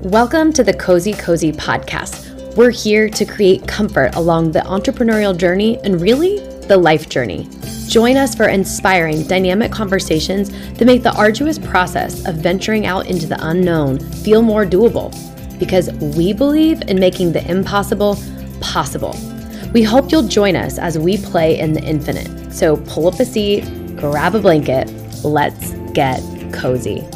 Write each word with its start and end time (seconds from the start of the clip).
Welcome 0.00 0.52
to 0.54 0.64
the 0.64 0.72
kozēkozē 0.72 1.54
Podcast. 1.56 2.56
We're 2.56 2.72
here 2.72 3.08
to 3.08 3.24
create 3.24 3.66
comfort 3.68 4.14
along 4.16 4.50
the 4.50 4.58
entrepreneurial 4.58 5.34
journey 5.34 5.78
and 5.78 6.00
really 6.00 6.40
the 6.66 6.76
life 6.76 7.08
journey. 7.08 7.48
Join 7.86 8.16
us 8.16 8.34
for 8.34 8.48
inspiring, 8.48 9.22
dynamic 9.28 9.70
conversations 9.70 10.50
that 10.74 10.84
make 10.84 11.04
the 11.04 11.14
arduous 11.14 11.58
process 11.58 12.26
of 12.26 12.34
venturing 12.34 12.86
out 12.86 13.06
into 13.06 13.26
the 13.26 13.38
unknown 13.48 13.98
feel 13.98 14.42
more 14.42 14.66
doable 14.66 15.10
because 15.58 15.90
we 16.16 16.32
believe 16.32 16.82
in 16.88 16.98
making 16.98 17.32
the 17.32 17.48
impossible 17.48 18.18
possible. 18.60 19.16
We 19.72 19.84
hope 19.84 20.10
you'll 20.10 20.28
join 20.28 20.56
us 20.56 20.76
as 20.76 20.98
we 20.98 21.18
play 21.18 21.58
in 21.58 21.72
the 21.72 21.82
infinite. 21.82 22.52
So 22.52 22.76
pull 22.88 23.06
up 23.06 23.20
a 23.20 23.24
seat, 23.24 23.62
grab 23.96 24.34
a 24.34 24.40
blanket, 24.40 24.92
let's 25.24 25.70
get 25.92 26.20
cozy. 26.52 27.06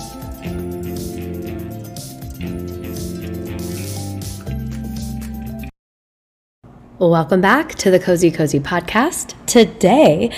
Welcome 7.00 7.40
back 7.40 7.76
to 7.76 7.92
the 7.92 8.00
kozēkozē 8.00 8.60
Podcast. 8.62 9.34
Today, 9.46 10.32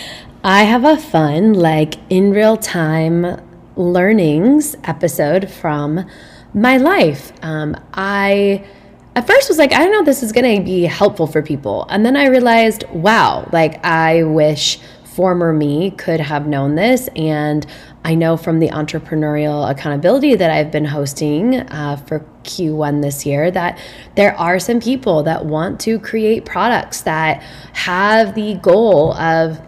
I 0.45 0.65
have 0.65 0.85
a 0.85 0.99
fun, 0.99 1.55
like 1.55 1.95
in 2.11 2.33
real 2.33 2.59
time 2.59 3.41
learnings 3.77 4.77
episode 4.85 5.51
from 5.51 6.05
my 6.53 6.77
life. 6.77 7.33
Um, 7.41 7.75
I 7.95 8.63
at 9.17 9.27
first 9.27 9.49
was 9.49 9.57
like, 9.57 9.73
I 9.73 9.79
don't 9.79 9.91
know 9.91 10.05
this 10.05 10.23
is 10.23 10.33
going 10.33 10.59
to 10.59 10.63
be 10.63 10.83
helpful 10.83 11.27
for 11.27 11.41
people. 11.41 11.87
And 11.89 12.05
then 12.05 12.15
I 12.15 12.27
realized, 12.27 12.85
wow, 12.91 13.49
like 13.55 13.83
I 13.83 14.25
wish 14.25 14.81
former 15.05 15.55
me 15.55 15.93
could 15.93 16.21
have 16.21 16.47
known 16.47 16.75
this. 16.75 17.09
And 17.17 17.67
I 18.05 18.15
know 18.15 18.37
from 18.37 18.61
the 18.61 18.69
entrepreneurial 18.69 19.71
accountability 19.71 20.35
that 20.35 20.51
I've 20.51 20.71
been 20.71 20.87
hosting 20.87 21.61
uh, 21.61 21.97
for 21.97 22.21
Q1 22.45 23.03
this 23.03 23.27
year 23.27 23.51
that 23.51 23.79
there 24.17 24.35
are 24.37 24.59
some 24.59 24.81
people 24.81 25.23
that 25.25 25.45
want 25.45 25.81
to 25.81 25.99
create 25.99 26.47
products 26.47 27.03
that 27.03 27.43
have 27.75 28.35
the 28.35 28.55
goal 28.55 29.13
of 29.15 29.61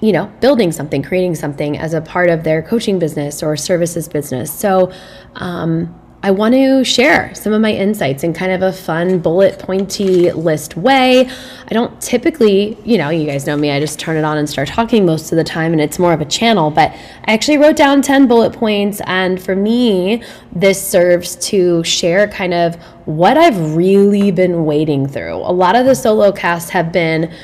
you 0.00 0.10
know, 0.10 0.26
building 0.40 0.72
something, 0.72 1.00
creating 1.00 1.36
something 1.36 1.78
as 1.78 1.94
a 1.94 2.00
part 2.00 2.28
of 2.28 2.42
their 2.42 2.60
coaching 2.60 2.98
business 2.98 3.40
or 3.40 3.56
services 3.56 4.08
business. 4.08 4.52
So, 4.52 4.92
um, 5.36 5.94
I 6.24 6.30
want 6.30 6.54
to 6.54 6.84
share 6.84 7.34
some 7.34 7.52
of 7.52 7.60
my 7.60 7.72
insights 7.72 8.22
in 8.22 8.32
kind 8.32 8.52
of 8.52 8.62
a 8.62 8.72
fun, 8.72 9.18
bullet 9.18 9.58
pointy 9.58 10.30
list 10.30 10.76
way. 10.76 11.28
I 11.28 11.74
don't 11.74 12.00
typically, 12.00 12.78
you 12.84 12.96
know, 12.96 13.10
you 13.10 13.26
guys 13.26 13.44
know 13.44 13.56
me, 13.56 13.72
I 13.72 13.80
just 13.80 13.98
turn 13.98 14.16
it 14.16 14.22
on 14.22 14.38
and 14.38 14.48
start 14.48 14.68
talking 14.68 15.04
most 15.04 15.32
of 15.32 15.36
the 15.36 15.42
time, 15.42 15.72
and 15.72 15.80
it's 15.80 15.98
more 15.98 16.12
of 16.12 16.20
a 16.20 16.24
channel. 16.24 16.70
But 16.70 16.92
I 17.24 17.32
actually 17.32 17.58
wrote 17.58 17.74
down 17.74 18.02
10 18.02 18.28
bullet 18.28 18.52
points, 18.52 19.00
and 19.06 19.42
for 19.42 19.56
me, 19.56 20.22
this 20.52 20.80
serves 20.80 21.34
to 21.48 21.82
share 21.82 22.28
kind 22.28 22.54
of 22.54 22.76
what 23.04 23.36
I've 23.36 23.74
really 23.74 24.30
been 24.30 24.64
wading 24.64 25.08
through. 25.08 25.34
A 25.38 25.50
lot 25.50 25.74
of 25.74 25.86
the 25.86 25.96
solo 25.96 26.30
casts 26.30 26.70
have 26.70 26.92
been 26.92 27.34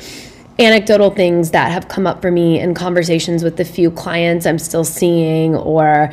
anecdotal 0.60 1.10
things 1.10 1.50
that 1.50 1.72
have 1.72 1.88
come 1.88 2.06
up 2.06 2.22
for 2.22 2.30
me 2.30 2.60
in 2.60 2.74
conversations 2.74 3.42
with 3.42 3.56
the 3.56 3.64
few 3.64 3.90
clients 3.90 4.46
I'm 4.46 4.60
still 4.60 4.84
seeing, 4.84 5.56
or 5.56 6.12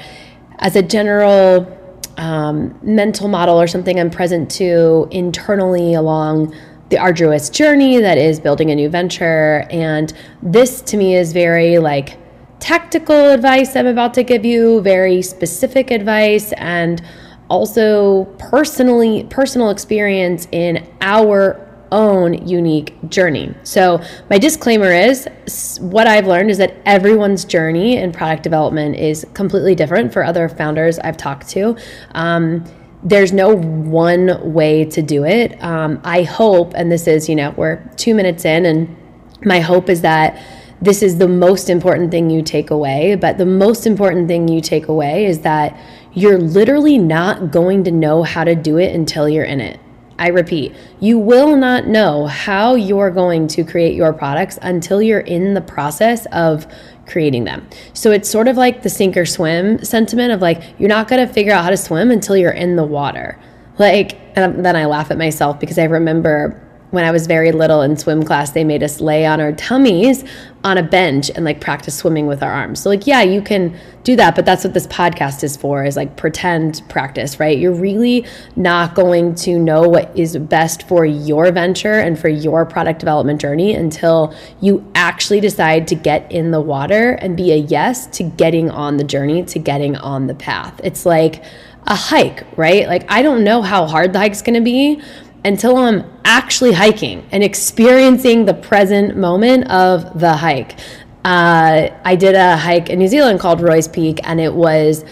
as 0.58 0.76
a 0.76 0.82
general 0.82 1.72
um, 2.18 2.78
mental 2.82 3.28
model 3.28 3.60
or 3.60 3.68
something 3.68 4.00
I'm 4.00 4.10
present 4.10 4.50
to 4.52 5.08
internally 5.12 5.94
along 5.94 6.56
the 6.90 6.98
arduous 6.98 7.50
journey 7.50 8.00
that 8.00 8.18
is 8.18 8.40
building 8.40 8.72
a 8.72 8.76
new 8.76 8.90
venture. 8.90 9.66
And 9.72 10.14
this 10.42 10.82
to 10.82 10.98
me 10.98 11.16
is 11.16 11.34
very 11.34 11.80
like 11.80 12.18
tactical 12.60 13.32
advice 13.32 13.76
I'm 13.76 13.88
about 13.88 14.14
to 14.16 14.24
give 14.24 14.46
you, 14.46 14.82
very 14.82 15.22
specific 15.22 15.92
advice, 15.92 16.54
and 16.54 17.02
also 17.50 18.26
personally 18.40 19.26
personal 19.30 19.70
experience 19.70 20.48
in 20.52 20.88
our 21.02 21.65
own 21.92 22.48
unique 22.48 22.94
journey. 23.10 23.54
So, 23.64 24.02
my 24.30 24.38
disclaimer 24.38 24.92
is 24.92 25.78
what 25.82 26.08
I've 26.08 26.28
learned 26.28 26.52
is 26.52 26.58
that 26.58 26.76
everyone's 26.86 27.46
journey 27.46 27.98
in 27.98 28.12
product 28.12 28.44
development 28.44 28.96
is 28.96 29.26
completely 29.34 29.76
different 29.76 30.14
for 30.14 30.24
other 30.24 30.50
founders 30.50 31.00
I've 31.00 31.18
talked 31.18 31.50
to. 31.50 31.78
Um, 32.14 32.66
there's 33.04 33.32
no 33.32 33.56
one 33.56 34.54
way 34.54 34.84
to 34.86 35.02
do 35.02 35.26
it. 35.26 35.62
Um, 35.64 36.02
I 36.04 36.24
hope, 36.24 36.74
and 36.74 36.92
this 36.92 37.08
is, 37.08 37.30
you 37.30 37.36
know, 37.36 37.52
we're 37.52 37.78
two 37.98 38.16
minutes 38.16 38.46
in, 38.46 38.66
and 38.66 38.96
my 39.44 39.60
hope 39.60 39.90
is 39.90 40.02
that 40.02 40.42
this 40.82 41.02
is 41.02 41.18
the 41.18 41.28
most 41.28 41.70
important 41.70 42.12
thing 42.12 42.30
you 42.30 42.42
take 42.42 42.72
away. 42.72 43.16
But 43.16 43.38
the 43.38 43.46
most 43.46 43.86
important 43.86 44.28
thing 44.28 44.48
you 44.48 44.60
take 44.60 44.88
away 44.88 45.26
is 45.26 45.42
that 45.42 45.80
you're 46.14 46.38
literally 46.38 46.98
not 46.98 47.52
going 47.52 47.84
to 47.84 47.92
know 47.92 48.24
how 48.24 48.44
to 48.44 48.56
do 48.56 48.78
it 48.78 48.96
until 48.96 49.30
you're 49.30 49.46
in 49.46 49.62
it. 49.62 49.80
I 50.18 50.30
repeat, 50.30 50.74
you 51.00 51.20
will 51.20 51.58
not 51.58 51.88
know 51.88 52.26
how 52.26 52.76
you're 52.76 53.12
going 53.12 53.48
to 53.50 53.64
create 53.64 53.96
your 53.96 54.14
products 54.14 54.58
until 54.62 55.02
you're 55.02 55.20
in 55.20 55.54
the 55.54 55.62
process 55.62 56.26
of 56.28 56.68
creating 57.06 57.44
them. 57.44 57.68
So 57.94 58.12
it's 58.12 58.30
sort 58.30 58.48
of 58.48 58.56
like 58.56 58.82
the 58.82 58.90
sink 58.90 59.18
or 59.18 59.26
swim 59.26 59.84
sentiment 59.84 60.32
of 60.32 60.42
like, 60.42 60.64
you're 60.80 60.90
not 60.90 61.08
going 61.08 61.26
to 61.26 61.32
figure 61.32 61.54
out 61.54 61.64
how 61.64 61.70
to 61.70 61.78
swim 61.78 62.12
until 62.12 62.38
you're 62.38 62.52
in 62.52 62.76
the 62.76 62.86
water. 62.86 63.38
Like, 63.78 64.18
and 64.38 64.66
then 64.66 64.76
I 64.76 64.86
laugh 64.86 65.12
at 65.12 65.18
myself 65.18 65.60
because 65.60 65.78
I 65.78 65.84
remember 65.84 66.65
when 66.96 67.06
I 67.06 67.12
was 67.12 67.28
very 67.28 67.52
little 67.52 67.82
in 67.82 67.98
swim 67.98 68.24
class, 68.24 68.52
they 68.52 68.64
made 68.64 68.82
us 68.82 69.00
lay 69.00 69.26
on 69.26 69.40
our 69.40 69.52
tummies 69.52 70.24
on 70.64 70.80
a 70.80 70.84
bench 70.84 71.30
and 71.30 71.46
like 71.46 71.62
practice 71.62 71.96
swimming 71.96 72.26
with 72.26 72.42
our 72.42 72.52
arms. 72.52 72.82
So 72.82 72.90
like, 72.90 73.06
yeah, 73.06 73.22
you 73.22 73.42
can 73.42 73.78
do 74.04 74.16
that, 74.16 74.36
but 74.36 74.46
that's 74.46 74.64
what 74.64 74.74
this 74.74 74.88
podcast 74.88 75.44
is 75.44 75.56
for 75.56 75.86
is 75.86 75.96
like 75.96 76.16
pretend 76.16 76.82
practice, 76.90 77.40
right? 77.40 77.56
You're 77.56 77.74
really 77.74 78.26
not 78.56 78.96
going 78.96 79.36
to 79.36 79.60
know 79.60 79.88
what 79.88 80.18
is 80.18 80.36
best 80.38 80.88
for 80.88 81.06
your 81.06 81.52
venture 81.52 82.00
and 82.00 82.18
for 82.18 82.30
your 82.30 82.66
product 82.66 83.00
development 83.00 83.40
journey 83.40 83.76
until 83.76 84.34
you 84.60 84.90
actually 84.96 85.40
decide 85.40 85.88
to 85.90 85.96
get 85.96 86.32
in 86.32 86.50
the 86.50 86.62
water 86.62 87.12
and 87.12 87.38
be 87.38 87.52
a 87.52 87.58
yes 87.58 88.08
to 88.08 88.24
getting 88.24 88.72
on 88.72 88.98
the 88.98 89.04
journey, 89.04 89.44
to 89.44 89.60
getting 89.60 89.96
on 89.98 90.26
the 90.26 90.36
path. 90.36 90.82
It's 90.84 91.06
like 91.06 91.44
a 91.88 91.96
hike, 91.96 92.44
right? 92.58 92.88
Like 92.88 93.06
I 93.10 93.22
don't 93.22 93.44
know 93.44 93.62
how 93.62 93.86
hard 93.86 94.14
the 94.14 94.20
hike's 94.20 94.42
to 94.42 94.62
be, 94.62 95.02
until 95.46 95.78
I'm 95.78 96.04
actually 96.26 96.74
hiking 96.74 97.26
and 97.32 97.44
experiencing 97.44 98.46
the 98.46 98.54
present 98.54 99.16
moment 99.16 99.70
of 99.70 100.20
the 100.20 100.34
hike. 100.34 100.78
Uh, 101.24 101.90
I 102.04 102.16
did 102.16 102.36
a 102.36 102.58
hike 102.58 102.90
in 102.90 103.00
New 103.00 103.08
Zealand 103.08 103.40
called 103.40 103.62
Roy's 103.62 103.88
Peak, 103.88 104.20
and 104.24 104.42
it 104.42 104.54
was. 104.54 105.06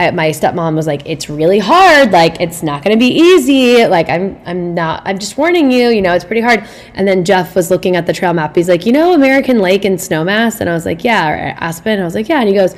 Uh, 0.00 0.10
my 0.10 0.30
stepmom 0.30 0.74
was 0.74 0.88
like, 0.88 1.08
"It's 1.08 1.30
really 1.30 1.60
hard. 1.60 2.10
Like, 2.10 2.40
it's 2.40 2.64
not 2.64 2.82
going 2.82 2.98
to 2.98 2.98
be 2.98 3.12
easy. 3.14 3.86
Like, 3.86 4.08
I'm, 4.08 4.40
I'm 4.44 4.74
not. 4.74 5.02
I'm 5.04 5.18
just 5.20 5.38
warning 5.38 5.70
you. 5.70 5.90
You 5.90 6.02
know, 6.02 6.14
it's 6.14 6.24
pretty 6.24 6.40
hard." 6.40 6.66
And 6.94 7.06
then 7.06 7.24
Jeff 7.24 7.54
was 7.54 7.70
looking 7.70 7.94
at 7.94 8.04
the 8.06 8.12
trail 8.12 8.32
map. 8.32 8.56
He's 8.56 8.68
like, 8.68 8.86
"You 8.86 8.92
know, 8.92 9.14
American 9.14 9.60
Lake 9.60 9.84
and 9.84 9.96
Snowmass?" 9.98 10.60
And 10.60 10.68
I 10.68 10.72
was 10.72 10.84
like, 10.84 11.04
"Yeah." 11.04 11.28
Or 11.30 11.36
Aspen. 11.58 12.00
I 12.00 12.04
was 12.04 12.14
like, 12.14 12.28
"Yeah." 12.28 12.40
And 12.40 12.48
he 12.48 12.54
goes, 12.54 12.74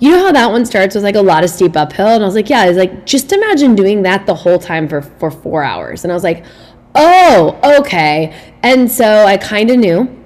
you 0.00 0.10
know 0.10 0.26
how 0.26 0.32
that 0.32 0.50
one 0.50 0.66
starts 0.66 0.94
with 0.94 1.04
like 1.04 1.14
a 1.14 1.22
lot 1.22 1.44
of 1.44 1.50
steep 1.50 1.76
uphill? 1.76 2.08
And 2.08 2.22
I 2.22 2.26
was 2.26 2.34
like, 2.34 2.48
yeah, 2.48 2.64
it's 2.64 2.78
like, 2.78 3.06
just 3.06 3.32
imagine 3.32 3.74
doing 3.74 4.02
that 4.02 4.26
the 4.26 4.34
whole 4.34 4.58
time 4.58 4.88
for, 4.88 5.02
for 5.02 5.30
four 5.30 5.62
hours. 5.62 6.04
And 6.04 6.10
I 6.10 6.14
was 6.14 6.24
like, 6.24 6.44
oh, 6.94 7.78
okay. 7.80 8.34
And 8.62 8.90
so 8.90 9.26
I 9.26 9.36
kind 9.36 9.70
of 9.70 9.76
knew 9.76 10.16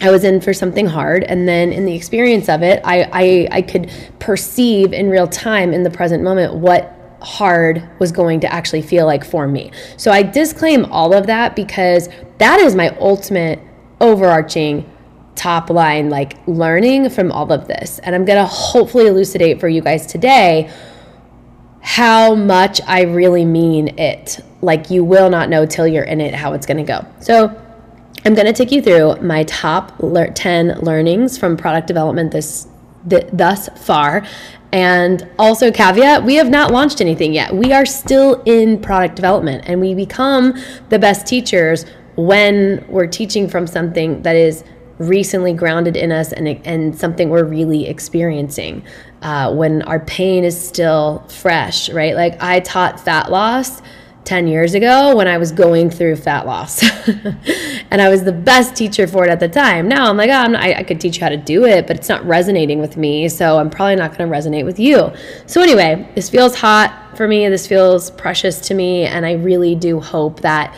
I 0.00 0.10
was 0.10 0.24
in 0.24 0.40
for 0.40 0.52
something 0.52 0.86
hard. 0.86 1.22
And 1.22 1.48
then 1.48 1.72
in 1.72 1.84
the 1.84 1.94
experience 1.94 2.48
of 2.48 2.62
it, 2.62 2.82
I, 2.84 3.08
I, 3.12 3.48
I 3.52 3.62
could 3.62 3.90
perceive 4.18 4.92
in 4.92 5.08
real 5.08 5.28
time 5.28 5.72
in 5.72 5.84
the 5.84 5.90
present 5.90 6.22
moment 6.22 6.54
what 6.54 6.90
hard 7.22 7.88
was 8.00 8.12
going 8.12 8.40
to 8.40 8.52
actually 8.52 8.82
feel 8.82 9.06
like 9.06 9.24
for 9.24 9.46
me. 9.46 9.70
So 9.96 10.10
I 10.10 10.22
disclaim 10.22 10.84
all 10.86 11.14
of 11.14 11.26
that 11.28 11.56
because 11.56 12.08
that 12.38 12.58
is 12.58 12.74
my 12.74 12.88
ultimate 12.98 13.60
overarching 14.00 14.90
top 15.34 15.70
line 15.70 16.10
like 16.10 16.36
learning 16.46 17.10
from 17.10 17.32
all 17.32 17.52
of 17.52 17.66
this. 17.66 17.98
And 18.00 18.14
I'm 18.14 18.24
going 18.24 18.38
to 18.38 18.46
hopefully 18.46 19.06
elucidate 19.06 19.60
for 19.60 19.68
you 19.68 19.80
guys 19.80 20.06
today 20.06 20.70
how 21.80 22.34
much 22.34 22.80
I 22.86 23.02
really 23.02 23.44
mean 23.44 23.98
it. 23.98 24.40
Like 24.62 24.90
you 24.90 25.04
will 25.04 25.28
not 25.28 25.50
know 25.50 25.66
till 25.66 25.86
you're 25.86 26.04
in 26.04 26.20
it 26.20 26.34
how 26.34 26.54
it's 26.54 26.66
going 26.66 26.78
to 26.78 26.82
go. 26.84 27.06
So 27.20 27.60
I'm 28.24 28.34
going 28.34 28.46
to 28.46 28.54
take 28.54 28.72
you 28.72 28.80
through 28.80 29.16
my 29.16 29.44
top 29.44 29.98
10 29.98 30.80
learnings 30.80 31.36
from 31.36 31.58
product 31.58 31.86
development 31.86 32.32
this 32.32 32.68
th- 33.08 33.28
thus 33.32 33.68
far. 33.84 34.26
And 34.72 35.28
also, 35.38 35.70
caveat, 35.70 36.24
we 36.24 36.34
have 36.34 36.48
not 36.48 36.72
launched 36.72 37.00
anything 37.00 37.32
yet. 37.32 37.54
We 37.54 37.72
are 37.72 37.86
still 37.86 38.42
in 38.44 38.80
product 38.80 39.14
development 39.14 39.64
and 39.68 39.80
we 39.80 39.94
become 39.94 40.54
the 40.88 40.98
best 40.98 41.26
teachers 41.26 41.84
when 42.16 42.84
we're 42.88 43.06
teaching 43.06 43.48
from 43.48 43.66
something 43.66 44.22
that 44.22 44.36
is 44.36 44.64
recently 44.98 45.52
grounded 45.52 45.96
in 45.96 46.12
us 46.12 46.32
and, 46.32 46.48
and 46.66 46.96
something 46.98 47.30
we're 47.30 47.44
really 47.44 47.86
experiencing 47.86 48.84
uh, 49.22 49.52
when 49.52 49.82
our 49.82 50.00
pain 50.00 50.44
is 50.44 50.68
still 50.68 51.24
fresh, 51.28 51.90
right? 51.90 52.14
Like 52.14 52.40
I 52.42 52.60
taught 52.60 53.00
fat 53.00 53.30
loss 53.30 53.82
10 54.24 54.46
years 54.46 54.74
ago 54.74 55.14
when 55.14 55.28
I 55.28 55.38
was 55.38 55.52
going 55.52 55.90
through 55.90 56.16
fat 56.16 56.46
loss. 56.46 56.82
and 57.90 58.00
I 58.00 58.08
was 58.08 58.24
the 58.24 58.32
best 58.32 58.74
teacher 58.74 59.06
for 59.06 59.24
it 59.24 59.30
at 59.30 59.40
the 59.40 59.48
time. 59.48 59.88
Now 59.88 60.08
I'm 60.08 60.16
like, 60.16 60.30
oh, 60.30 60.34
I'm 60.34 60.52
not, 60.52 60.62
I, 60.62 60.74
I 60.74 60.82
could 60.82 61.00
teach 61.00 61.16
you 61.16 61.22
how 61.22 61.28
to 61.28 61.36
do 61.36 61.64
it, 61.64 61.86
but 61.86 61.96
it's 61.96 62.08
not 62.08 62.24
resonating 62.24 62.80
with 62.80 62.96
me. 62.96 63.28
So 63.28 63.58
I'm 63.58 63.70
probably 63.70 63.96
not 63.96 64.16
going 64.16 64.30
to 64.30 64.36
resonate 64.36 64.64
with 64.64 64.78
you. 64.78 65.12
So, 65.46 65.60
anyway, 65.60 66.08
this 66.14 66.30
feels 66.30 66.56
hot 66.56 67.16
for 67.16 67.28
me. 67.28 67.48
This 67.48 67.66
feels 67.66 68.10
precious 68.12 68.60
to 68.60 68.74
me. 68.74 69.04
And 69.04 69.26
I 69.26 69.32
really 69.32 69.74
do 69.74 70.00
hope 70.00 70.40
that 70.40 70.74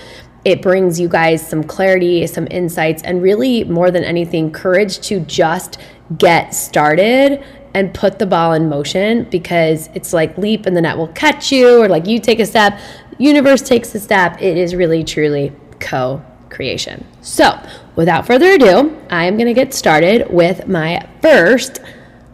it 0.47 0.63
brings 0.63 1.01
you 1.01 1.09
guys 1.09 1.45
some 1.45 1.65
clarity, 1.65 2.25
some 2.29 2.47
insights, 2.53 3.03
and 3.03 3.21
really 3.21 3.65
more 3.65 3.91
than 3.91 4.05
anything, 4.05 4.53
courage 4.53 5.01
to 5.01 5.19
just 5.19 5.77
get 6.19 6.55
started 6.55 7.45
and 7.75 7.93
put 7.93 8.21
the 8.21 8.27
ball 8.27 8.53
in 8.53 8.69
motion 8.69 9.25
because 9.25 9.91
it's 9.93 10.13
like 10.13 10.39
leap 10.39 10.65
and 10.65 10.77
the 10.77 10.81
net 10.81 10.97
will 10.97 11.09
catch 11.09 11.51
you, 11.51 11.83
or 11.83 11.89
like 11.89 12.07
you 12.07 12.21
take 12.21 12.39
a 12.39 12.47
step, 12.47 12.79
universe 13.19 13.61
takes 13.61 13.93
a 13.97 13.99
step. 13.99 14.41
It 14.41 14.57
is 14.57 14.77
really, 14.77 15.03
truly 15.03 15.53
co 15.81 16.25
creation. 16.49 17.05
So, 17.23 17.61
without 17.97 18.25
further 18.25 18.53
ado, 18.53 18.97
I 19.11 19.25
am 19.25 19.37
going 19.37 19.49
to 19.49 19.53
get 19.53 19.75
started 19.75 20.33
with 20.33 20.69
my 20.69 21.09
first 21.23 21.81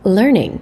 learning. 0.05 0.61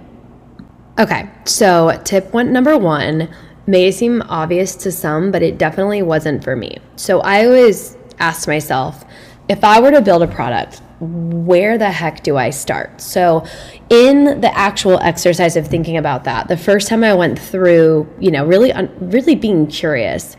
Okay, 0.97 1.29
so 1.43 1.99
tip 2.05 2.33
one, 2.33 2.53
number 2.53 2.77
one 2.77 3.27
may 3.67 3.91
seem 3.91 4.21
obvious 4.23 4.75
to 4.75 4.91
some, 4.91 5.31
but 5.31 5.41
it 5.41 5.57
definitely 5.57 6.01
wasn't 6.01 6.43
for 6.43 6.55
me. 6.55 6.77
So 6.95 7.19
I 7.21 7.45
always 7.45 7.97
asked 8.19 8.47
myself 8.47 9.05
if 9.49 9.63
I 9.63 9.79
were 9.81 9.91
to 9.91 10.01
build 10.01 10.23
a 10.23 10.27
product, 10.27 10.81
where 11.01 11.77
the 11.77 11.89
heck 11.89 12.23
do 12.23 12.37
I 12.37 12.51
start? 12.51 13.01
So, 13.01 13.43
in 13.89 14.39
the 14.39 14.55
actual 14.57 14.99
exercise 14.99 15.57
of 15.57 15.67
thinking 15.67 15.97
about 15.97 16.23
that, 16.25 16.47
the 16.47 16.55
first 16.55 16.87
time 16.87 17.03
I 17.03 17.13
went 17.13 17.39
through, 17.39 18.07
you 18.19 18.31
know, 18.31 18.45
really, 18.45 18.71
really 18.99 19.35
being 19.35 19.67
curious, 19.67 20.37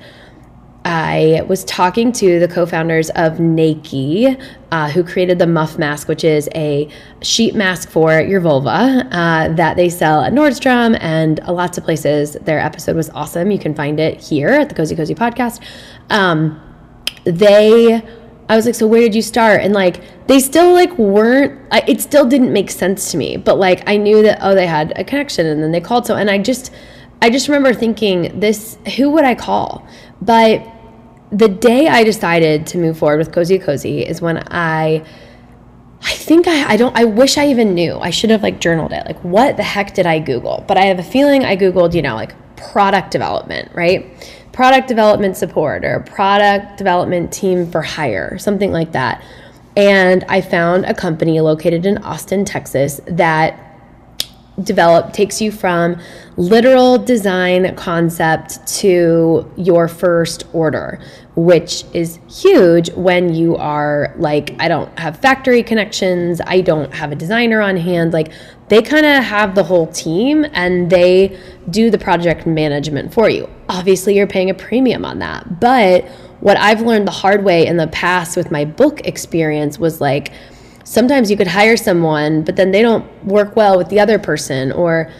I 0.84 1.43
was 1.46 1.64
talking 1.64 2.11
to 2.12 2.40
the 2.40 2.49
co 2.49 2.67
founders 2.67 3.11
of 3.11 3.38
Nike, 3.38 4.37
uh, 4.73 4.90
who 4.90 5.05
created 5.05 5.38
the 5.38 5.46
Muff 5.46 5.79
Mask, 5.79 6.08
which 6.08 6.25
is 6.25 6.49
a 6.55 6.88
sheet 7.23 7.55
mask 7.55 7.88
for 7.88 8.20
your 8.20 8.40
vulva 8.40 9.06
uh, 9.12 9.55
that 9.55 9.76
they 9.76 9.88
sell 9.88 10.23
at 10.23 10.32
Nordstrom 10.32 10.99
and 11.00 11.40
lots 11.46 11.79
of 11.79 11.84
places. 11.84 12.32
Their 12.32 12.58
episode 12.58 12.96
was 12.96 13.11
awesome. 13.11 13.50
You 13.50 13.61
can 13.61 13.75
find 13.75 14.00
it 14.00 14.20
here 14.20 14.49
at 14.49 14.69
the 14.69 14.75
kozēkozē 14.75 15.17
Podcast. 15.17 15.62
Um, 16.11 16.61
they, 17.25 18.02
I 18.49 18.56
was 18.56 18.67
like, 18.67 18.75
so 18.75 18.87
where 18.88 19.02
did 19.02 19.14
you 19.14 19.23
start? 19.23 19.61
And 19.61 19.73
like, 19.75 20.02
they 20.26 20.40
still 20.40 20.73
like 20.73 20.99
weren't, 20.99 21.61
I, 21.70 21.85
it 21.87 22.00
still 22.00 22.26
didn't 22.26 22.52
make 22.52 22.73
sense 22.73 23.12
to 23.12 23.17
me. 23.17 23.37
But 23.37 23.58
like, 23.58 23.88
I 23.88 23.96
knew 23.96 24.23
that, 24.23 24.38
oh, 24.43 24.56
they 24.56 24.67
had 24.67 24.93
a 24.99 25.05
connection 25.05 25.46
and 25.46 25.62
then 25.62 25.70
they 25.70 25.81
called 25.81 26.06
so, 26.06 26.17
and 26.17 26.28
I 26.28 26.38
just, 26.38 26.73
I 27.22 27.30
just 27.30 27.46
remember 27.46 27.72
thinking, 27.72 28.40
this, 28.40 28.76
who 28.96 29.10
would 29.10 29.24
I 29.24 29.36
call? 29.36 29.86
But 30.20 30.66
the 31.30 31.48
day 31.48 31.86
I 31.86 32.02
decided 32.02 32.66
to 32.69 32.78
move 32.78 32.98
forward 32.98 33.19
with 33.19 33.30
kozēkozē 33.30 34.06
is 34.06 34.20
when 34.20 34.42
I 34.50 35.04
I 36.04 36.14
think 36.14 36.48
I, 36.48 36.72
I 36.72 36.76
don't 36.76 36.96
I 36.98 37.04
wish 37.04 37.38
I 37.38 37.46
even 37.46 37.74
knew. 37.74 37.96
I 37.96 38.10
should 38.10 38.30
have 38.30 38.42
like 38.42 38.60
journaled 38.60 38.92
it. 38.92 39.06
Like 39.06 39.20
what 39.20 39.56
the 39.56 39.62
heck 39.62 39.94
did 39.94 40.04
I 40.04 40.19
Google? 40.19 40.64
But 40.66 40.76
I 40.76 40.82
have 40.86 40.98
a 40.98 41.02
feeling 41.02 41.44
I 41.44 41.56
Googled, 41.56 41.94
you 41.94 42.02
know, 42.02 42.16
like 42.16 42.34
product 42.56 43.12
development, 43.12 43.70
right? 43.72 44.04
Product 44.52 44.88
development 44.88 45.36
support 45.36 45.84
or 45.84 46.00
product 46.00 46.76
development 46.76 47.32
team 47.32 47.70
for 47.70 47.82
hire, 47.82 48.36
something 48.36 48.72
like 48.72 48.92
that. 48.92 49.25
And 49.76 50.25
I 50.28 50.40
found 50.40 50.84
a 50.86 50.92
company 50.92 51.40
located 51.40 51.86
in 51.86 51.98
Austin, 51.98 52.44
Texas 52.44 53.00
that 53.06 53.71
develop 54.62 55.12
takes 55.12 55.40
you 55.40 55.50
from 55.50 55.96
literal 56.37 56.99
design 56.99 57.75
concept 57.76 58.66
to 58.66 59.50
your 59.56 59.88
first 59.88 60.44
order 60.52 61.00
which 61.34 61.84
is 61.94 62.19
huge 62.28 62.90
when 62.93 63.34
you 63.34 63.56
are 63.56 64.14
like 64.19 64.54
I 64.58 64.69
don't 64.69 64.96
have 64.99 65.19
factory 65.19 65.62
connections, 65.62 66.40
I 66.46 66.60
don't 66.60 66.93
have 66.93 67.10
a 67.10 67.14
designer 67.14 67.60
on 67.60 67.76
hand 67.76 68.12
like 68.12 68.32
they 68.69 68.82
kind 68.82 69.06
of 69.06 69.25
have 69.25 69.54
the 69.54 69.64
whole 69.64 69.87
team 69.88 70.46
and 70.52 70.90
they 70.90 71.38
do 71.70 71.90
the 71.90 71.99
project 71.99 72.46
management 72.46 73.12
for 73.12 73.28
you. 73.28 73.49
Obviously 73.69 74.16
you're 74.16 74.26
paying 74.26 74.50
a 74.50 74.54
premium 74.54 75.04
on 75.04 75.19
that. 75.20 75.60
But 75.60 76.04
what 76.40 76.56
I've 76.56 76.82
learned 76.82 77.06
the 77.06 77.12
hard 77.12 77.44
way 77.44 77.66
in 77.66 77.76
the 77.76 77.87
past 77.88 78.37
with 78.37 78.50
my 78.50 78.64
book 78.64 79.06
experience 79.06 79.78
was 79.78 80.00
like 80.00 80.32
sometimes 80.84 81.31
you 81.31 81.37
could 81.37 81.46
hire 81.46 81.76
someone, 81.76 82.43
but 82.43 82.56
then 82.56 82.70
they 82.70 82.82
don't 82.82 83.05
work 83.25 83.56
well 83.56 83.79
with 83.79 83.88
the 83.88 84.00
other 84.00 84.19
person, 84.19 84.73
or 84.73 85.11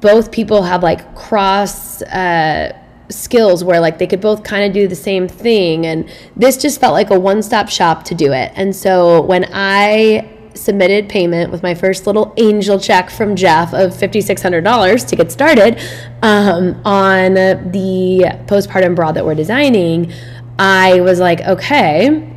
both 0.00 0.32
people 0.32 0.62
have 0.62 0.82
like 0.82 1.14
cross 1.14 2.02
uh, 2.02 2.76
skills 3.10 3.64
where 3.64 3.80
like 3.80 3.98
they 3.98 4.06
could 4.06 4.20
both 4.20 4.42
kind 4.42 4.64
of 4.64 4.72
do 4.72 4.88
the 4.88 4.96
same 4.96 5.28
thing. 5.28 5.86
And 5.86 6.10
this 6.36 6.56
just 6.56 6.80
felt 6.80 6.94
like 6.94 7.10
a 7.10 7.18
one 7.18 7.42
stop 7.42 7.68
shop 7.68 8.04
to 8.04 8.14
do 8.14 8.32
it. 8.32 8.52
And 8.54 8.74
so 8.74 9.22
when 9.22 9.46
I 9.52 10.28
submitted 10.54 11.08
payment 11.08 11.50
with 11.50 11.62
my 11.62 11.74
first 11.74 12.06
little 12.06 12.34
angel 12.36 12.78
check 12.78 13.08
from 13.08 13.36
Jeff 13.36 13.72
of 13.72 13.92
$5,600 13.92 15.08
to 15.08 15.16
get 15.16 15.30
started 15.30 15.80
um, 16.22 16.80
on 16.84 17.34
the 17.34 18.44
postpartum 18.46 18.94
bra 18.94 19.12
that 19.12 19.24
we're 19.24 19.34
designing, 19.34 20.12
I 20.58 21.00
was 21.00 21.20
like, 21.20 21.40
okay 21.42 22.36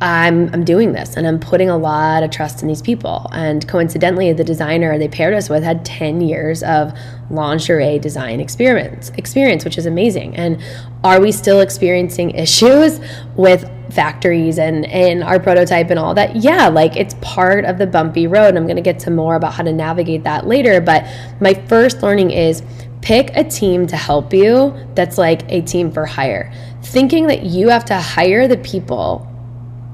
I'm, 0.00 0.52
I'm 0.52 0.64
doing 0.64 0.92
this 0.92 1.16
and 1.16 1.26
I'm 1.26 1.38
putting 1.38 1.70
a 1.70 1.76
lot 1.76 2.22
of 2.22 2.30
trust 2.30 2.62
in 2.62 2.68
these 2.68 2.82
people. 2.82 3.28
And 3.32 3.66
coincidentally, 3.68 4.32
the 4.32 4.44
designer 4.44 4.98
they 4.98 5.08
paired 5.08 5.34
us 5.34 5.48
with 5.48 5.62
had 5.62 5.84
10 5.84 6.20
years 6.20 6.62
of 6.62 6.92
lingerie 7.30 7.98
design 7.98 8.40
experience, 8.40 9.10
experience, 9.10 9.64
which 9.64 9.78
is 9.78 9.86
amazing. 9.86 10.36
And 10.36 10.62
are 11.04 11.20
we 11.20 11.30
still 11.32 11.60
experiencing 11.60 12.32
issues 12.32 13.00
with 13.36 13.70
factories 13.90 14.58
and, 14.58 14.84
and 14.86 15.22
our 15.22 15.38
prototype 15.38 15.90
and 15.90 15.98
all 15.98 16.14
that? 16.14 16.36
Yeah, 16.36 16.68
like 16.68 16.96
it's 16.96 17.14
part 17.20 17.64
of 17.64 17.78
the 17.78 17.86
bumpy 17.86 18.26
road. 18.26 18.56
I'm 18.56 18.66
going 18.66 18.76
to 18.76 18.82
get 18.82 18.98
to 19.00 19.10
more 19.10 19.36
about 19.36 19.54
how 19.54 19.62
to 19.62 19.72
navigate 19.72 20.24
that 20.24 20.46
later. 20.46 20.80
But 20.80 21.06
my 21.40 21.54
first 21.54 22.02
learning 22.02 22.32
is 22.32 22.62
pick 23.00 23.30
a 23.36 23.44
team 23.44 23.86
to 23.86 23.96
help 23.96 24.32
you 24.32 24.74
that's 24.94 25.18
like 25.18 25.42
a 25.50 25.60
team 25.60 25.92
for 25.92 26.04
hire. 26.04 26.52
Thinking 26.82 27.26
that 27.28 27.44
you 27.44 27.68
have 27.68 27.84
to 27.86 27.96
hire 27.96 28.48
the 28.48 28.56
people 28.58 29.30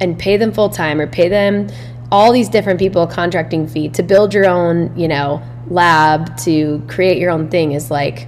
and 0.00 0.18
pay 0.18 0.36
them 0.36 0.52
full 0.52 0.68
time 0.68 1.00
or 1.00 1.06
pay 1.06 1.28
them 1.28 1.68
all 2.12 2.32
these 2.32 2.48
different 2.48 2.78
people 2.78 3.06
contracting 3.06 3.68
fee 3.68 3.88
to 3.90 4.02
build 4.02 4.34
your 4.34 4.48
own, 4.48 4.96
you 4.98 5.06
know, 5.06 5.42
lab 5.68 6.36
to 6.38 6.82
create 6.88 7.18
your 7.18 7.30
own 7.30 7.48
thing 7.48 7.72
is 7.72 7.90
like 7.90 8.26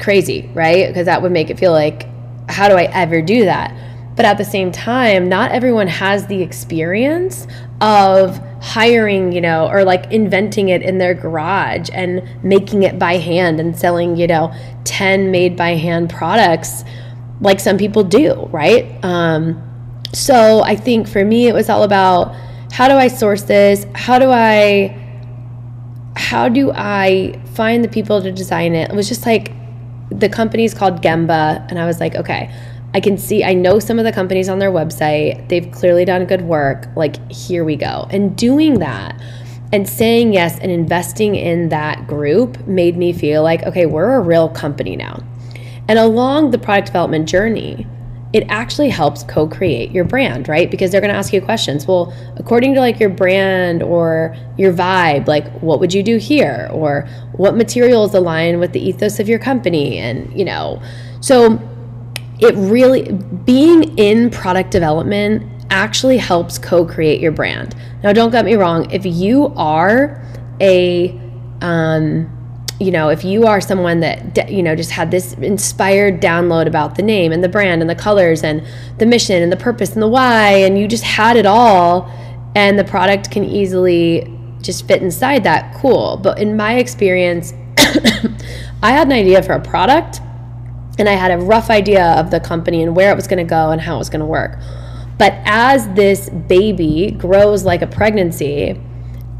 crazy, 0.00 0.50
right? 0.54 0.88
Because 0.88 1.06
that 1.06 1.22
would 1.22 1.32
make 1.32 1.50
it 1.50 1.58
feel 1.58 1.72
like, 1.72 2.06
how 2.48 2.68
do 2.68 2.74
I 2.74 2.84
ever 2.84 3.22
do 3.22 3.44
that? 3.44 3.74
But 4.16 4.26
at 4.26 4.36
the 4.36 4.44
same 4.44 4.70
time, 4.70 5.28
not 5.28 5.52
everyone 5.52 5.86
has 5.86 6.26
the 6.26 6.42
experience 6.42 7.46
of 7.80 8.36
hiring, 8.60 9.32
you 9.32 9.40
know, 9.40 9.68
or 9.68 9.84
like 9.84 10.12
inventing 10.12 10.68
it 10.68 10.82
in 10.82 10.98
their 10.98 11.14
garage 11.14 11.88
and 11.94 12.22
making 12.44 12.82
it 12.82 12.98
by 12.98 13.16
hand 13.16 13.60
and 13.60 13.78
selling, 13.78 14.16
you 14.16 14.26
know, 14.26 14.52
10 14.84 15.30
made 15.30 15.56
by 15.56 15.70
hand 15.70 16.10
products 16.10 16.84
like 17.40 17.60
some 17.60 17.78
people 17.78 18.04
do, 18.04 18.46
right? 18.50 19.02
Um, 19.02 19.69
so 20.12 20.62
I 20.62 20.76
think 20.76 21.08
for 21.08 21.24
me, 21.24 21.46
it 21.46 21.54
was 21.54 21.68
all 21.68 21.82
about 21.82 22.34
how 22.72 22.88
do 22.88 22.94
I 22.94 23.08
source 23.08 23.42
this? 23.42 23.86
How 23.94 24.18
do 24.18 24.30
I 24.30 24.96
how 26.16 26.48
do 26.48 26.70
I 26.72 27.40
find 27.54 27.82
the 27.84 27.88
people 27.88 28.20
to 28.22 28.30
design 28.32 28.74
it? 28.74 28.90
It 28.90 28.96
was 28.96 29.08
just 29.08 29.26
like 29.26 29.52
the 30.10 30.28
company's 30.28 30.74
called 30.74 31.02
Gembah, 31.02 31.68
and 31.70 31.78
I 31.78 31.86
was 31.86 32.00
like, 32.00 32.14
okay, 32.16 32.52
I 32.92 33.00
can 33.00 33.16
see, 33.16 33.44
I 33.44 33.54
know 33.54 33.78
some 33.78 33.98
of 33.98 34.04
the 34.04 34.12
companies 34.12 34.48
on 34.48 34.58
their 34.58 34.72
website. 34.72 35.48
They've 35.48 35.70
clearly 35.70 36.04
done 36.04 36.24
good 36.26 36.42
work. 36.42 36.88
Like, 36.96 37.30
here 37.30 37.64
we 37.64 37.76
go. 37.76 38.08
And 38.10 38.36
doing 38.36 38.80
that 38.80 39.20
and 39.72 39.88
saying 39.88 40.32
yes 40.32 40.58
and 40.58 40.72
investing 40.72 41.36
in 41.36 41.68
that 41.68 42.08
group 42.08 42.66
made 42.66 42.96
me 42.96 43.12
feel 43.12 43.44
like, 43.44 43.62
okay, 43.62 43.86
we're 43.86 44.14
a 44.14 44.20
real 44.20 44.48
company 44.48 44.96
now. 44.96 45.22
And 45.86 45.98
along 45.98 46.50
the 46.50 46.58
product 46.58 46.86
development 46.86 47.28
journey, 47.28 47.86
it 48.32 48.46
actually 48.48 48.88
helps 48.88 49.24
co-create 49.24 49.90
your 49.90 50.04
brand 50.04 50.48
right? 50.48 50.70
Because 50.70 50.90
they're 50.90 51.00
going 51.00 51.12
to 51.12 51.16
ask 51.16 51.32
you 51.32 51.40
questions. 51.40 51.86
Well 51.86 52.12
according 52.36 52.74
to 52.74 52.80
like 52.80 53.00
your 53.00 53.10
brand 53.10 53.82
or 53.82 54.36
your 54.56 54.72
vibe 54.72 55.26
like 55.26 55.50
what 55.60 55.80
would 55.80 55.92
you 55.92 56.02
do 56.02 56.16
here? 56.16 56.68
Or 56.72 57.08
what 57.32 57.56
materials 57.56 58.14
align 58.14 58.58
with 58.58 58.72
the 58.72 58.80
ethos 58.80 59.20
of 59.20 59.28
your 59.28 59.38
company? 59.38 59.98
And 59.98 60.36
you 60.38 60.44
know 60.44 60.80
so 61.20 61.60
it 62.40 62.54
really 62.56 63.12
being 63.44 63.96
in 63.98 64.30
product 64.30 64.70
development 64.70 65.46
actually 65.70 66.16
helps 66.16 66.58
co-create 66.58 67.20
your 67.20 67.32
brand. 67.32 67.74
Now 68.02 68.12
don't 68.12 68.30
get 68.30 68.44
me 68.44 68.54
wrong 68.54 68.90
if 68.90 69.04
you 69.04 69.52
are 69.56 70.22
a 70.60 71.18
um, 71.60 72.39
you 72.80 72.90
know, 72.90 73.10
if 73.10 73.24
you 73.24 73.46
are 73.46 73.60
someone 73.60 74.00
that, 74.00 74.50
you 74.50 74.62
know, 74.62 74.74
just 74.74 74.90
had 74.90 75.10
this 75.10 75.34
inspired 75.34 76.20
download 76.20 76.66
about 76.66 76.94
the 76.94 77.02
name 77.02 77.30
and 77.30 77.44
the 77.44 77.48
brand 77.48 77.82
and 77.82 77.90
the 77.90 77.94
colors 77.94 78.42
and 78.42 78.66
the 78.96 79.04
mission 79.04 79.42
and 79.42 79.52
the 79.52 79.56
purpose 79.56 79.92
and 79.92 80.02
the 80.02 80.08
why, 80.08 80.52
and 80.52 80.78
you 80.78 80.88
just 80.88 81.04
had 81.04 81.36
it 81.36 81.44
all, 81.44 82.10
and 82.56 82.78
the 82.78 82.84
product 82.84 83.30
can 83.30 83.44
easily 83.44 84.34
just 84.62 84.88
fit 84.88 85.02
inside 85.02 85.44
that, 85.44 85.74
cool. 85.74 86.16
But 86.16 86.38
in 86.38 86.56
my 86.56 86.76
experience, 86.76 87.52
I 88.82 88.92
had 88.92 89.06
an 89.06 89.12
idea 89.12 89.42
for 89.42 89.52
a 89.52 89.60
product 89.60 90.20
and 90.98 91.08
I 91.08 91.12
had 91.12 91.30
a 91.30 91.38
rough 91.38 91.70
idea 91.70 92.12
of 92.18 92.30
the 92.30 92.40
company 92.40 92.82
and 92.82 92.96
where 92.96 93.12
it 93.12 93.14
was 93.14 93.26
going 93.26 93.44
to 93.44 93.48
go 93.48 93.70
and 93.70 93.80
how 93.80 93.96
it 93.96 93.98
was 93.98 94.10
going 94.10 94.20
to 94.20 94.26
work. 94.26 94.58
But 95.18 95.34
as 95.44 95.86
this 95.90 96.30
baby 96.30 97.10
grows 97.10 97.64
like 97.64 97.82
a 97.82 97.86
pregnancy, 97.86 98.80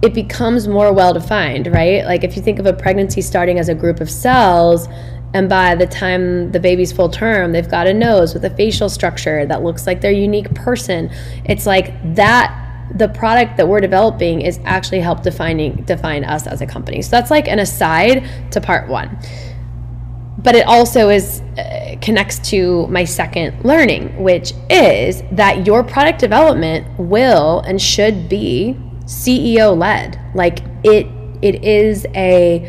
it 0.02 0.14
becomes 0.14 0.66
more 0.66 0.92
well 0.92 1.12
defined, 1.12 1.66
right? 1.66 2.04
Like 2.04 2.24
if 2.24 2.36
you 2.36 2.42
think 2.42 2.58
of 2.58 2.66
a 2.66 2.72
pregnancy 2.72 3.20
starting 3.20 3.58
as 3.58 3.68
a 3.68 3.74
group 3.74 4.00
of 4.00 4.10
cells, 4.10 4.88
and 5.32 5.48
by 5.48 5.74
the 5.74 5.86
time 5.86 6.50
the 6.50 6.58
baby's 6.58 6.90
full 6.90 7.08
term, 7.08 7.52
they've 7.52 7.68
got 7.68 7.86
a 7.86 7.94
nose 7.94 8.34
with 8.34 8.44
a 8.44 8.50
facial 8.50 8.88
structure 8.88 9.46
that 9.46 9.62
looks 9.62 9.86
like 9.86 10.00
their 10.00 10.10
unique 10.10 10.52
person. 10.54 11.10
It's 11.44 11.66
like 11.66 11.92
that 12.16 12.56
the 12.96 13.08
product 13.08 13.56
that 13.56 13.68
we're 13.68 13.80
developing 13.80 14.40
is 14.40 14.58
actually 14.64 15.00
help 15.00 15.22
defining 15.22 15.84
define 15.84 16.24
us 16.24 16.46
as 16.48 16.60
a 16.60 16.66
company. 16.66 17.02
So 17.02 17.10
that's 17.10 17.30
like 17.30 17.46
an 17.46 17.60
aside 17.60 18.52
to 18.52 18.60
part 18.60 18.88
1 18.88 19.18
but 20.42 20.54
it 20.54 20.66
also 20.66 21.10
is 21.10 21.42
uh, 21.58 21.96
connects 22.00 22.38
to 22.38 22.86
my 22.86 23.04
second 23.04 23.62
learning 23.62 24.22
which 24.22 24.54
is 24.70 25.22
that 25.32 25.66
your 25.66 25.84
product 25.84 26.18
development 26.18 26.86
will 26.98 27.60
and 27.60 27.80
should 27.80 28.26
be 28.26 28.74
ceo 29.10 29.76
led 29.76 30.20
like 30.34 30.60
it 30.84 31.06
it 31.42 31.64
is 31.64 32.06
a 32.14 32.60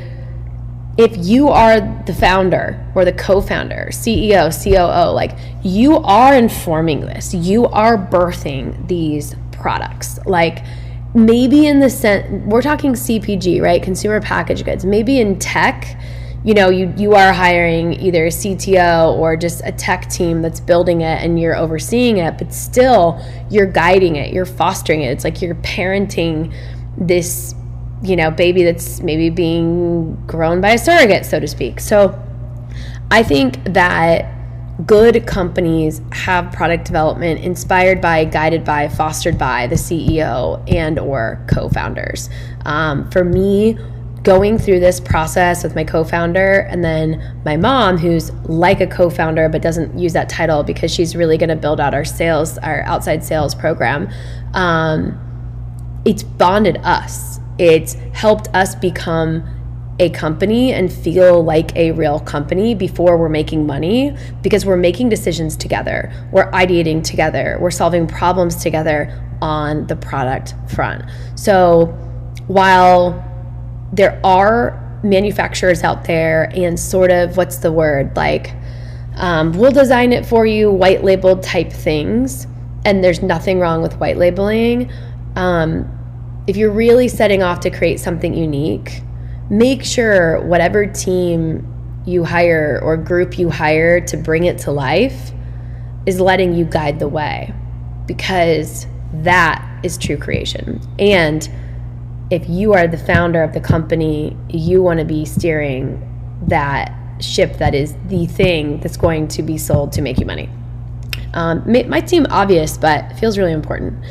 if 0.98 1.16
you 1.18 1.48
are 1.48 1.80
the 2.06 2.14
founder 2.14 2.84
or 2.96 3.06
the 3.06 3.14
co-founder 3.14 3.90
ceo 3.92 4.52
coo 4.52 5.14
like 5.14 5.38
you 5.64 5.98
are 5.98 6.36
informing 6.36 7.02
this. 7.02 7.34
You 7.34 7.68
are 7.68 7.98
birthing 7.98 8.88
these 8.88 9.36
products. 9.52 10.20
Like 10.26 10.66
maybe 11.14 11.68
in 11.68 11.80
the 11.80 11.90
sense 11.90 12.46
we're 12.46 12.62
talking 12.62 12.94
cpg 12.94 13.62
right? 13.62 13.82
Consumer 13.82 14.22
packaged 14.22 14.66
goods. 14.66 14.86
Maybe 14.86 15.20
in 15.20 15.38
tech 15.40 16.00
you 16.44 16.54
know 16.54 16.70
you 16.70 16.94
you 16.98 17.14
are 17.14 17.34
hiring 17.34 17.94
either 18.02 18.26
a 18.26 18.30
CTO 18.30 19.14
or 19.18 19.38
just 19.38 19.62
a 19.64 19.72
tech 19.72 20.10
team 20.10 20.42
that's 20.42 20.60
building 20.60 21.02
it 21.02 21.22
and 21.24 21.40
you're 21.40 21.56
overseeing 21.56 22.18
it 22.18 22.38
but 22.38 22.54
still 22.54 23.24
you're 23.50 23.68
guiding 23.68 24.16
it 24.16 24.34
you're 24.34 24.46
fostering 24.46 25.02
it. 25.02 25.12
It's 25.12 25.24
like 25.24 25.42
you're 25.42 25.56
parenting 25.56 26.54
this 26.98 27.54
you 28.04 28.16
know 28.16 28.32
baby 28.32 28.64
that's 28.64 29.02
maybe 29.02 29.30
being 29.30 30.16
grown 30.26 30.62
by 30.62 30.72
a 30.72 30.78
surrogate 30.78 31.26
so 31.26 31.40
to 31.40 31.48
speak. 31.48 31.80
So 31.80 32.20
i 33.12 33.22
think 33.22 33.62
that 33.66 34.38
good 34.86 35.28
companies 35.28 36.02
have 36.12 36.52
product 36.52 36.86
development 36.86 37.42
inspired 37.42 38.02
by 38.02 38.26
guided 38.26 38.64
by 38.64 38.88
fostered 38.88 39.38
by 39.38 39.68
the 39.68 39.76
ceo 39.76 40.64
and 40.74 40.98
or 40.98 41.46
co-founders. 41.48 42.30
Um, 42.66 43.10
for 43.12 43.24
me 43.24 43.78
going 44.24 44.58
through 44.58 44.80
this 44.80 45.00
process 45.00 45.64
with 45.64 45.76
my 45.76 45.84
co-founder 45.84 46.68
and 46.70 46.84
then 46.84 47.42
my 47.44 47.58
mom 47.58 47.98
who's 47.98 48.32
like 48.46 48.80
a 48.80 48.86
co-founder 48.86 49.50
but 49.50 49.62
doesn't 49.62 49.98
use 49.98 50.14
that 50.14 50.30
title 50.30 50.62
because 50.62 50.94
she's 50.94 51.16
really 51.16 51.38
going 51.38 51.50
to 51.50 51.56
build 51.56 51.80
out 51.80 51.94
our 51.94 52.06
sales 52.06 52.60
our 52.60 52.84
outside 52.84 53.24
sales 53.24 53.56
program 53.56 54.08
um, 54.54 55.20
it's 56.06 56.24
bonded 56.24 56.78
us. 56.78 57.40
It's 57.58 57.94
helped 58.14 58.48
us 58.54 58.76
become 58.76 59.48
a 60.00 60.10
company 60.10 60.74
and 60.74 60.92
feel 60.92 61.44
like 61.44 61.76
a 61.76 61.92
real 61.92 62.20
company 62.20 62.74
before 62.74 63.18
we're 63.18 63.30
making 63.30 63.68
money 63.68 64.16
because 64.42 64.66
we're 64.66 64.78
making 64.78 65.10
decisions 65.10 65.56
together. 65.56 66.12
We're 66.32 66.50
ideating 66.52 67.04
together. 67.04 67.58
We're 67.62 67.72
solving 67.72 68.08
problems 68.08 68.56
together 68.56 69.22
on 69.42 69.86
the 69.88 69.96
product 69.96 70.56
front. 70.74 71.06
So 71.36 71.86
while 72.48 73.28
there 73.92 74.20
are 74.24 74.78
manufacturers 75.04 75.84
out 75.84 76.06
there 76.06 76.52
and 76.56 76.80
sort 76.80 77.12
of 77.12 77.38
what's 77.38 77.58
the 77.58 77.72
word? 77.72 78.16
Like 78.16 78.54
um, 79.16 79.52
we'll 79.54 79.72
design 79.72 80.14
it 80.14 80.26
for 80.26 80.46
you 80.46 80.72
white 80.72 81.04
labeled 81.04 81.44
type 81.44 81.72
things 81.72 82.48
and 82.86 83.04
there's 83.04 83.22
nothing 83.22 83.60
wrong 83.60 83.82
with 83.82 83.96
white 83.98 84.18
labeling. 84.18 84.92
Um, 85.36 85.98
if 86.48 86.58
you're 86.58 86.72
really 86.72 87.08
setting 87.08 87.44
off 87.44 87.60
to 87.62 87.70
create 87.70 88.00
something 88.00 88.34
unique 88.34 89.02
make 89.52 89.84
sure 89.84 90.42
whatever 90.46 90.88
team 90.88 91.68
you 92.06 92.24
hire 92.24 92.80
or 92.82 92.96
group 92.96 93.38
you 93.38 93.50
hire 93.50 94.00
to 94.00 94.16
bring 94.16 94.46
it 94.46 94.58
to 94.58 94.72
life 94.72 95.32
is 96.06 96.22
letting 96.22 96.54
you 96.54 96.64
guide 96.64 96.98
the 97.00 97.08
way 97.08 97.54
because 98.08 98.88
that 99.14 99.62
is 99.84 99.98
true 99.98 100.18
creation. 100.18 100.80
And 100.98 101.48
if 102.32 102.50
you 102.50 102.74
are 102.74 102.88
the 102.88 102.98
founder 102.98 103.44
of 103.44 103.54
the 103.54 103.60
company, 103.60 104.36
you 104.50 104.82
want 104.82 105.00
to 105.00 105.06
be 105.06 105.26
steering 105.26 106.08
that 106.48 106.98
ship 107.22 107.58
that 107.58 107.76
is 107.76 107.94
the 108.08 108.26
thing 108.26 108.80
that's 108.80 108.98
going 108.98 109.28
to 109.28 109.44
be 109.44 109.58
sold 109.58 109.92
to 109.92 110.02
make 110.02 110.18
you 110.18 110.26
money. 110.26 110.50
Um, 111.34 111.62
might 111.90 112.10
seem 112.10 112.26
obvious, 112.30 112.78
but 112.78 113.18
feels 113.20 113.38
really 113.38 113.52
important. 113.52 114.04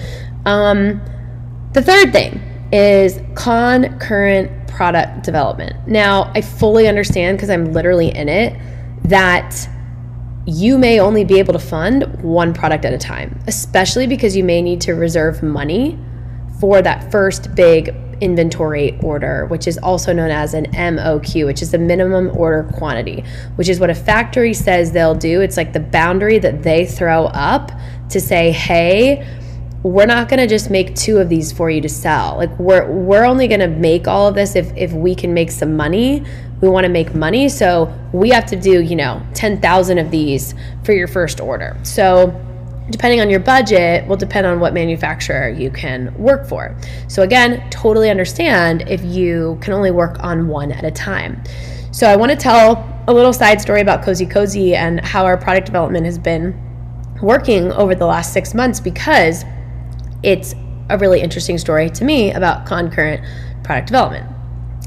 Um, 0.44 1.00
the 1.72 1.82
third 1.82 2.12
thing 2.12 2.40
is 2.72 3.20
concurrent 3.34 4.68
product 4.68 5.24
development. 5.24 5.88
Now, 5.88 6.30
I 6.34 6.42
fully 6.42 6.88
understand 6.88 7.38
because 7.38 7.50
I'm 7.50 7.72
literally 7.72 8.14
in 8.14 8.28
it 8.28 8.54
that 9.04 9.68
you 10.46 10.78
may 10.78 11.00
only 11.00 11.24
be 11.24 11.38
able 11.38 11.52
to 11.54 11.58
fund 11.58 12.22
one 12.22 12.52
product 12.52 12.84
at 12.84 12.92
a 12.92 12.98
time, 12.98 13.38
especially 13.46 14.06
because 14.06 14.36
you 14.36 14.44
may 14.44 14.60
need 14.60 14.80
to 14.82 14.92
reserve 14.92 15.42
money 15.42 15.98
for 16.60 16.82
that 16.82 17.10
first 17.10 17.54
big 17.54 17.94
inventory 18.20 18.98
order, 19.02 19.46
which 19.46 19.66
is 19.66 19.78
also 19.78 20.12
known 20.12 20.30
as 20.30 20.54
an 20.54 20.66
MOQ, 20.66 21.46
which 21.46 21.62
is 21.62 21.70
the 21.70 21.78
minimum 21.78 22.36
order 22.36 22.68
quantity, 22.74 23.24
which 23.56 23.68
is 23.68 23.80
what 23.80 23.90
a 23.90 23.94
factory 23.94 24.54
says 24.54 24.92
they'll 24.92 25.14
do. 25.14 25.40
It's 25.40 25.56
like 25.56 25.72
the 25.72 25.80
boundary 25.80 26.38
that 26.38 26.62
they 26.62 26.86
throw 26.86 27.26
up 27.26 27.72
to 28.10 28.20
say, 28.20 28.50
hey, 28.50 29.26
we're 29.82 30.06
not 30.06 30.28
going 30.28 30.40
to 30.40 30.46
just 30.46 30.70
make 30.70 30.94
two 30.94 31.18
of 31.18 31.28
these 31.28 31.52
for 31.52 31.70
you 31.70 31.80
to 31.80 31.88
sell. 31.88 32.36
Like 32.36 32.56
we're 32.58 32.90
we're 32.90 33.24
only 33.24 33.48
going 33.48 33.60
to 33.60 33.68
make 33.68 34.06
all 34.06 34.28
of 34.28 34.34
this 34.34 34.54
if 34.54 34.76
if 34.76 34.92
we 34.92 35.14
can 35.14 35.32
make 35.32 35.50
some 35.50 35.76
money. 35.76 36.24
We 36.60 36.68
want 36.68 36.84
to 36.84 36.90
make 36.90 37.14
money, 37.14 37.48
so 37.48 37.90
we 38.12 38.28
have 38.30 38.44
to 38.46 38.56
do, 38.56 38.82
you 38.82 38.94
know, 38.94 39.22
10,000 39.32 39.96
of 39.96 40.10
these 40.10 40.54
for 40.84 40.92
your 40.92 41.08
first 41.08 41.40
order. 41.40 41.74
So 41.84 42.38
depending 42.90 43.20
on 43.20 43.30
your 43.30 43.40
budget 43.40 44.06
will 44.06 44.16
depend 44.16 44.46
on 44.46 44.60
what 44.60 44.74
manufacturer 44.74 45.48
you 45.48 45.70
can 45.70 46.12
work 46.18 46.46
for. 46.46 46.76
So 47.08 47.22
again, 47.22 47.68
totally 47.70 48.10
understand 48.10 48.82
if 48.88 49.02
you 49.02 49.58
can 49.60 49.72
only 49.72 49.90
work 49.90 50.16
on 50.20 50.48
one 50.48 50.72
at 50.72 50.84
a 50.84 50.90
time. 50.90 51.42
So 51.92 52.06
I 52.06 52.16
want 52.16 52.30
to 52.30 52.36
tell 52.36 52.86
a 53.08 53.12
little 53.12 53.32
side 53.32 53.60
story 53.60 53.80
about 53.80 54.02
kozēkozē 54.02 54.74
and 54.74 55.00
how 55.00 55.24
our 55.24 55.36
product 55.36 55.66
development 55.66 56.04
has 56.04 56.18
been 56.18 56.54
working 57.22 57.72
over 57.72 57.94
the 57.94 58.06
last 58.06 58.32
6 58.32 58.54
months 58.54 58.80
because 58.80 59.44
it's 60.22 60.54
a 60.88 60.98
really 60.98 61.20
interesting 61.20 61.58
story 61.58 61.88
to 61.90 62.04
me 62.04 62.32
about 62.32 62.66
concurrent 62.66 63.24
product 63.62 63.88
development. 63.88 64.26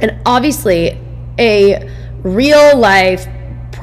And 0.01 0.19
obviously, 0.25 0.99
a 1.39 1.89
real 2.23 2.77
life 2.77 3.27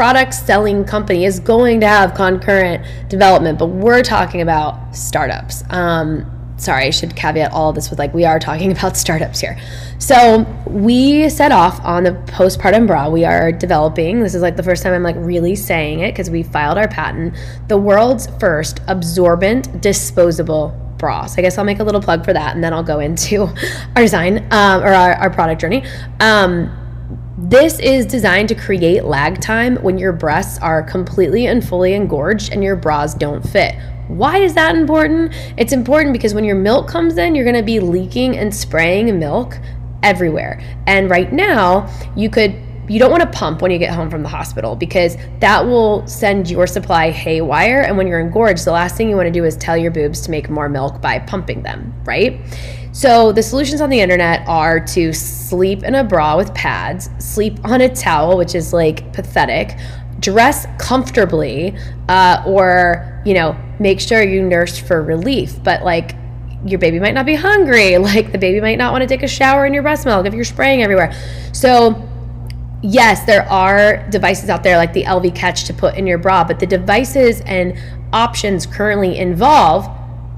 product 0.00 0.33
selling 0.33 0.83
company 0.83 1.26
is 1.26 1.38
going 1.40 1.78
to 1.78 1.87
have 1.87 2.14
concurrent 2.14 2.83
development, 3.11 3.59
but 3.59 3.66
we're 3.66 4.02
talking 4.02 4.40
about 4.40 4.97
startups. 4.97 5.62
Um, 5.69 6.25
sorry, 6.57 6.87
I 6.87 6.90
should 6.90 7.14
caveat 7.14 7.52
all 7.52 7.71
this 7.75 7.90
with 7.90 7.99
like, 7.99 8.14
we 8.14 8.25
are 8.25 8.38
talking 8.38 8.73
about 8.78 8.97
startups 8.97 9.40
here. 9.40 9.61
So 9.99 10.47
we 10.66 11.28
set 11.28 11.52
off 11.52 11.85
on 11.85 12.04
the 12.04 12.12
postpartum 12.12 12.87
bra. 12.87 13.11
We 13.11 13.26
are 13.26 13.52
developing, 13.52 14.23
this 14.23 14.35
is 14.35 14.40
like 14.40 14.57
the 14.57 14.62
first 14.62 14.83
time 14.83 14.95
I'm 14.95 15.02
like 15.02 15.16
really 15.19 15.54
saying 15.54 16.00
it 16.00 16.12
because 16.12 16.30
we 16.30 16.45
filed 16.45 16.78
our 16.78 16.88
patent, 16.88 17.37
the 17.69 17.76
world's 17.76 18.26
first 18.40 18.80
absorbent 18.88 19.83
disposable 19.83 20.75
bra. 20.97 21.26
So 21.26 21.40
I 21.40 21.42
guess 21.42 21.59
I'll 21.59 21.64
make 21.66 21.80
a 21.80 21.85
little 21.85 22.00
plug 22.00 22.25
for 22.25 22.33
that 22.33 22.54
and 22.54 22.64
then 22.64 22.73
I'll 22.73 22.83
go 22.83 23.00
into 23.00 23.42
our 23.97 24.02
design 24.02 24.47
um, 24.50 24.83
or 24.83 24.95
our, 24.95 25.12
our, 25.16 25.28
product 25.28 25.61
journey. 25.61 25.85
Um, 26.21 26.75
this 27.49 27.78
is 27.78 28.04
designed 28.04 28.50
to 28.50 28.54
create 28.54 29.04
lag 29.04 29.40
time 29.40 29.76
when 29.76 29.97
your 29.97 30.12
breasts 30.12 30.59
are 30.59 30.82
completely 30.82 31.47
and 31.47 31.66
fully 31.66 31.94
engorged 31.94 32.52
and 32.52 32.62
your 32.62 32.76
bras 32.76 33.14
don't 33.14 33.40
fit. 33.40 33.75
Why 34.09 34.38
is 34.38 34.52
that 34.54 34.76
important? 34.76 35.32
It's 35.56 35.73
important 35.73 36.12
because 36.12 36.35
when 36.35 36.44
your 36.44 36.56
milk 36.56 36.87
comes 36.87 37.16
in, 37.16 37.35
you're 37.35 37.47
gonna 37.47 37.62
be 37.62 37.80
leaking 37.80 38.37
and 38.37 38.54
spraying 38.54 39.18
milk 39.18 39.56
everywhere. 40.02 40.61
And 40.87 41.09
right 41.09 41.32
now, 41.32 41.88
you 42.14 42.28
could 42.28 42.54
you 42.88 42.99
don't 42.99 43.12
want 43.12 43.23
to 43.23 43.38
pump 43.38 43.62
when 43.62 43.70
you 43.70 43.78
get 43.78 43.94
home 43.94 44.11
from 44.11 44.25
the 44.25 44.28
hospital 44.28 44.75
because 44.75 45.16
that 45.38 45.64
will 45.64 46.04
send 46.09 46.50
your 46.50 46.66
supply 46.66 47.11
haywire. 47.11 47.82
And 47.82 47.97
when 47.97 48.09
you're 48.09 48.18
engorged, 48.18 48.64
the 48.64 48.73
last 48.73 48.97
thing 48.97 49.09
you 49.09 49.14
want 49.14 49.28
to 49.28 49.32
do 49.32 49.44
is 49.44 49.56
tell 49.56 49.76
your 49.76 49.92
boobs 49.92 50.23
to 50.23 50.30
make 50.32 50.50
more 50.50 50.68
milk 50.68 51.00
by 51.00 51.20
pumping 51.20 51.62
them, 51.62 51.94
right? 52.04 52.40
So 52.92 53.30
the 53.30 53.42
solutions 53.42 53.80
on 53.80 53.88
the 53.88 54.00
internet 54.00 54.47
are 54.49 54.80
to 54.87 55.12
sleep 55.12 55.85
in 55.85 55.94
a 55.94 56.02
bra 56.02 56.37
with 56.37 56.52
pads, 56.54 57.09
sleep 57.18 57.59
on 57.64 57.80
a 57.80 57.88
towel, 57.88 58.37
which 58.37 58.54
is 58.54 58.73
like 58.73 59.12
pathetic, 59.12 59.78
dress 60.18 60.66
comfortably, 60.78 61.76
uh, 62.09 62.42
or 62.47 63.23
you 63.25 63.35
know, 63.35 63.56
make 63.78 64.00
sure 64.00 64.23
you 64.23 64.42
nurse 64.42 64.78
for 64.78 65.02
relief. 65.02 65.62
But 65.62 65.85
like 65.85 66.16
your 66.64 66.78
baby 66.78 66.99
might 66.99 67.14
not 67.14 67.26
be 67.26 67.35
hungry, 67.35 67.97
like 67.99 68.32
the 68.32 68.38
baby 68.38 68.61
might 68.61 68.78
not 68.78 68.92
want 68.92 69.02
to 69.02 69.09
take 69.09 69.23
a 69.23 69.28
shower 69.28 69.66
in 69.66 69.75
your 69.75 69.82
breast 69.82 70.04
milk 70.04 70.26
if 70.26 70.35
you're 70.35 70.44
spraying 70.44 70.82
everywhere. 70.82 71.12
So 71.52 72.09
yes, 72.82 73.25
there 73.25 73.49
are 73.49 74.09
devices 74.11 74.50
out 74.50 74.64
there 74.64 74.76
like 74.76 74.92
the 74.92 75.04
Elvie 75.04 75.35
Catch 75.35 75.64
to 75.64 75.75
put 75.75 75.94
in 75.94 76.06
your 76.09 76.18
bra, 76.18 76.42
but 76.42 76.59
the 76.59 76.66
devices 76.66 77.40
and 77.42 77.78
options 78.12 78.66
currently 78.66 79.16
involve 79.16 79.88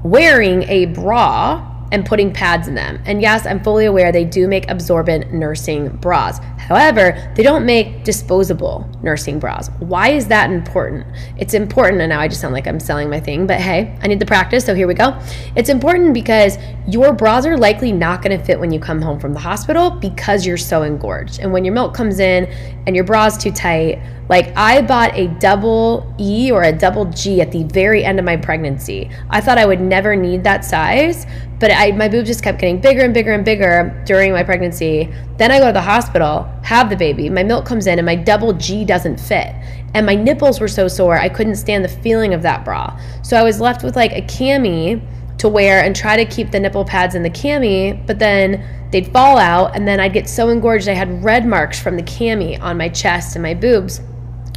wearing 0.03 0.63
a 0.63 0.85
bra 0.87 1.72
and 1.93 2.05
putting 2.05 2.33
pads 2.33 2.67
in 2.67 2.73
them. 2.73 2.99
And 3.05 3.21
yes, 3.21 3.45
I'm 3.45 3.63
fully 3.63 3.85
aware 3.85 4.11
they 4.11 4.25
do 4.25 4.47
make 4.47 4.69
absorbent 4.69 5.31
nursing 5.31 5.89
bras. 5.97 6.39
However, 6.57 7.31
they 7.35 7.43
don't 7.43 7.65
make 7.65 8.03
disposable 8.03 8.89
nursing 9.03 9.37
bras. 9.37 9.69
Why 9.79 10.09
is 10.09 10.27
that 10.27 10.49
important? 10.49 11.05
It's 11.37 11.53
important, 11.53 12.01
and 12.01 12.09
now 12.09 12.19
I 12.19 12.27
just 12.27 12.41
sound 12.41 12.53
like 12.53 12.67
I'm 12.67 12.79
selling 12.79 13.11
my 13.11 13.19
thing, 13.19 13.45
but 13.45 13.59
hey, 13.59 13.95
I 14.01 14.07
need 14.07 14.19
the 14.19 14.25
practice, 14.25 14.65
so 14.65 14.73
here 14.73 14.87
we 14.87 14.95
go. 14.95 15.19
It's 15.55 15.69
important 15.69 16.15
because 16.15 16.57
your 16.87 17.13
bras 17.13 17.45
are 17.45 17.57
likely 17.57 17.91
not 17.91 18.23
gonna 18.23 18.43
fit 18.43 18.59
when 18.59 18.71
you 18.71 18.79
come 18.79 18.99
home 18.99 19.19
from 19.19 19.33
the 19.33 19.39
hospital 19.39 19.91
because 19.91 20.47
you're 20.47 20.57
so 20.57 20.81
engorged. 20.81 21.39
And 21.39 21.53
when 21.53 21.63
your 21.63 21.75
milk 21.75 21.93
comes 21.93 22.19
in 22.19 22.45
and 22.87 22.95
your 22.95 23.05
bra's 23.05 23.37
too 23.37 23.51
tight, 23.51 24.01
like 24.29 24.55
I 24.55 24.81
bought 24.81 25.15
a 25.15 25.27
double 25.39 26.13
E 26.19 26.49
or 26.51 26.63
a 26.63 26.71
double 26.71 27.05
G 27.05 27.41
at 27.41 27.51
the 27.51 27.63
very 27.65 28.03
end 28.03 28.19
of 28.19 28.25
my 28.25 28.37
pregnancy. 28.37 29.09
I 29.29 29.41
thought 29.41 29.57
I 29.57 29.65
would 29.65 29.81
never 29.81 30.15
need 30.15 30.43
that 30.43 30.63
size, 30.63 31.25
but 31.59 31.71
I, 31.71 31.91
my 31.91 32.07
boobs 32.07 32.27
just 32.27 32.43
kept 32.43 32.59
getting 32.59 32.79
bigger 32.79 33.01
and 33.01 33.13
bigger 33.13 33.33
and 33.33 33.43
bigger 33.43 34.01
during 34.05 34.31
my 34.31 34.43
pregnancy. 34.43 35.13
Then 35.37 35.51
I 35.51 35.59
go 35.59 35.67
to 35.67 35.73
the 35.73 35.81
hospital, 35.81 36.43
have 36.63 36.89
the 36.89 36.95
baby, 36.95 37.29
my 37.29 37.43
milk 37.43 37.65
comes 37.65 37.87
in, 37.87 37.99
and 37.99 38.05
my 38.05 38.15
double 38.15 38.53
G 38.53 38.85
doesn't 38.85 39.19
fit. 39.19 39.53
And 39.93 40.05
my 40.05 40.15
nipples 40.15 40.59
were 40.59 40.67
so 40.67 40.87
sore, 40.87 41.17
I 41.17 41.29
couldn't 41.29 41.55
stand 41.55 41.83
the 41.83 41.89
feeling 41.89 42.33
of 42.33 42.41
that 42.41 42.65
bra. 42.65 42.99
So 43.23 43.37
I 43.37 43.43
was 43.43 43.59
left 43.59 43.83
with 43.83 43.95
like 43.95 44.11
a 44.13 44.21
cami 44.21 45.05
to 45.37 45.49
wear 45.49 45.83
and 45.83 45.95
try 45.95 46.15
to 46.15 46.25
keep 46.25 46.51
the 46.51 46.59
nipple 46.59 46.85
pads 46.85 47.15
in 47.15 47.23
the 47.23 47.29
cami, 47.29 48.05
but 48.07 48.19
then 48.19 48.89
they'd 48.91 49.11
fall 49.11 49.37
out, 49.37 49.75
and 49.75 49.87
then 49.87 49.99
I'd 49.99 50.13
get 50.13 50.29
so 50.29 50.49
engorged 50.49 50.87
I 50.87 50.93
had 50.93 51.23
red 51.23 51.45
marks 51.45 51.79
from 51.79 51.97
the 51.97 52.03
cami 52.03 52.59
on 52.61 52.77
my 52.77 52.87
chest 52.87 53.35
and 53.35 53.43
my 53.43 53.53
boobs. 53.53 53.99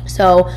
So 0.06 0.50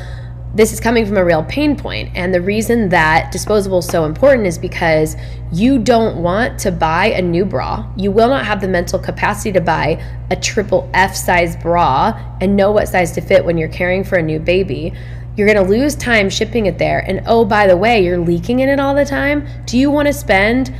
this 0.54 0.72
is 0.72 0.80
coming 0.80 1.06
from 1.06 1.16
a 1.16 1.24
real 1.24 1.44
pain 1.44 1.76
point. 1.76 2.10
And 2.14 2.34
the 2.34 2.40
reason 2.40 2.88
that 2.88 3.30
disposable 3.30 3.78
is 3.78 3.86
so 3.86 4.04
important 4.04 4.46
is 4.46 4.58
because 4.58 5.16
you 5.52 5.78
don't 5.78 6.22
want 6.22 6.58
to 6.60 6.72
buy 6.72 7.06
a 7.06 7.22
new 7.22 7.44
bra. 7.44 7.88
You 7.96 8.10
will 8.10 8.28
not 8.28 8.44
have 8.44 8.60
the 8.60 8.66
mental 8.66 8.98
capacity 8.98 9.52
to 9.52 9.60
buy 9.60 10.02
a 10.30 10.36
triple 10.36 10.90
F 10.92 11.14
size 11.14 11.56
bra 11.56 12.36
and 12.40 12.56
know 12.56 12.72
what 12.72 12.88
size 12.88 13.12
to 13.12 13.20
fit 13.20 13.44
when 13.44 13.58
you're 13.58 13.68
caring 13.68 14.02
for 14.02 14.16
a 14.16 14.22
new 14.22 14.40
baby. 14.40 14.92
You're 15.36 15.46
going 15.46 15.64
to 15.64 15.70
lose 15.70 15.94
time 15.94 16.28
shipping 16.28 16.66
it 16.66 16.78
there. 16.78 16.98
And 16.98 17.22
oh, 17.26 17.44
by 17.44 17.68
the 17.68 17.76
way, 17.76 18.04
you're 18.04 18.18
leaking 18.18 18.60
in 18.60 18.68
it 18.68 18.80
all 18.80 18.94
the 18.94 19.04
time. 19.04 19.46
Do 19.66 19.78
you 19.78 19.90
want 19.90 20.08
to 20.08 20.12
spend 20.12 20.74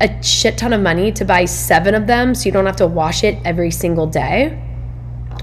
a 0.00 0.22
shit 0.22 0.56
ton 0.56 0.72
of 0.72 0.80
money 0.80 1.10
to 1.10 1.24
buy 1.24 1.44
seven 1.46 1.94
of 1.94 2.06
them 2.06 2.34
so 2.34 2.46
you 2.46 2.52
don't 2.52 2.66
have 2.66 2.76
to 2.76 2.86
wash 2.86 3.24
it 3.24 3.38
every 3.44 3.72
single 3.72 4.06
day? 4.06 4.62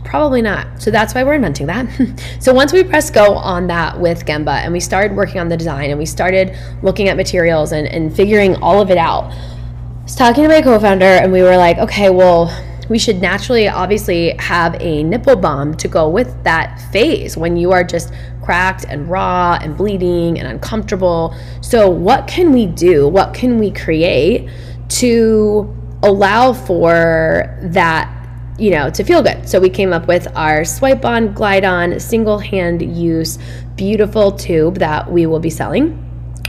Probably 0.03 0.41
not. 0.41 0.81
So 0.81 0.91
that's 0.91 1.13
why 1.13 1.23
we're 1.23 1.33
inventing 1.33 1.67
that. 1.67 1.87
so 2.39 2.53
once 2.53 2.73
we 2.73 2.83
press 2.83 3.09
go 3.09 3.33
on 3.35 3.67
that 3.67 3.99
with 3.99 4.25
Gembah 4.25 4.63
and 4.63 4.73
we 4.73 4.79
started 4.79 5.15
working 5.15 5.39
on 5.39 5.49
the 5.49 5.57
design 5.57 5.89
and 5.89 5.99
we 5.99 6.05
started 6.05 6.55
looking 6.81 7.09
at 7.09 7.17
materials 7.17 7.71
and, 7.71 7.87
and 7.87 8.15
figuring 8.15 8.55
all 8.57 8.81
of 8.81 8.91
it 8.91 8.97
out, 8.97 9.31
I 9.31 10.03
was 10.03 10.15
talking 10.15 10.43
to 10.43 10.49
my 10.49 10.61
co-founder 10.61 11.05
and 11.05 11.31
we 11.31 11.41
were 11.41 11.57
like, 11.57 11.77
okay, 11.77 12.09
well, 12.09 12.51
we 12.89 12.99
should 12.99 13.21
naturally 13.21 13.67
obviously 13.67 14.35
have 14.39 14.75
a 14.79 15.03
nipple 15.03 15.35
balm 15.35 15.75
to 15.77 15.87
go 15.87 16.09
with 16.09 16.43
that 16.43 16.81
phase 16.91 17.37
when 17.37 17.55
you 17.55 17.71
are 17.71 17.83
just 17.83 18.13
cracked 18.43 18.85
and 18.87 19.09
raw 19.09 19.57
and 19.61 19.77
bleeding 19.77 20.37
and 20.37 20.47
uncomfortable. 20.47 21.35
So 21.61 21.89
what 21.89 22.27
can 22.27 22.51
we 22.51 22.65
do? 22.65 23.07
What 23.07 23.33
can 23.33 23.57
we 23.57 23.71
create 23.71 24.49
to 24.89 25.73
allow 26.03 26.51
for 26.51 27.57
that 27.61 28.22
you 28.57 28.71
know, 28.71 28.89
to 28.89 29.03
feel 29.03 29.21
good. 29.21 29.47
So 29.47 29.59
we 29.59 29.69
came 29.69 29.93
up 29.93 30.07
with 30.07 30.27
our 30.35 30.63
swipe 30.63 31.05
on, 31.05 31.33
glide 31.33 31.65
on, 31.65 31.99
single 31.99 32.39
hand 32.39 32.81
use, 32.95 33.39
beautiful 33.75 34.31
tube 34.31 34.75
that 34.75 35.11
we 35.11 35.25
will 35.25 35.39
be 35.39 35.49
selling 35.49 35.99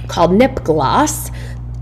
called 0.09 0.33
Nip 0.33 0.63
Gloss. 0.65 1.31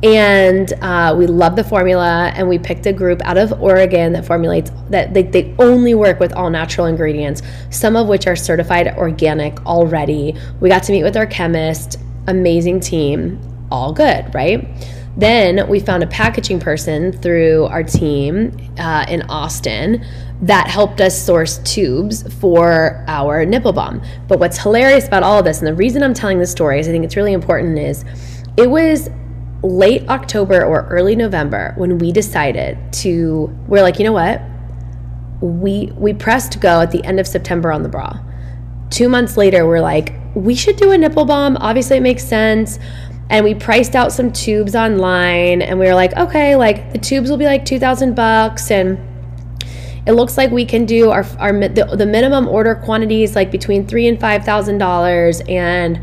And 0.04 0.72
uh, 0.82 1.14
we 1.16 1.28
love 1.28 1.54
the 1.54 1.62
formula, 1.62 2.32
and 2.34 2.48
we 2.48 2.58
picked 2.58 2.86
a 2.86 2.92
group 2.92 3.22
out 3.24 3.38
of 3.38 3.52
Oregon 3.62 4.12
that 4.14 4.24
formulates 4.24 4.72
that 4.90 5.14
they, 5.14 5.22
they 5.22 5.54
only 5.60 5.94
work 5.94 6.18
with 6.18 6.32
all 6.32 6.50
natural 6.50 6.88
ingredients, 6.88 7.40
some 7.70 7.94
of 7.94 8.08
which 8.08 8.26
are 8.26 8.34
certified 8.34 8.88
organic 8.96 9.64
already. 9.64 10.36
We 10.58 10.68
got 10.68 10.82
to 10.84 10.92
meet 10.92 11.04
with 11.04 11.16
our 11.16 11.26
chemist, 11.26 12.00
amazing 12.26 12.80
team, 12.80 13.40
all 13.70 13.92
good, 13.92 14.34
right? 14.34 14.66
Then 15.16 15.68
we 15.68 15.78
found 15.78 16.02
a 16.02 16.06
packaging 16.06 16.58
person 16.58 17.12
through 17.12 17.64
our 17.64 17.82
team 17.82 18.56
uh, 18.78 19.04
in 19.08 19.22
Austin 19.22 20.04
that 20.42 20.68
helped 20.68 21.00
us 21.00 21.20
source 21.20 21.58
tubes 21.58 22.22
for 22.34 23.04
our 23.06 23.44
nipple 23.44 23.72
balm. 23.72 24.02
But 24.26 24.40
what's 24.40 24.58
hilarious 24.58 25.06
about 25.06 25.22
all 25.22 25.38
of 25.38 25.44
this, 25.44 25.58
and 25.58 25.66
the 25.66 25.74
reason 25.74 26.02
I'm 26.02 26.14
telling 26.14 26.38
this 26.38 26.50
story 26.50 26.80
is 26.80 26.88
I 26.88 26.90
think 26.90 27.04
it's 27.04 27.16
really 27.16 27.34
important, 27.34 27.78
is 27.78 28.04
it 28.56 28.68
was 28.68 29.10
late 29.62 30.08
October 30.08 30.64
or 30.64 30.88
early 30.88 31.14
November 31.14 31.74
when 31.76 31.98
we 31.98 32.10
decided 32.10 32.78
to, 32.92 33.54
we're 33.68 33.82
like, 33.82 33.98
you 33.98 34.04
know 34.04 34.12
what? 34.12 34.40
We, 35.40 35.92
we 35.96 36.14
pressed 36.14 36.60
go 36.60 36.80
at 36.80 36.90
the 36.90 37.04
end 37.04 37.20
of 37.20 37.26
September 37.26 37.70
on 37.70 37.82
the 37.82 37.88
bra. 37.88 38.18
Two 38.90 39.08
months 39.08 39.36
later, 39.36 39.66
we're 39.66 39.80
like, 39.80 40.14
we 40.34 40.54
should 40.54 40.76
do 40.76 40.92
a 40.92 40.98
nipple 40.98 41.24
balm. 41.24 41.56
Obviously, 41.58 41.98
it 41.98 42.02
makes 42.02 42.24
sense 42.24 42.78
and 43.32 43.44
we 43.44 43.54
priced 43.54 43.96
out 43.96 44.12
some 44.12 44.30
tubes 44.30 44.76
online 44.76 45.62
and 45.62 45.78
we 45.78 45.86
were 45.86 45.94
like 45.94 46.14
okay 46.16 46.54
like 46.54 46.92
the 46.92 46.98
tubes 46.98 47.30
will 47.30 47.38
be 47.38 47.46
like 47.46 47.64
2000 47.64 48.14
bucks 48.14 48.70
and 48.70 49.00
it 50.06 50.12
looks 50.12 50.36
like 50.36 50.50
we 50.50 50.64
can 50.64 50.84
do 50.84 51.10
our, 51.10 51.24
our 51.38 51.52
the, 51.68 51.96
the 51.96 52.06
minimum 52.06 52.46
order 52.46 52.74
quantities 52.74 53.34
like 53.34 53.50
between 53.50 53.86
three 53.86 54.06
and 54.06 54.20
five 54.20 54.44
thousand 54.44 54.78
dollars 54.78 55.40
and 55.48 56.00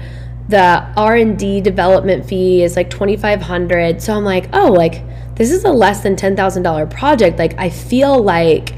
the 0.50 0.84
r&d 0.98 1.62
development 1.62 2.26
fee 2.26 2.64
is 2.64 2.76
like 2.76 2.90
2500 2.90 4.02
so 4.02 4.14
i'm 4.14 4.26
like 4.26 4.50
oh 4.54 4.72
like 4.72 5.04
this 5.36 5.52
is 5.52 5.64
a 5.64 5.72
less 5.72 6.04
than 6.04 6.18
$10000 6.18 6.90
project. 6.90 7.40
Like 7.40 7.58
i 7.58 7.70
feel 7.70 8.22
like 8.22 8.74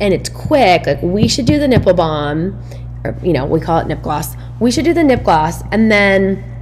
and 0.00 0.14
it's 0.14 0.30
quick 0.30 0.86
like 0.86 1.02
we 1.02 1.28
should 1.28 1.44
do 1.44 1.58
the 1.58 1.68
nipple 1.68 1.92
balm 1.92 2.58
or 3.04 3.14
you 3.22 3.34
know 3.34 3.44
we 3.44 3.60
call 3.60 3.80
it 3.80 3.86
nip 3.86 4.00
gloss. 4.00 4.34
We 4.60 4.70
should 4.70 4.86
do 4.86 4.94
the 4.94 5.04
nip 5.04 5.24
gloss 5.24 5.62
and 5.72 5.92
then 5.92 6.53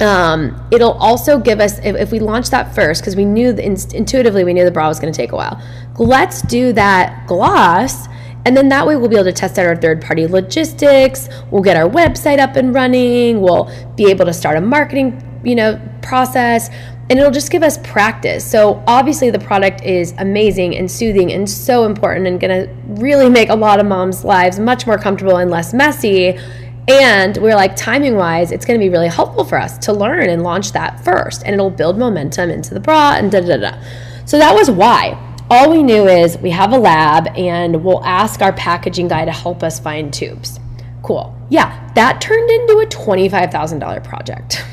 um, 0.00 0.66
it'll 0.70 0.92
also 0.92 1.38
give 1.38 1.60
us 1.60 1.78
if, 1.80 1.96
if 1.96 2.12
we 2.12 2.20
launch 2.20 2.50
that 2.50 2.74
first 2.74 3.02
because 3.02 3.16
we 3.16 3.24
knew 3.24 3.52
the, 3.52 3.64
intuitively 3.64 4.44
we 4.44 4.52
knew 4.52 4.64
the 4.64 4.70
bra 4.70 4.88
was 4.88 4.98
going 4.98 5.12
to 5.12 5.16
take 5.16 5.32
a 5.32 5.36
while. 5.36 5.60
Let's 5.98 6.42
do 6.42 6.72
that 6.72 7.26
gloss 7.26 8.08
and 8.46 8.56
then 8.56 8.68
that 8.70 8.86
way 8.86 8.96
we'll 8.96 9.10
be 9.10 9.16
able 9.16 9.26
to 9.26 9.32
test 9.32 9.58
out 9.58 9.66
our 9.66 9.76
third 9.76 10.00
party 10.00 10.26
logistics. 10.26 11.28
We'll 11.50 11.62
get 11.62 11.76
our 11.76 11.88
website 11.88 12.38
up 12.38 12.56
and 12.56 12.74
running. 12.74 13.42
We'll 13.42 13.70
be 13.96 14.06
able 14.06 14.24
to 14.24 14.32
start 14.32 14.56
a 14.56 14.60
marketing 14.60 15.26
you 15.44 15.54
know 15.54 15.80
process 16.02 16.68
and 17.08 17.18
it'll 17.18 17.32
just 17.32 17.50
give 17.50 17.64
us 17.64 17.76
practice. 17.78 18.48
So 18.48 18.84
obviously 18.86 19.30
the 19.30 19.38
product 19.40 19.82
is 19.82 20.14
amazing 20.18 20.76
and 20.76 20.88
soothing 20.88 21.32
and 21.32 21.48
so 21.48 21.84
important 21.84 22.28
and 22.28 22.38
going 22.40 22.66
to 22.66 22.72
really 23.02 23.28
make 23.28 23.48
a 23.48 23.54
lot 23.54 23.80
of 23.80 23.86
moms 23.86 24.24
lives 24.24 24.60
much 24.60 24.86
more 24.86 24.96
comfortable 24.96 25.38
and 25.38 25.50
less 25.50 25.74
messy 25.74 26.38
and 26.88 27.36
we're 27.36 27.54
like, 27.54 27.76
timing 27.76 28.16
wise, 28.16 28.52
it's 28.52 28.64
going 28.64 28.78
to 28.78 28.84
be 28.84 28.90
really 28.90 29.08
helpful 29.08 29.44
for 29.44 29.58
us 29.58 29.78
to 29.78 29.92
learn 29.92 30.28
and 30.28 30.42
launch 30.42 30.72
that 30.72 31.04
first. 31.04 31.42
And 31.44 31.54
it'll 31.54 31.70
build 31.70 31.98
momentum 31.98 32.50
into 32.50 32.74
the 32.74 32.80
bra 32.80 33.14
and 33.16 33.30
da 33.30 33.40
da 33.40 33.56
da. 33.56 33.82
So 34.24 34.38
that 34.38 34.54
was 34.54 34.70
why. 34.70 35.26
All 35.50 35.70
we 35.70 35.82
knew 35.82 36.06
is 36.06 36.38
we 36.38 36.50
have 36.50 36.72
a 36.72 36.78
lab 36.78 37.26
and 37.36 37.84
we'll 37.84 38.04
ask 38.04 38.40
our 38.40 38.52
packaging 38.52 39.08
guy 39.08 39.24
to 39.24 39.32
help 39.32 39.62
us 39.62 39.80
find 39.80 40.12
tubes. 40.12 40.60
Cool. 41.02 41.36
Yeah, 41.48 41.90
that 41.94 42.20
turned 42.20 42.50
into 42.50 42.78
a 42.78 42.86
$25,000 42.86 44.04
project. 44.04 44.64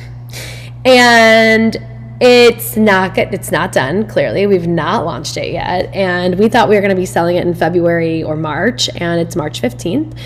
and 0.85 1.77
it's 2.19 2.77
not 2.77 3.15
good. 3.15 3.33
It's 3.33 3.51
not 3.51 3.71
done. 3.71 4.07
Clearly, 4.07 4.47
we've 4.47 4.67
not 4.67 5.05
launched 5.05 5.37
it 5.37 5.51
yet, 5.51 5.93
and 5.93 6.37
we 6.39 6.49
thought 6.49 6.67
we 6.67 6.75
were 6.75 6.81
going 6.81 6.95
to 6.95 6.99
be 6.99 7.05
selling 7.05 7.35
it 7.35 7.45
in 7.45 7.53
February 7.53 8.23
or 8.23 8.35
March, 8.35 8.89
and 8.95 9.21
it's 9.21 9.35
March 9.35 9.59
fifteenth 9.61 10.19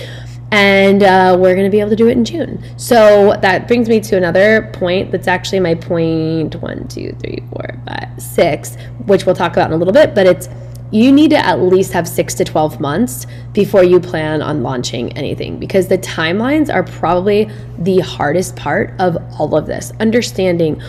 and 0.51 1.01
uh, 1.01 1.37
we're 1.39 1.55
going 1.55 1.65
to 1.65 1.71
be 1.71 1.79
able 1.79 1.89
to 1.89 1.95
do 1.95 2.07
it 2.07 2.11
in 2.11 2.25
June. 2.25 2.61
So 2.77 3.37
that 3.41 3.67
brings 3.67 3.87
me 3.87 4.01
to 4.01 4.17
another 4.17 4.69
point 4.73 5.11
that's 5.11 5.27
actually 5.27 5.61
my 5.61 5.75
point 5.75 6.55
one, 6.55 6.87
two, 6.87 7.15
three, 7.21 7.41
four, 7.49 7.77
five, 7.87 8.21
six, 8.21 8.75
which 9.05 9.25
we'll 9.25 9.35
talk 9.35 9.53
about 9.53 9.67
in 9.67 9.73
a 9.73 9.77
little 9.77 9.93
bit, 9.93 10.13
but 10.13 10.27
it's 10.27 10.49
you 10.91 11.09
need 11.13 11.29
to 11.29 11.37
at 11.37 11.61
least 11.61 11.93
have 11.93 12.05
six 12.05 12.33
to 12.33 12.43
12 12.43 12.81
months 12.81 13.25
before 13.53 13.81
you 13.81 13.97
plan 13.97 14.41
on 14.41 14.61
launching 14.61 15.13
anything 15.13 15.57
because 15.57 15.87
the 15.87 15.97
timelines 15.97 16.73
are 16.73 16.83
probably 16.83 17.49
the 17.79 17.99
hardest 17.99 18.57
part 18.57 18.93
of 18.99 19.17
all 19.39 19.55
of 19.55 19.65
this. 19.67 19.93
Understanding 20.01 20.81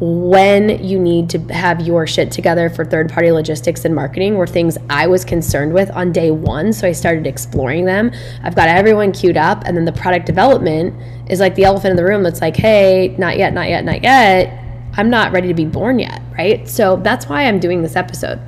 when 0.00 0.82
you 0.82 0.98
need 0.98 1.28
to 1.28 1.38
have 1.52 1.82
your 1.82 2.06
shit 2.06 2.32
together 2.32 2.70
for 2.70 2.84
third 2.86 3.10
party 3.10 3.30
logistics 3.30 3.84
and 3.84 3.94
marketing 3.94 4.36
were 4.36 4.46
things 4.46 4.78
I 4.88 5.06
was 5.06 5.26
concerned 5.26 5.74
with 5.74 5.90
on 5.90 6.10
day 6.10 6.30
one. 6.30 6.72
So 6.72 6.88
I 6.88 6.92
started 6.92 7.26
exploring 7.26 7.84
them. 7.84 8.10
I've 8.42 8.56
got 8.56 8.68
everyone 8.68 9.12
queued 9.12 9.36
up, 9.36 9.62
and 9.66 9.76
then 9.76 9.84
the 9.84 9.92
product 9.92 10.24
development 10.24 10.94
is 11.30 11.38
like 11.38 11.54
the 11.54 11.64
elephant 11.64 11.90
in 11.90 11.96
the 11.96 12.04
room 12.04 12.22
that's 12.22 12.40
like, 12.40 12.56
hey, 12.56 13.14
not 13.18 13.36
yet, 13.36 13.52
not 13.52 13.68
yet, 13.68 13.84
not 13.84 14.02
yet. 14.02 14.64
I'm 14.94 15.10
not 15.10 15.32
ready 15.32 15.48
to 15.48 15.54
be 15.54 15.66
born 15.66 15.98
yet, 15.98 16.22
right? 16.32 16.66
So 16.66 16.96
that's 16.96 17.28
why 17.28 17.44
I'm 17.44 17.60
doing 17.60 17.82
this 17.82 17.94
episode 17.94 18.40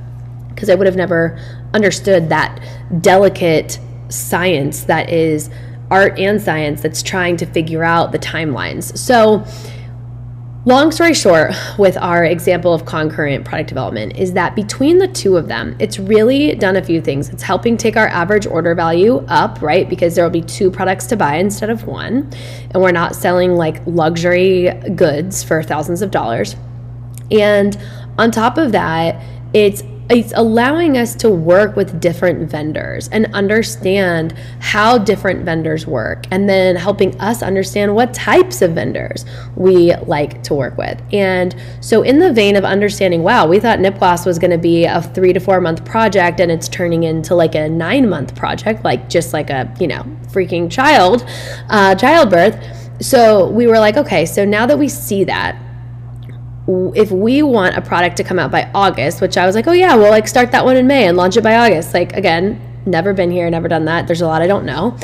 because 0.49 0.69
I 0.69 0.75
would 0.75 0.87
have 0.87 0.95
never 0.95 1.39
understood 1.73 2.29
that 2.29 2.61
delicate 3.01 3.79
science 4.09 4.83
that 4.83 5.09
is 5.09 5.49
art 5.91 6.17
and 6.17 6.41
science 6.41 6.81
that's 6.81 7.03
trying 7.03 7.37
to 7.37 7.45
figure 7.45 7.83
out 7.83 8.11
the 8.11 8.19
timelines. 8.19 8.97
So, 8.97 9.45
long 10.65 10.91
story 10.91 11.13
short, 11.13 11.53
with 11.77 11.97
our 11.97 12.23
example 12.23 12.73
of 12.73 12.85
concurrent 12.85 13.43
product 13.45 13.69
development, 13.69 14.17
is 14.17 14.33
that 14.33 14.55
between 14.55 14.97
the 14.99 15.07
two 15.07 15.35
of 15.35 15.47
them, 15.47 15.75
it's 15.79 15.99
really 15.99 16.55
done 16.55 16.75
a 16.75 16.83
few 16.83 17.01
things. 17.01 17.29
It's 17.29 17.43
helping 17.43 17.75
take 17.75 17.97
our 17.97 18.07
average 18.07 18.45
order 18.47 18.73
value 18.73 19.25
up, 19.27 19.61
right? 19.61 19.89
Because 19.89 20.15
there 20.15 20.23
will 20.23 20.31
be 20.31 20.41
two 20.41 20.71
products 20.71 21.05
to 21.07 21.17
buy 21.17 21.35
instead 21.35 21.69
of 21.69 21.85
one. 21.85 22.31
And 22.71 22.81
we're 22.81 22.91
not 22.91 23.15
selling 23.15 23.55
like 23.55 23.81
luxury 23.85 24.71
goods 24.95 25.43
for 25.43 25.61
thousands 25.63 26.01
of 26.01 26.11
dollars. 26.11 26.55
And 27.31 27.77
on 28.17 28.31
top 28.31 28.57
of 28.57 28.71
that, 28.71 29.21
it's 29.53 29.83
it's 30.09 30.33
allowing 30.35 30.97
us 30.97 31.15
to 31.15 31.29
work 31.29 31.75
with 31.75 32.01
different 32.01 32.49
vendors 32.49 33.07
and 33.09 33.25
understand 33.33 34.33
how 34.59 34.97
different 34.97 35.45
vendors 35.45 35.87
work 35.87 36.25
and 36.31 36.49
then 36.49 36.75
helping 36.75 37.19
us 37.21 37.41
understand 37.41 37.95
what 37.95 38.13
types 38.13 38.61
of 38.61 38.71
vendors 38.71 39.25
we 39.55 39.95
like 39.95 40.43
to 40.43 40.53
work 40.53 40.77
with. 40.77 41.01
And 41.13 41.55
so 41.79 42.01
in 42.01 42.19
the 42.19 42.33
vein 42.33 42.55
of 42.55 42.65
understanding 42.65 43.23
wow 43.23 43.47
we 43.47 43.59
thought 43.59 43.79
nip 43.79 43.97
gloss 43.97 44.25
was 44.25 44.37
going 44.37 44.51
to 44.51 44.57
be 44.57 44.85
a 44.85 45.01
three 45.01 45.31
to 45.33 45.39
four 45.39 45.61
month 45.61 45.85
project 45.85 46.39
and 46.39 46.51
it's 46.51 46.67
turning 46.67 47.03
into 47.03 47.33
like 47.33 47.55
a 47.55 47.69
nine 47.69 48.09
month 48.09 48.35
project 48.35 48.83
like 48.83 49.09
just 49.09 49.33
like 49.33 49.49
a 49.49 49.73
you 49.79 49.87
know 49.87 50.03
freaking 50.27 50.69
child 50.69 51.25
uh, 51.69 51.95
childbirth. 51.95 52.61
So 53.01 53.49
we 53.49 53.67
were 53.67 53.79
like 53.79 53.97
okay 53.97 54.25
so 54.25 54.43
now 54.43 54.65
that 54.65 54.77
we 54.77 54.89
see 54.89 55.23
that 55.23 55.57
if 56.67 57.11
we 57.11 57.43
want 57.43 57.75
a 57.75 57.81
product 57.81 58.17
to 58.17 58.23
come 58.23 58.39
out 58.39 58.51
by 58.51 58.69
August, 58.73 59.21
which 59.21 59.37
I 59.37 59.45
was 59.45 59.55
like, 59.55 59.67
oh 59.67 59.73
yeah, 59.73 59.95
we'll 59.95 60.09
like 60.09 60.27
start 60.27 60.51
that 60.51 60.63
one 60.63 60.77
in 60.77 60.87
May 60.87 61.07
and 61.07 61.17
launch 61.17 61.35
it 61.35 61.43
by 61.43 61.55
August. 61.55 61.93
Like 61.93 62.13
again, 62.13 62.61
never 62.85 63.13
been 63.13 63.31
here, 63.31 63.49
never 63.49 63.67
done 63.67 63.85
that. 63.85 64.07
There's 64.07 64.21
a 64.21 64.27
lot 64.27 64.41
I 64.41 64.47
don't 64.47 64.65
know. 64.65 64.97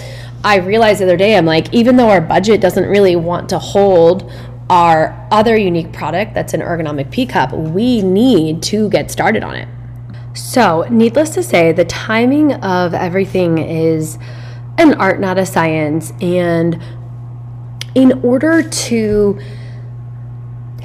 I 0.43 0.57
realized 0.57 1.01
the 1.01 1.05
other 1.05 1.17
day, 1.17 1.35
I'm 1.35 1.45
like, 1.45 1.73
even 1.73 1.97
though 1.97 2.09
our 2.09 2.21
budget 2.21 2.61
doesn't 2.61 2.87
really 2.87 3.17
want 3.17 3.49
to 3.49 3.59
hold 3.59 4.31
our 4.69 5.27
other 5.31 5.57
unique 5.57 5.91
product 5.91 6.33
that's 6.33 6.53
an 6.53 6.61
ergonomic 6.61 7.11
P 7.11 7.25
cup, 7.25 7.51
we 7.51 8.01
need 8.01 8.63
to 8.63 8.89
get 8.89 9.11
started 9.11 9.43
on 9.43 9.55
it. 9.55 9.67
So, 10.33 10.85
needless 10.89 11.31
to 11.31 11.43
say, 11.43 11.73
the 11.73 11.85
timing 11.85 12.53
of 12.53 12.93
everything 12.93 13.57
is 13.57 14.17
an 14.77 14.93
art, 14.93 15.19
not 15.19 15.37
a 15.37 15.45
science. 15.45 16.13
And 16.21 16.81
in 17.95 18.23
order 18.23 18.63
to 18.63 19.39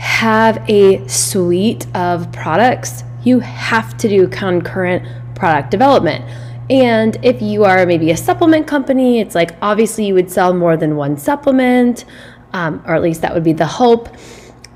have 0.04 0.62
a 0.68 1.06
suite 1.08 1.86
of 1.96 2.30
products, 2.30 3.04
you 3.22 3.40
have 3.40 3.96
to 3.96 4.06
do 4.06 4.28
concurrent 4.28 5.02
product 5.34 5.70
development. 5.70 6.22
And 6.68 7.16
if 7.24 7.40
you 7.40 7.64
are 7.64 7.86
maybe 7.86 8.10
a 8.10 8.16
supplement 8.16 8.66
company, 8.66 9.20
it's 9.20 9.34
like 9.34 9.56
obviously 9.62 10.06
you 10.06 10.12
would 10.12 10.30
sell 10.30 10.52
more 10.52 10.76
than 10.76 10.96
one 10.96 11.16
supplement, 11.16 12.04
um, 12.52 12.82
or 12.86 12.94
at 12.94 13.00
least 13.02 13.22
that 13.22 13.32
would 13.32 13.44
be 13.44 13.54
the 13.54 13.66
hope. 13.66 14.10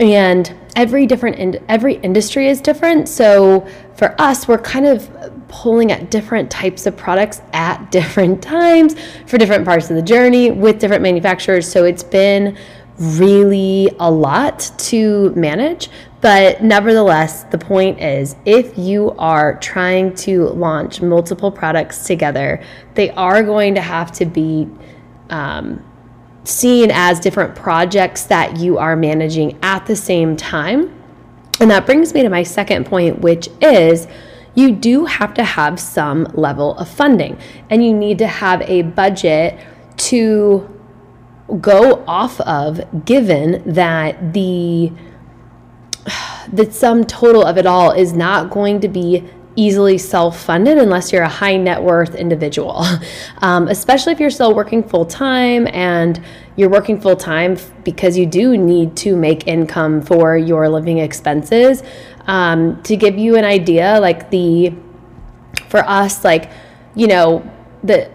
And 0.01 0.51
every 0.75 1.07
different 1.07 1.37
in- 1.37 1.63
every 1.69 1.97
industry 1.97 2.49
is 2.49 2.63
different. 2.63 3.07
So 3.07 3.67
for 3.97 4.19
us, 4.19 4.49
we're 4.49 4.57
kind 4.57 4.87
of 4.87 5.11
pulling 5.49 5.93
at 5.93 6.11
different 6.11 6.51
types 6.51 6.87
of 6.87 6.97
products 6.97 7.43
at 7.53 7.91
different 7.91 8.43
times 8.43 8.97
for 9.27 9.37
different 9.37 9.67
parts 9.67 9.91
of 9.91 9.97
the 9.97 10.03
journey 10.03 10.51
with 10.51 10.79
different 10.79 11.03
manufacturers. 11.03 11.71
So 11.71 11.85
it's 11.85 12.03
been 12.03 12.57
really 12.99 13.91
a 13.99 14.11
lot 14.11 14.71
to 14.79 15.31
manage. 15.31 15.89
But 16.21 16.63
nevertheless, 16.63 17.45
the 17.45 17.59
point 17.59 18.01
is 18.01 18.35
if 18.45 18.77
you 18.77 19.13
are 19.19 19.59
trying 19.61 20.15
to 20.17 20.49
launch 20.49 21.01
multiple 21.01 21.53
products 21.53 22.05
together, 22.07 22.63
they 22.95 23.11
are 23.11 23.43
going 23.43 23.75
to 23.77 23.81
have 23.81 24.11
to 24.13 24.27
be 24.27 24.69
um, 25.31 25.85
seen 26.45 26.91
as 26.93 27.21
different 27.21 27.55
projects 27.55 28.25
that 28.25 28.57
you 28.57 28.79
are 28.79 28.97
managing 28.97 29.59
at 29.63 29.87
the 29.87 29.95
same 29.95 30.37
time. 30.37 30.95
And 31.61 31.71
that 31.71 31.87
brings 31.87 32.15
me 32.15 32.23
to 32.23 32.29
my 32.29 32.43
second 32.43 32.87
point, 32.87 33.21
which 33.21 33.49
is 33.61 34.09
you 34.55 34.73
do 34.75 35.05
have 35.05 35.35
to 35.35 35.45
have 35.45 35.79
some 35.79 36.25
level 36.35 36.77
of 36.79 36.89
funding 36.89 37.39
and 37.71 37.85
you 37.85 37.95
need 37.95 38.19
to 38.19 38.27
have 38.27 38.61
a 38.63 38.83
budget 38.83 39.59
to 39.97 40.78
go 41.61 42.05
off 42.07 42.41
of 42.43 43.05
given 43.05 43.63
that 43.65 44.35
the 44.35 44.93
the 46.53 46.71
sum 46.71 47.05
total 47.05 47.43
of 47.43 47.59
it 47.59 47.67
all 47.67 47.91
is 47.91 48.13
not 48.13 48.51
going 48.51 48.81
to 48.81 48.89
be 48.89 49.25
easily 49.57 49.99
self-funded 49.99 50.79
unless 50.79 51.13
you're 51.13 51.25
a 51.25 51.29
high 51.29 51.57
net 51.57 51.83
worth 51.83 52.15
individual. 52.15 52.85
Um, 53.41 53.69
especially 53.69 54.13
if 54.13 54.19
you're 54.19 54.31
still 54.31 54.53
working 54.53 54.83
full-time 54.83 55.69
and 55.69 56.21
you're 56.57 56.69
working 56.69 57.01
full-time 57.01 57.57
because 57.85 58.19
you 58.19 58.27
do 58.27 58.57
need 58.57 58.97
to 58.97 59.15
make 59.15 59.47
income 59.47 60.03
for 60.03 60.37
your 60.37 60.69
living 60.69 60.99
expenses. 60.99 61.85
Um, 62.27 62.83
to 62.83 62.97
give 62.97 63.17
you 63.17 63.37
an 63.37 63.45
idea 63.45 64.01
like 64.01 64.31
the 64.31 64.75
for 65.69 65.81
us 65.89 66.25
like 66.25 66.51
you 66.97 67.07
know 67.07 67.49
the 67.85 68.11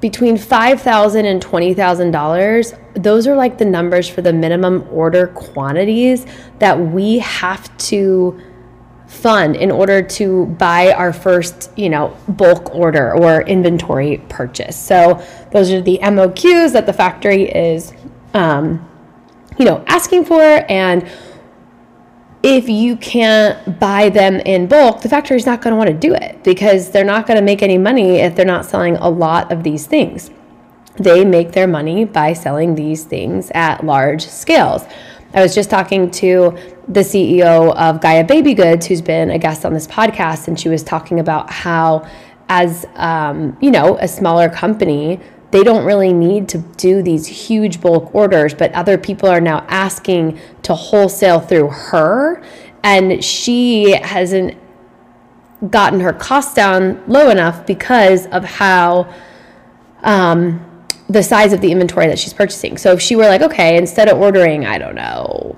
between 0.00 0.36
$5,000 0.36 1.24
and 1.24 1.42
$20,000, 1.44 3.02
those 3.02 3.26
are 3.26 3.34
like 3.34 3.58
the 3.58 3.64
numbers 3.64 4.08
for 4.08 4.22
the 4.22 4.32
minimum 4.32 4.86
order 4.90 5.26
quantities 5.28 6.26
that 6.58 6.78
we 6.78 7.18
have 7.18 7.76
to 7.78 8.40
fund 9.08 9.56
in 9.56 9.70
order 9.70 10.02
to 10.02 10.46
buy 10.46 10.92
our 10.92 11.12
first, 11.12 11.70
you 11.76 11.88
know, 11.88 12.16
bulk 12.28 12.74
order 12.74 13.14
or 13.14 13.42
inventory 13.42 14.18
purchase. 14.28 14.76
So 14.76 15.24
those 15.50 15.72
are 15.72 15.80
the 15.80 15.98
MOQs 16.02 16.72
that 16.74 16.86
the 16.86 16.92
factory 16.92 17.50
is, 17.50 17.92
um, 18.34 18.86
you 19.58 19.64
know, 19.64 19.82
asking 19.88 20.26
for 20.26 20.42
and 20.42 21.08
if 22.42 22.68
you 22.68 22.96
can't 22.96 23.80
buy 23.80 24.08
them 24.08 24.34
in 24.40 24.66
bulk, 24.66 25.02
the 25.02 25.08
factory 25.08 25.36
is 25.36 25.46
not 25.46 25.60
going 25.60 25.72
to 25.72 25.76
want 25.76 25.88
to 25.88 25.96
do 25.96 26.14
it 26.14 26.42
because 26.44 26.90
they're 26.90 27.04
not 27.04 27.26
going 27.26 27.38
to 27.38 27.44
make 27.44 27.62
any 27.62 27.78
money 27.78 28.16
if 28.16 28.36
they're 28.36 28.44
not 28.44 28.64
selling 28.64 28.96
a 28.96 29.08
lot 29.08 29.50
of 29.50 29.62
these 29.62 29.86
things. 29.86 30.30
They 30.96 31.24
make 31.24 31.52
their 31.52 31.66
money 31.66 32.04
by 32.04 32.32
selling 32.32 32.74
these 32.74 33.04
things 33.04 33.50
at 33.54 33.84
large 33.84 34.24
scales. 34.26 34.84
I 35.34 35.42
was 35.42 35.54
just 35.54 35.68
talking 35.68 36.10
to 36.12 36.56
the 36.88 37.00
CEO 37.00 37.74
of 37.74 38.00
Gaia 38.00 38.24
Baby 38.24 38.54
Goods, 38.54 38.86
who's 38.86 39.02
been 39.02 39.30
a 39.30 39.38
guest 39.38 39.64
on 39.64 39.74
this 39.74 39.86
podcast, 39.86 40.48
and 40.48 40.58
she 40.58 40.68
was 40.68 40.82
talking 40.82 41.20
about 41.20 41.50
how, 41.50 42.08
as 42.48 42.86
um, 42.94 43.56
you 43.60 43.70
know, 43.70 43.98
a 43.98 44.08
smaller 44.08 44.48
company, 44.48 45.20
they 45.50 45.64
don't 45.64 45.84
really 45.84 46.12
need 46.12 46.48
to 46.50 46.58
do 46.58 47.02
these 47.02 47.26
huge 47.26 47.80
bulk 47.80 48.14
orders, 48.14 48.52
but 48.52 48.72
other 48.72 48.98
people 48.98 49.28
are 49.28 49.40
now 49.40 49.64
asking 49.68 50.38
to 50.62 50.74
wholesale 50.74 51.40
through 51.40 51.68
her. 51.68 52.42
And 52.82 53.24
she 53.24 53.92
hasn't 53.92 54.56
gotten 55.70 56.00
her 56.00 56.12
costs 56.12 56.54
down 56.54 57.02
low 57.08 57.30
enough 57.30 57.66
because 57.66 58.26
of 58.26 58.44
how 58.44 59.12
um, 60.02 60.64
the 61.08 61.22
size 61.22 61.52
of 61.52 61.60
the 61.60 61.72
inventory 61.72 62.06
that 62.06 62.18
she's 62.18 62.34
purchasing. 62.34 62.76
So 62.76 62.92
if 62.92 63.00
she 63.00 63.16
were 63.16 63.24
like, 63.24 63.40
okay, 63.40 63.76
instead 63.76 64.08
of 64.08 64.18
ordering, 64.18 64.66
I 64.66 64.78
don't 64.78 64.94
know, 64.94 65.56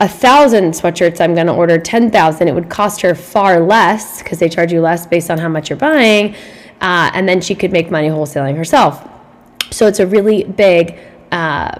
a 0.00 0.08
thousand 0.08 0.72
sweatshirts, 0.72 1.20
I'm 1.20 1.34
going 1.34 1.46
to 1.46 1.54
order 1.54 1.78
10,000, 1.78 2.48
it 2.48 2.54
would 2.54 2.68
cost 2.68 3.00
her 3.00 3.14
far 3.14 3.60
less 3.60 4.22
because 4.22 4.38
they 4.38 4.48
charge 4.48 4.72
you 4.72 4.80
less 4.80 5.06
based 5.06 5.30
on 5.30 5.38
how 5.38 5.48
much 5.48 5.70
you're 5.70 5.78
buying. 5.78 6.34
Uh, 6.80 7.10
and 7.14 7.28
then 7.28 7.40
she 7.40 7.54
could 7.54 7.72
make 7.72 7.90
money 7.90 8.08
wholesaling 8.08 8.56
herself. 8.56 9.08
So 9.70 9.86
it's 9.86 10.00
a 10.00 10.06
really 10.06 10.44
big 10.44 10.98
uh, 11.30 11.78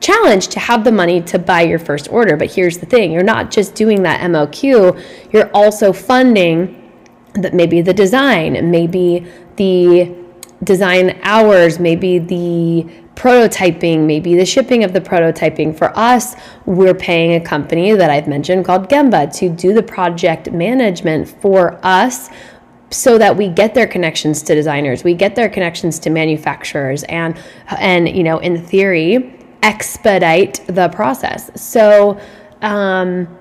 challenge 0.00 0.48
to 0.48 0.60
have 0.60 0.84
the 0.84 0.92
money 0.92 1.20
to 1.22 1.38
buy 1.38 1.62
your 1.62 1.78
first 1.78 2.08
order. 2.10 2.36
But 2.36 2.52
here's 2.52 2.78
the 2.78 2.86
thing 2.86 3.12
you're 3.12 3.22
not 3.22 3.50
just 3.50 3.74
doing 3.74 4.02
that 4.02 4.20
MOQ, 4.20 5.32
you're 5.32 5.50
also 5.52 5.92
funding 5.92 6.76
that 7.34 7.54
maybe 7.54 7.80
the 7.80 7.94
design, 7.94 8.70
maybe 8.70 9.26
the 9.56 10.14
design 10.64 11.18
hours, 11.22 11.78
maybe 11.78 12.18
the 12.18 12.86
prototyping, 13.14 14.06
maybe 14.06 14.34
the 14.34 14.46
shipping 14.46 14.82
of 14.84 14.92
the 14.92 15.00
prototyping. 15.00 15.76
For 15.76 15.96
us, 15.96 16.34
we're 16.66 16.94
paying 16.94 17.34
a 17.34 17.40
company 17.40 17.92
that 17.92 18.10
I've 18.10 18.26
mentioned 18.26 18.64
called 18.64 18.88
Gembah 18.88 19.34
to 19.38 19.48
do 19.48 19.72
the 19.74 19.82
project 19.82 20.50
management 20.50 21.28
for 21.28 21.78
us 21.84 22.30
so 22.90 23.18
that 23.18 23.36
we 23.36 23.48
get 23.48 23.74
their 23.74 23.86
connections 23.86 24.42
to 24.42 24.54
designers, 24.54 25.04
we 25.04 25.14
get 25.14 25.34
their 25.36 25.48
connections 25.48 25.98
to 26.00 26.10
manufacturers, 26.10 27.04
and 27.04 27.38
and 27.78 28.08
you 28.08 28.22
know, 28.22 28.38
in 28.38 28.64
theory, 28.64 29.34
expedite 29.62 30.64
the 30.66 30.88
process. 30.88 31.50
So. 31.60 32.20
Um, 32.62 33.36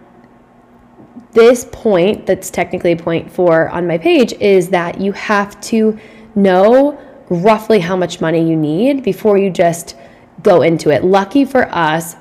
this 1.31 1.67
point 1.71 2.25
that's 2.25 2.49
technically 2.49 2.95
point 2.95 3.31
four 3.31 3.69
on 3.69 3.85
my 3.85 3.97
page 3.97 4.33
is 4.33 4.69
that 4.69 4.99
you 4.99 5.11
have 5.11 5.59
to 5.61 5.97
know 6.35 6.99
roughly 7.29 7.79
how 7.79 7.95
much 7.95 8.19
money 8.19 8.47
you 8.47 8.55
need 8.55 9.03
before 9.03 9.37
you 9.37 9.49
just 9.49 9.95
go 10.41 10.61
into 10.61 10.89
it. 10.89 11.03
Lucky 11.03 11.45
for 11.45 11.69
us, 11.73 12.15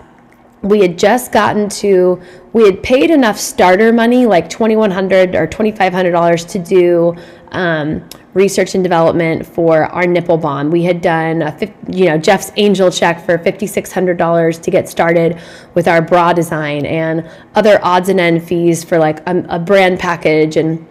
we 0.62 0.81
had 0.81 0.99
just 0.99 1.33
gotten 1.33 1.68
to 1.68 2.21
we 2.53 2.64
had 2.64 2.83
paid 2.83 3.11
enough 3.11 3.38
starter 3.38 3.92
money 3.92 4.27
like 4.27 4.49
2100 4.49 5.35
or 5.35 5.47
$2500 5.47 6.49
to 6.49 6.59
do 6.59 7.16
um, 7.53 8.09
research 8.35 8.75
and 8.75 8.83
development 8.83 9.47
for 9.47 9.85
our 9.87 10.07
nipple 10.07 10.37
balm. 10.37 10.71
We 10.71 10.83
had 10.83 11.01
done, 11.01 11.42
a, 11.42 11.75
you 11.88 12.07
know, 12.07 12.18
Jeff's 12.18 12.53
angel 12.57 12.90
check 12.90 13.25
for 13.25 13.38
$5,600 13.38 14.62
to 14.62 14.71
get 14.71 14.88
started 14.88 15.40
with 15.75 15.88
our 15.88 16.03
bra 16.03 16.33
design 16.33 16.87
and 16.87 17.29
other 17.55 17.81
odds 17.83 18.09
and 18.09 18.21
end 18.21 18.44
fees 18.44 18.85
for 18.85 18.99
like 18.99 19.21
a, 19.27 19.44
a 19.49 19.59
brand 19.59 19.99
package 19.99 20.57
and 20.57 20.87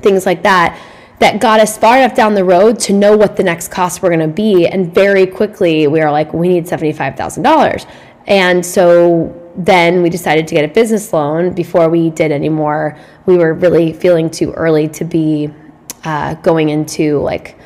things 0.00 0.26
like 0.26 0.42
that 0.42 0.80
that 1.20 1.38
got 1.38 1.60
us 1.60 1.76
far 1.76 1.98
enough 1.98 2.14
down 2.14 2.34
the 2.34 2.44
road 2.44 2.78
to 2.80 2.94
know 2.94 3.14
what 3.14 3.36
the 3.36 3.42
next 3.42 3.68
costs 3.68 4.00
were 4.00 4.08
going 4.08 4.20
to 4.20 4.28
be. 4.28 4.66
And 4.66 4.92
very 4.92 5.26
quickly, 5.26 5.86
we 5.86 6.00
were 6.00 6.10
like, 6.10 6.32
we 6.32 6.48
need 6.48 6.64
$75,000. 6.64 7.86
And 8.30 8.64
so 8.64 9.36
then 9.56 10.02
we 10.02 10.08
decided 10.08 10.46
to 10.46 10.54
get 10.54 10.64
a 10.64 10.72
business 10.72 11.12
loan 11.12 11.52
before 11.52 11.90
we 11.90 12.10
did 12.10 12.30
any 12.30 12.48
more. 12.48 12.96
We 13.26 13.36
were 13.36 13.52
really 13.52 13.92
feeling 13.92 14.30
too 14.30 14.52
early 14.52 14.88
to 14.88 15.04
be 15.04 15.52
uh, 16.04 16.34
going 16.34 16.70
into 16.70 17.18
like, 17.18 17.58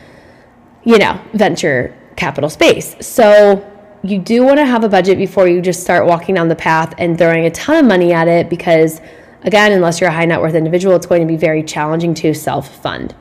you 0.83 0.99
know, 0.99 1.21
venture 1.35 1.95
capital 2.17 2.49
space. 2.49 2.97
So 3.07 3.71
you 4.03 4.19
do 4.19 4.43
want 4.43 4.59
to 4.59 4.65
have 4.65 4.85
a 4.85 4.89
budget 4.89 5.19
before 5.19 5.47
you 5.47 5.61
just 5.61 5.83
start 5.83 6.07
walking 6.07 6.35
down 6.35 6.49
the 6.49 6.57
path 6.57 6.95
and 6.99 7.17
throwing 7.17 7.45
a 7.45 7.51
ton 7.51 7.77
of 7.77 7.85
money 7.85 8.13
at 8.13 8.27
it 8.27 8.49
because, 8.49 9.03
again, 9.43 9.73
unless 9.73 10.01
you're 10.01 10.11
a 10.11 10.13
high 10.13 10.25
net 10.25 10.41
worth 10.41 10.55
individual, 10.55 10.97
it's 10.97 11.07
going 11.07 11.21
to 11.21 11.29
be 11.29 11.37
very 11.37 11.63
challenging 11.63 12.15
to 12.15 12.33
self 12.35 12.75
fund. 12.83 13.15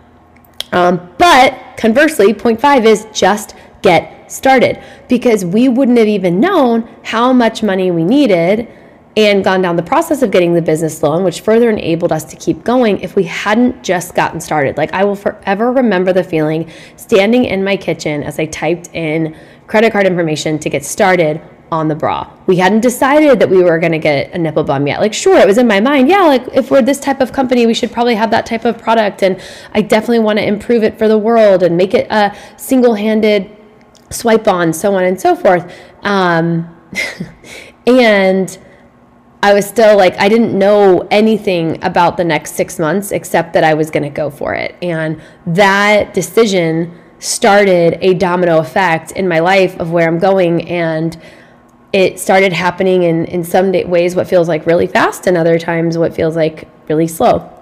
Um, 0.72 1.14
but 1.18 1.58
conversely, 1.78 2.34
point 2.34 2.60
five 2.60 2.86
is 2.86 3.06
just 3.14 3.56
get 3.82 4.13
started 4.28 4.82
because 5.08 5.46
we 5.46 5.70
wouldn't 5.70 5.98
have 5.98 6.08
even 6.08 6.40
known 6.40 6.90
how 7.04 7.34
much 7.34 7.64
money 7.64 7.92
we 7.92 8.04
needed 8.04 8.68
and 9.16 9.44
gone 9.44 9.62
down 9.62 9.76
the 9.76 9.84
process 9.84 10.22
of 10.24 10.32
getting 10.32 10.54
the 10.54 10.62
business 10.62 11.04
loan, 11.04 11.24
which 11.24 11.42
further 11.42 11.70
enabled 11.70 12.12
us 12.12 12.24
to 12.24 12.36
keep 12.36 12.64
going 12.64 13.00
if 13.02 13.16
we 13.16 13.24
hadn't 13.24 13.84
just 13.84 14.16
gotten 14.16 14.42
started. 14.42 14.76
Like, 14.76 14.92
I 14.92 15.04
will 15.04 15.16
forever 15.16 15.72
remember 15.72 16.14
the 16.14 16.24
feeling 16.24 16.70
standing 16.96 17.46
in 17.46 17.64
my 17.64 17.78
kitchen 17.78 18.24
as 18.24 18.40
I 18.40 18.46
typed 18.48 18.90
in 18.94 19.36
credit 19.68 19.92
card 19.92 20.08
information 20.08 20.58
to 20.60 20.70
get 20.70 20.84
started 20.84 21.42
on 21.72 21.88
the 21.88 21.96
bra. 21.96 22.32
We 22.46 22.58
hadn't 22.58 22.82
decided 22.82 23.40
that 23.40 23.50
we 23.50 23.64
were 23.64 23.80
going 23.80 23.92
to 23.92 24.00
get 24.00 24.32
a 24.34 24.38
nipple 24.38 24.64
balm 24.64 24.86
yet. 24.86 25.00
Like, 25.00 25.14
sure, 25.14 25.38
it 25.38 25.48
was 25.48 25.58
in 25.58 25.68
my 25.68 25.80
mind. 25.80 26.08
Yeah, 26.08 26.24
like 26.24 26.48
if 26.54 26.70
we're 26.70 26.82
this 26.82 27.00
type 27.00 27.20
of 27.22 27.34
company, 27.34 27.66
we 27.66 27.74
should 27.74 27.92
probably 27.92 28.16
have 28.16 28.32
that 28.32 28.46
type 28.46 28.66
of 28.66 28.78
product. 28.78 29.24
And 29.24 29.42
I 29.74 29.82
definitely 29.82 30.20
want 30.20 30.40
to 30.40 30.46
improve 30.46 30.84
it 30.84 30.98
for 30.98 31.08
the 31.08 31.18
world 31.18 31.64
and 31.64 31.76
make 31.78 31.94
it 31.94 32.08
a 32.10 32.36
single 32.58 32.94
handed 32.96 33.50
swipe 34.14 34.48
on, 34.48 34.74
so 34.74 34.96
on 34.96 35.04
and 35.04 35.20
so 35.20 35.36
forth. 35.36 35.74
Um, 36.04 36.76
and 37.88 38.58
I 39.42 39.54
was 39.54 39.68
still 39.68 39.98
like, 39.98 40.18
I 40.18 40.30
didn't 40.30 40.58
know 40.58 41.06
anything 41.12 41.84
about 41.84 42.16
the 42.16 42.24
next 42.24 42.54
six 42.54 42.80
months 42.80 43.12
except 43.12 43.52
that 43.54 43.64
I 43.66 43.74
was 43.74 43.92
going 43.92 44.04
to 44.04 44.10
go 44.10 44.30
for 44.30 44.54
it. 44.54 44.76
And 44.82 45.22
that 45.46 46.14
decision 46.14 46.98
started 47.20 47.98
a 48.02 48.14
domino 48.14 48.60
effect 48.60 49.12
in 49.12 49.28
my 49.28 49.40
life 49.40 49.78
of 49.80 49.92
where 49.92 50.08
I'm 50.08 50.20
going. 50.20 50.68
And 50.70 51.22
it 51.92 52.20
started 52.20 52.54
happening 52.54 53.04
in, 53.04 53.26
in 53.26 53.44
some 53.44 53.72
ways 53.90 54.16
what 54.16 54.28
feels 54.28 54.48
like 54.48 54.66
really 54.66 54.88
fast 54.88 55.28
and 55.28 55.38
other 55.38 55.60
times 55.60 55.98
what 55.98 56.16
feels 56.16 56.38
like 56.38 56.68
really 56.88 57.08
slow. 57.08 57.53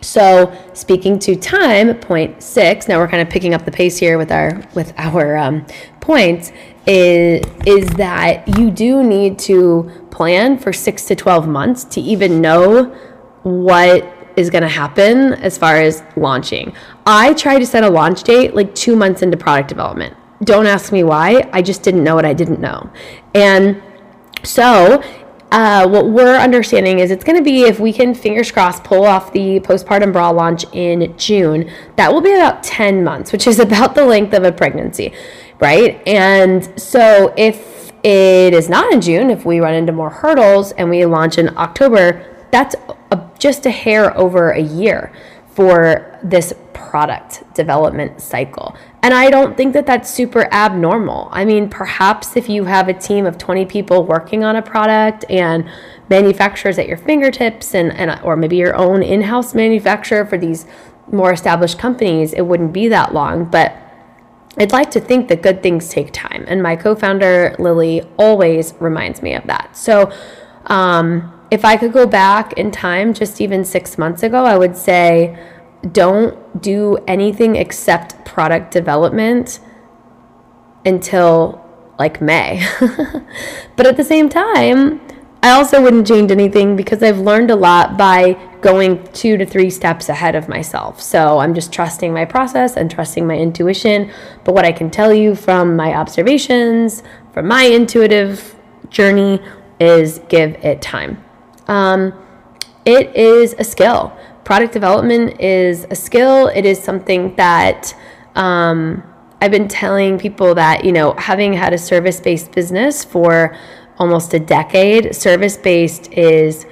So 0.00 0.56
speaking 0.74 1.18
to 1.20 1.36
time, 1.36 1.94
point 1.98 2.42
six. 2.42 2.88
Now 2.88 2.98
we're 2.98 3.08
kind 3.08 3.22
of 3.22 3.28
picking 3.28 3.54
up 3.54 3.64
the 3.64 3.70
pace 3.70 3.98
here 3.98 4.18
with 4.18 4.30
our 4.30 4.62
with 4.74 4.92
our 4.98 5.36
um, 5.36 5.66
points. 6.00 6.52
Is 6.86 7.44
is 7.66 7.88
that 7.96 8.46
you 8.58 8.70
do 8.70 9.02
need 9.02 9.40
to 9.40 9.90
plan 10.10 10.56
for 10.58 10.72
six 10.72 11.04
to 11.06 11.16
twelve 11.16 11.48
months 11.48 11.82
to 11.84 12.00
even 12.00 12.40
know 12.40 12.84
what 13.42 14.12
is 14.36 14.50
going 14.50 14.62
to 14.62 14.68
happen 14.68 15.32
as 15.34 15.56
far 15.56 15.76
as 15.76 16.02
launching. 16.14 16.74
I 17.06 17.32
try 17.34 17.58
to 17.58 17.66
set 17.66 17.84
a 17.84 17.88
launch 17.88 18.22
date 18.22 18.54
like 18.54 18.74
two 18.74 18.94
months 18.94 19.22
into 19.22 19.36
product 19.36 19.68
development. 19.68 20.14
Don't 20.44 20.66
ask 20.66 20.92
me 20.92 21.02
why. 21.02 21.48
I 21.52 21.62
just 21.62 21.82
didn't 21.82 22.04
know 22.04 22.14
what 22.14 22.26
I 22.26 22.34
didn't 22.34 22.60
know. 22.60 22.90
And 23.34 23.82
so, 24.42 25.02
uh, 25.52 25.88
what 25.88 26.08
we're 26.08 26.36
understanding 26.36 26.98
is 26.98 27.10
it's 27.10 27.24
going 27.24 27.38
to 27.38 27.44
be 27.44 27.62
if 27.62 27.78
we 27.78 27.92
can, 27.92 28.14
fingers 28.14 28.50
crossed, 28.50 28.82
pull 28.84 29.04
off 29.04 29.32
the 29.32 29.60
postpartum 29.60 30.12
bra 30.12 30.30
launch 30.30 30.64
in 30.72 31.16
June, 31.16 31.70
that 31.96 32.12
will 32.12 32.20
be 32.20 32.32
about 32.32 32.62
10 32.62 33.04
months, 33.04 33.32
which 33.32 33.46
is 33.46 33.58
about 33.66 33.94
the 33.94 34.04
length 34.04 34.34
of 34.34 34.44
a 34.44 34.52
pregnancy, 34.52 35.12
right? 35.60 36.02
And 36.06 36.80
so, 36.80 37.32
if 37.36 37.92
it 38.02 38.54
is 38.54 38.68
not 38.68 38.92
in 38.92 39.00
June, 39.00 39.30
if 39.30 39.44
we 39.44 39.60
run 39.60 39.74
into 39.74 39.92
more 39.92 40.10
hurdles 40.10 40.72
and 40.72 40.90
we 40.90 41.04
launch 41.06 41.38
in 41.38 41.56
October, 41.56 42.46
that's 42.50 42.74
a, 43.10 43.20
just 43.38 43.66
a 43.66 43.70
hair 43.70 44.16
over 44.16 44.50
a 44.50 44.62
year 44.62 45.12
for 45.48 46.18
this 46.22 46.52
product 46.72 47.42
development 47.54 48.20
cycle. 48.20 48.76
And 49.06 49.14
I 49.14 49.30
don't 49.30 49.56
think 49.56 49.72
that 49.74 49.86
that's 49.86 50.10
super 50.10 50.52
abnormal. 50.52 51.28
I 51.30 51.44
mean, 51.44 51.68
perhaps 51.68 52.36
if 52.36 52.48
you 52.48 52.64
have 52.64 52.88
a 52.88 52.92
team 52.92 53.24
of 53.24 53.38
20 53.38 53.64
people 53.66 54.04
working 54.04 54.42
on 54.42 54.56
a 54.56 54.62
product 54.62 55.24
and 55.30 55.70
manufacturers 56.08 56.76
at 56.76 56.88
your 56.88 56.96
fingertips 56.96 57.72
and, 57.76 57.92
and 57.92 58.20
or 58.24 58.34
maybe 58.34 58.56
your 58.56 58.74
own 58.74 59.04
in-house 59.04 59.54
manufacturer 59.54 60.26
for 60.26 60.36
these 60.36 60.66
more 61.12 61.32
established 61.32 61.78
companies, 61.78 62.32
it 62.32 62.40
wouldn't 62.40 62.72
be 62.72 62.88
that 62.88 63.14
long, 63.14 63.44
but 63.44 63.76
I'd 64.58 64.72
like 64.72 64.90
to 64.90 65.00
think 65.00 65.28
that 65.28 65.40
good 65.40 65.62
things 65.62 65.88
take 65.88 66.12
time. 66.12 66.44
And 66.48 66.60
my 66.60 66.74
co-founder 66.74 67.54
Lily 67.60 68.02
always 68.18 68.74
reminds 68.80 69.22
me 69.22 69.34
of 69.34 69.46
that. 69.46 69.76
So, 69.76 70.10
um, 70.64 71.32
if 71.52 71.64
I 71.64 71.76
could 71.76 71.92
go 71.92 72.08
back 72.08 72.54
in 72.54 72.72
time, 72.72 73.14
just 73.14 73.40
even 73.40 73.64
six 73.64 73.98
months 73.98 74.24
ago, 74.24 74.44
I 74.44 74.58
would 74.58 74.76
say 74.76 75.38
don't 75.92 76.62
do 76.62 76.98
anything 77.06 77.56
except 77.56 78.24
product 78.24 78.70
development 78.72 79.60
until 80.84 81.62
like 81.98 82.20
May. 82.20 82.66
but 83.76 83.86
at 83.86 83.96
the 83.96 84.04
same 84.04 84.28
time, 84.28 85.00
I 85.42 85.50
also 85.50 85.80
wouldn't 85.82 86.06
change 86.06 86.30
anything 86.30 86.76
because 86.76 87.02
I've 87.02 87.18
learned 87.18 87.50
a 87.50 87.56
lot 87.56 87.96
by 87.96 88.32
going 88.62 89.06
two 89.12 89.36
to 89.36 89.46
three 89.46 89.70
steps 89.70 90.08
ahead 90.08 90.34
of 90.34 90.48
myself. 90.48 91.00
So 91.00 91.38
I'm 91.38 91.54
just 91.54 91.72
trusting 91.72 92.12
my 92.12 92.24
process 92.24 92.76
and 92.76 92.90
trusting 92.90 93.26
my 93.26 93.36
intuition. 93.36 94.10
But 94.44 94.54
what 94.54 94.64
I 94.64 94.72
can 94.72 94.90
tell 94.90 95.14
you 95.14 95.34
from 95.34 95.76
my 95.76 95.94
observations, 95.94 97.02
from 97.32 97.46
my 97.46 97.64
intuitive 97.64 98.56
journey, 98.90 99.40
is 99.78 100.20
give 100.28 100.54
it 100.64 100.82
time. 100.82 101.22
Um, 101.68 102.12
it 102.84 103.14
is 103.14 103.54
a 103.58 103.64
skill. 103.64 104.16
Product 104.46 104.72
development 104.72 105.40
is 105.40 105.88
a 105.90 105.96
skill. 105.96 106.46
It 106.46 106.64
is 106.64 106.80
something 106.80 107.34
that 107.34 107.92
um, 108.36 109.02
I've 109.40 109.50
been 109.50 109.66
telling 109.66 110.20
people 110.20 110.54
that, 110.54 110.84
you 110.84 110.92
know, 110.92 111.14
having 111.14 111.52
had 111.52 111.72
a 111.72 111.78
service 111.78 112.20
based 112.20 112.52
business 112.52 113.04
for 113.04 113.56
almost 113.98 114.34
a 114.34 114.38
decade, 114.38 115.16
service 115.16 115.56
based 115.56 116.12
is 116.12 116.64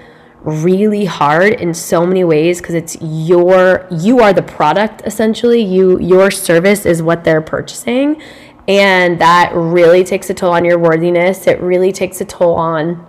really 0.42 1.04
hard 1.04 1.54
in 1.54 1.74
so 1.74 2.06
many 2.06 2.22
ways 2.22 2.60
because 2.60 2.76
it's 2.76 2.96
your 3.00 3.88
you 3.90 4.20
are 4.20 4.32
the 4.32 4.42
product 4.42 5.02
essentially. 5.04 5.60
You 5.60 5.98
your 5.98 6.30
service 6.30 6.86
is 6.86 7.02
what 7.02 7.24
they're 7.24 7.42
purchasing. 7.42 8.22
And 8.68 9.20
that 9.20 9.50
really 9.52 10.04
takes 10.04 10.30
a 10.30 10.34
toll 10.34 10.52
on 10.52 10.64
your 10.64 10.78
worthiness. 10.78 11.48
It 11.48 11.60
really 11.60 11.90
takes 11.90 12.20
a 12.20 12.24
toll 12.24 12.54
on 12.54 13.04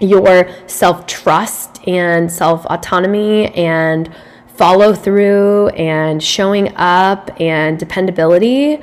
your 0.00 0.48
self 0.66 1.06
trust 1.06 1.86
and 1.86 2.30
self 2.30 2.66
autonomy 2.66 3.48
and 3.54 4.12
follow 4.46 4.94
through 4.94 5.68
and 5.68 6.22
showing 6.22 6.74
up 6.76 7.30
and 7.40 7.78
dependability. 7.78 8.80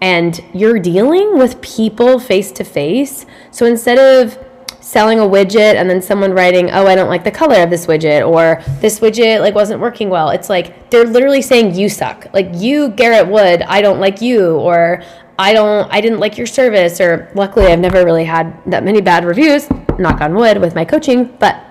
And 0.00 0.42
you're 0.54 0.78
dealing 0.78 1.38
with 1.38 1.60
people 1.60 2.18
face 2.18 2.50
to 2.52 2.64
face. 2.64 3.26
So 3.50 3.66
instead 3.66 3.98
of 3.98 4.38
selling 4.80 5.20
a 5.20 5.22
widget 5.22 5.74
and 5.76 5.88
then 5.88 6.02
someone 6.02 6.32
writing, 6.32 6.70
"Oh, 6.72 6.86
I 6.86 6.96
don't 6.96 7.08
like 7.08 7.22
the 7.22 7.30
color 7.30 7.62
of 7.62 7.70
this 7.70 7.86
widget," 7.86 8.26
or 8.26 8.60
"This 8.80 8.98
widget 8.98 9.40
like 9.40 9.54
wasn't 9.54 9.80
working 9.80 10.10
well." 10.10 10.30
It's 10.30 10.50
like 10.50 10.90
they're 10.90 11.04
literally 11.04 11.42
saying 11.42 11.74
you 11.74 11.88
suck. 11.88 12.26
Like 12.32 12.48
you, 12.54 12.88
Garrett 12.88 13.28
Wood, 13.28 13.62
I 13.68 13.82
don't 13.82 14.00
like 14.00 14.20
you, 14.20 14.56
or 14.56 15.02
I 15.40 15.54
don't 15.54 15.90
I 15.90 16.02
didn't 16.02 16.20
like 16.20 16.36
your 16.36 16.46
service 16.46 17.00
or 17.00 17.30
luckily 17.34 17.66
I've 17.68 17.78
never 17.78 18.04
really 18.04 18.26
had 18.26 18.54
that 18.66 18.84
many 18.84 19.00
bad 19.00 19.24
reviews, 19.24 19.70
knock 19.98 20.20
on 20.20 20.34
wood 20.34 20.58
with 20.58 20.74
my 20.74 20.84
coaching, 20.84 21.34
but 21.40 21.64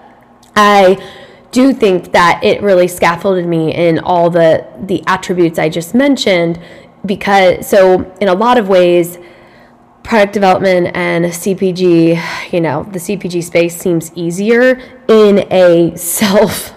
I 0.55 0.97
do 1.51 1.71
think 1.71 2.11
that 2.11 2.41
it 2.43 2.63
really 2.63 2.87
scaffolded 2.87 3.45
me 3.45 3.71
in 3.71 3.99
all 3.99 4.31
the 4.31 4.65
the 4.85 5.03
attributes 5.05 5.59
I 5.59 5.69
just 5.69 5.93
mentioned 5.93 6.59
because 7.05 7.69
so 7.69 8.11
in 8.19 8.27
a 8.27 8.33
lot 8.33 8.57
of 8.57 8.69
ways 8.69 9.19
product 10.01 10.33
development 10.33 10.89
and 10.95 11.25
CPG, 11.25 12.51
you 12.51 12.61
know, 12.61 12.83
the 12.91 12.97
CPG 12.97 13.43
space 13.43 13.77
seems 13.77 14.11
easier 14.15 14.81
in 15.07 15.45
a 15.53 15.95
self 15.95 16.69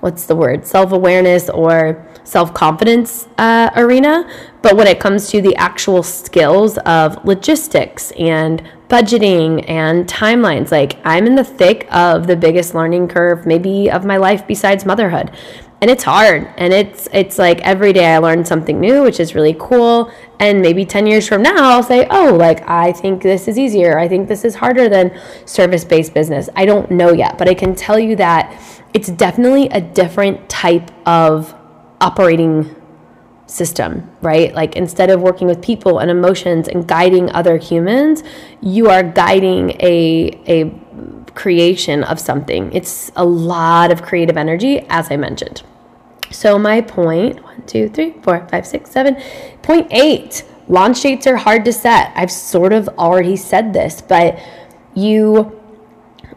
what's 0.00 0.24
the 0.24 0.34
word? 0.34 0.66
self-awareness 0.66 1.50
or 1.50 2.07
self-confidence 2.28 3.26
uh, 3.38 3.70
arena 3.76 4.28
but 4.62 4.76
when 4.76 4.86
it 4.86 4.98
comes 5.00 5.30
to 5.30 5.40
the 5.40 5.54
actual 5.56 6.02
skills 6.02 6.78
of 6.78 7.24
logistics 7.24 8.10
and 8.18 8.62
budgeting 8.88 9.64
and 9.68 10.06
timelines, 10.06 10.72
like 10.72 10.98
I'm 11.04 11.26
in 11.26 11.34
the 11.34 11.44
thick 11.44 11.86
of 11.92 12.26
the 12.26 12.36
biggest 12.36 12.74
learning 12.74 13.08
curve, 13.08 13.46
maybe 13.46 13.90
of 13.90 14.04
my 14.04 14.16
life 14.16 14.46
besides 14.46 14.84
motherhood. 14.84 15.30
and 15.80 15.88
it's 15.88 16.02
hard. 16.02 16.48
And 16.56 16.72
it's 16.72 17.08
it's 17.12 17.38
like 17.38 17.60
every 17.60 17.92
day 17.92 18.06
i 18.12 18.18
learn 18.18 18.44
something 18.44 18.80
new 18.80 19.04
which 19.04 19.20
is 19.20 19.36
really 19.36 19.54
cool. 19.60 20.10
And 20.40 20.60
maybe 20.60 20.84
10 20.84 21.06
years 21.06 21.28
from 21.28 21.40
now 21.42 21.70
i'll 21.70 21.84
say 21.84 22.06
oh 22.10 22.34
like 22.34 22.68
i 22.68 22.90
think 22.92 23.22
this 23.22 23.46
is 23.46 23.58
easier. 23.58 23.96
I 23.96 24.08
think 24.08 24.26
this 24.26 24.44
is 24.44 24.56
harder 24.56 24.88
than 24.88 25.16
service-based 25.44 26.12
business. 26.14 26.48
I 26.56 26.66
don't 26.66 26.90
know 26.90 27.12
yet 27.12 27.38
but 27.38 27.48
i 27.48 27.54
can 27.54 27.76
tell 27.76 27.98
you 27.98 28.16
that 28.16 28.42
it's 28.92 29.08
definitely 29.08 29.68
a 29.68 29.80
different 29.80 30.48
type 30.48 30.90
of 31.06 31.54
operating 32.00 32.74
system, 33.46 34.10
right? 34.20 34.54
Like 34.54 34.76
instead 34.76 35.10
of 35.10 35.20
working 35.20 35.46
with 35.46 35.62
people 35.62 35.98
and 35.98 36.10
emotions 36.10 36.68
and 36.68 36.86
guiding 36.86 37.30
other 37.32 37.56
humans, 37.56 38.22
you 38.60 38.90
are 38.90 39.02
guiding 39.02 39.70
a 39.80 40.38
a 40.46 40.70
creation 41.34 42.04
of 42.04 42.18
something. 42.20 42.72
It's 42.72 43.10
a 43.16 43.24
lot 43.24 43.90
of 43.90 44.02
creative 44.02 44.36
energy, 44.36 44.80
as 44.88 45.10
I 45.10 45.16
mentioned. 45.16 45.62
So 46.30 46.58
my 46.58 46.80
point, 46.82 47.42
one, 47.42 47.62
two, 47.66 47.88
three, 47.88 48.14
four, 48.22 48.46
five, 48.48 48.66
six, 48.66 48.90
seven, 48.90 49.16
point 49.62 49.88
eight. 49.90 50.44
Launch 50.68 51.00
dates 51.00 51.26
are 51.26 51.36
hard 51.36 51.64
to 51.64 51.72
set. 51.72 52.12
I've 52.14 52.30
sort 52.30 52.74
of 52.74 52.88
already 52.98 53.36
said 53.36 53.72
this, 53.72 54.02
but 54.02 54.38
you 54.94 55.57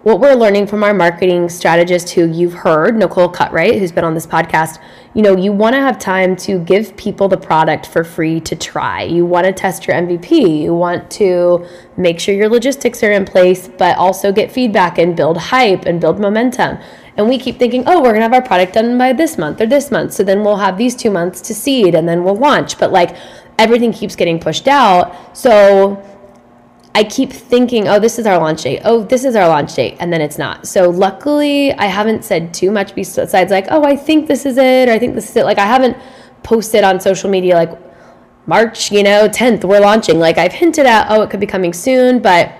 what 0.03 0.19
we're 0.19 0.33
learning 0.33 0.65
from 0.65 0.83
our 0.83 0.95
marketing 0.95 1.47
strategist 1.47 2.09
who 2.09 2.27
you've 2.27 2.53
heard, 2.53 2.97
Nicole 2.97 3.31
Cutright, 3.31 3.77
who's 3.77 3.91
been 3.91 4.03
on 4.03 4.15
this 4.15 4.25
podcast, 4.25 4.81
you 5.13 5.21
know, 5.21 5.37
you 5.37 5.51
want 5.51 5.75
to 5.75 5.79
have 5.79 5.99
time 5.99 6.35
to 6.37 6.57
give 6.59 6.97
people 6.97 7.27
the 7.27 7.37
product 7.37 7.85
for 7.85 8.03
free 8.03 8.39
to 8.41 8.55
try. 8.55 9.03
You 9.03 9.27
want 9.27 9.45
to 9.45 9.53
test 9.53 9.85
your 9.85 9.95
MVP. 9.95 10.63
You 10.63 10.73
want 10.73 11.11
to 11.11 11.67
make 11.97 12.19
sure 12.19 12.33
your 12.33 12.49
logistics 12.49 13.03
are 13.03 13.11
in 13.11 13.25
place, 13.25 13.67
but 13.67 13.95
also 13.97 14.31
get 14.31 14.51
feedback 14.51 14.97
and 14.97 15.15
build 15.15 15.37
hype 15.37 15.85
and 15.85 16.01
build 16.01 16.19
momentum. 16.19 16.79
And 17.17 17.29
we 17.29 17.37
keep 17.37 17.59
thinking, 17.59 17.83
oh, 17.85 17.97
we're 17.97 18.13
going 18.13 18.21
to 18.21 18.21
have 18.21 18.33
our 18.33 18.41
product 18.41 18.73
done 18.73 18.97
by 18.97 19.13
this 19.13 19.37
month 19.37 19.61
or 19.61 19.67
this 19.67 19.91
month. 19.91 20.13
So 20.13 20.23
then 20.23 20.43
we'll 20.43 20.57
have 20.57 20.77
these 20.79 20.95
two 20.95 21.11
months 21.11 21.41
to 21.41 21.53
seed 21.53 21.93
and 21.93 22.07
then 22.09 22.23
we'll 22.23 22.37
launch. 22.37 22.79
But 22.79 22.91
like 22.91 23.15
everything 23.59 23.93
keeps 23.93 24.15
getting 24.15 24.39
pushed 24.39 24.67
out. 24.67 25.37
So 25.37 26.03
I 26.93 27.05
keep 27.05 27.31
thinking, 27.31 27.87
oh, 27.87 27.99
this 27.99 28.19
is 28.19 28.25
our 28.25 28.37
launch 28.37 28.63
date. 28.63 28.81
Oh, 28.83 29.03
this 29.03 29.23
is 29.23 29.35
our 29.35 29.47
launch 29.47 29.75
date. 29.75 29.95
And 29.99 30.11
then 30.11 30.19
it's 30.19 30.37
not. 30.37 30.67
So 30.67 30.89
luckily, 30.89 31.71
I 31.73 31.85
haven't 31.85 32.25
said 32.25 32.53
too 32.53 32.69
much 32.69 32.93
besides 32.95 33.51
like, 33.51 33.67
oh, 33.69 33.83
I 33.83 33.95
think 33.95 34.27
this 34.27 34.45
is 34.45 34.57
it, 34.57 34.89
or 34.89 34.91
I 34.91 34.99
think 34.99 35.15
this 35.15 35.29
is 35.29 35.35
it. 35.37 35.45
Like, 35.45 35.57
I 35.57 35.65
haven't 35.65 35.95
posted 36.43 36.83
on 36.83 36.99
social 36.99 37.29
media 37.29 37.55
like 37.55 37.71
March, 38.45 38.91
you 38.91 39.03
know, 39.03 39.29
10th, 39.29 39.63
we're 39.63 39.79
launching. 39.79 40.19
Like, 40.19 40.37
I've 40.37 40.51
hinted 40.51 40.85
at, 40.85 41.07
oh, 41.09 41.21
it 41.21 41.29
could 41.29 41.39
be 41.39 41.45
coming 41.45 41.71
soon. 41.71 42.19
But 42.19 42.53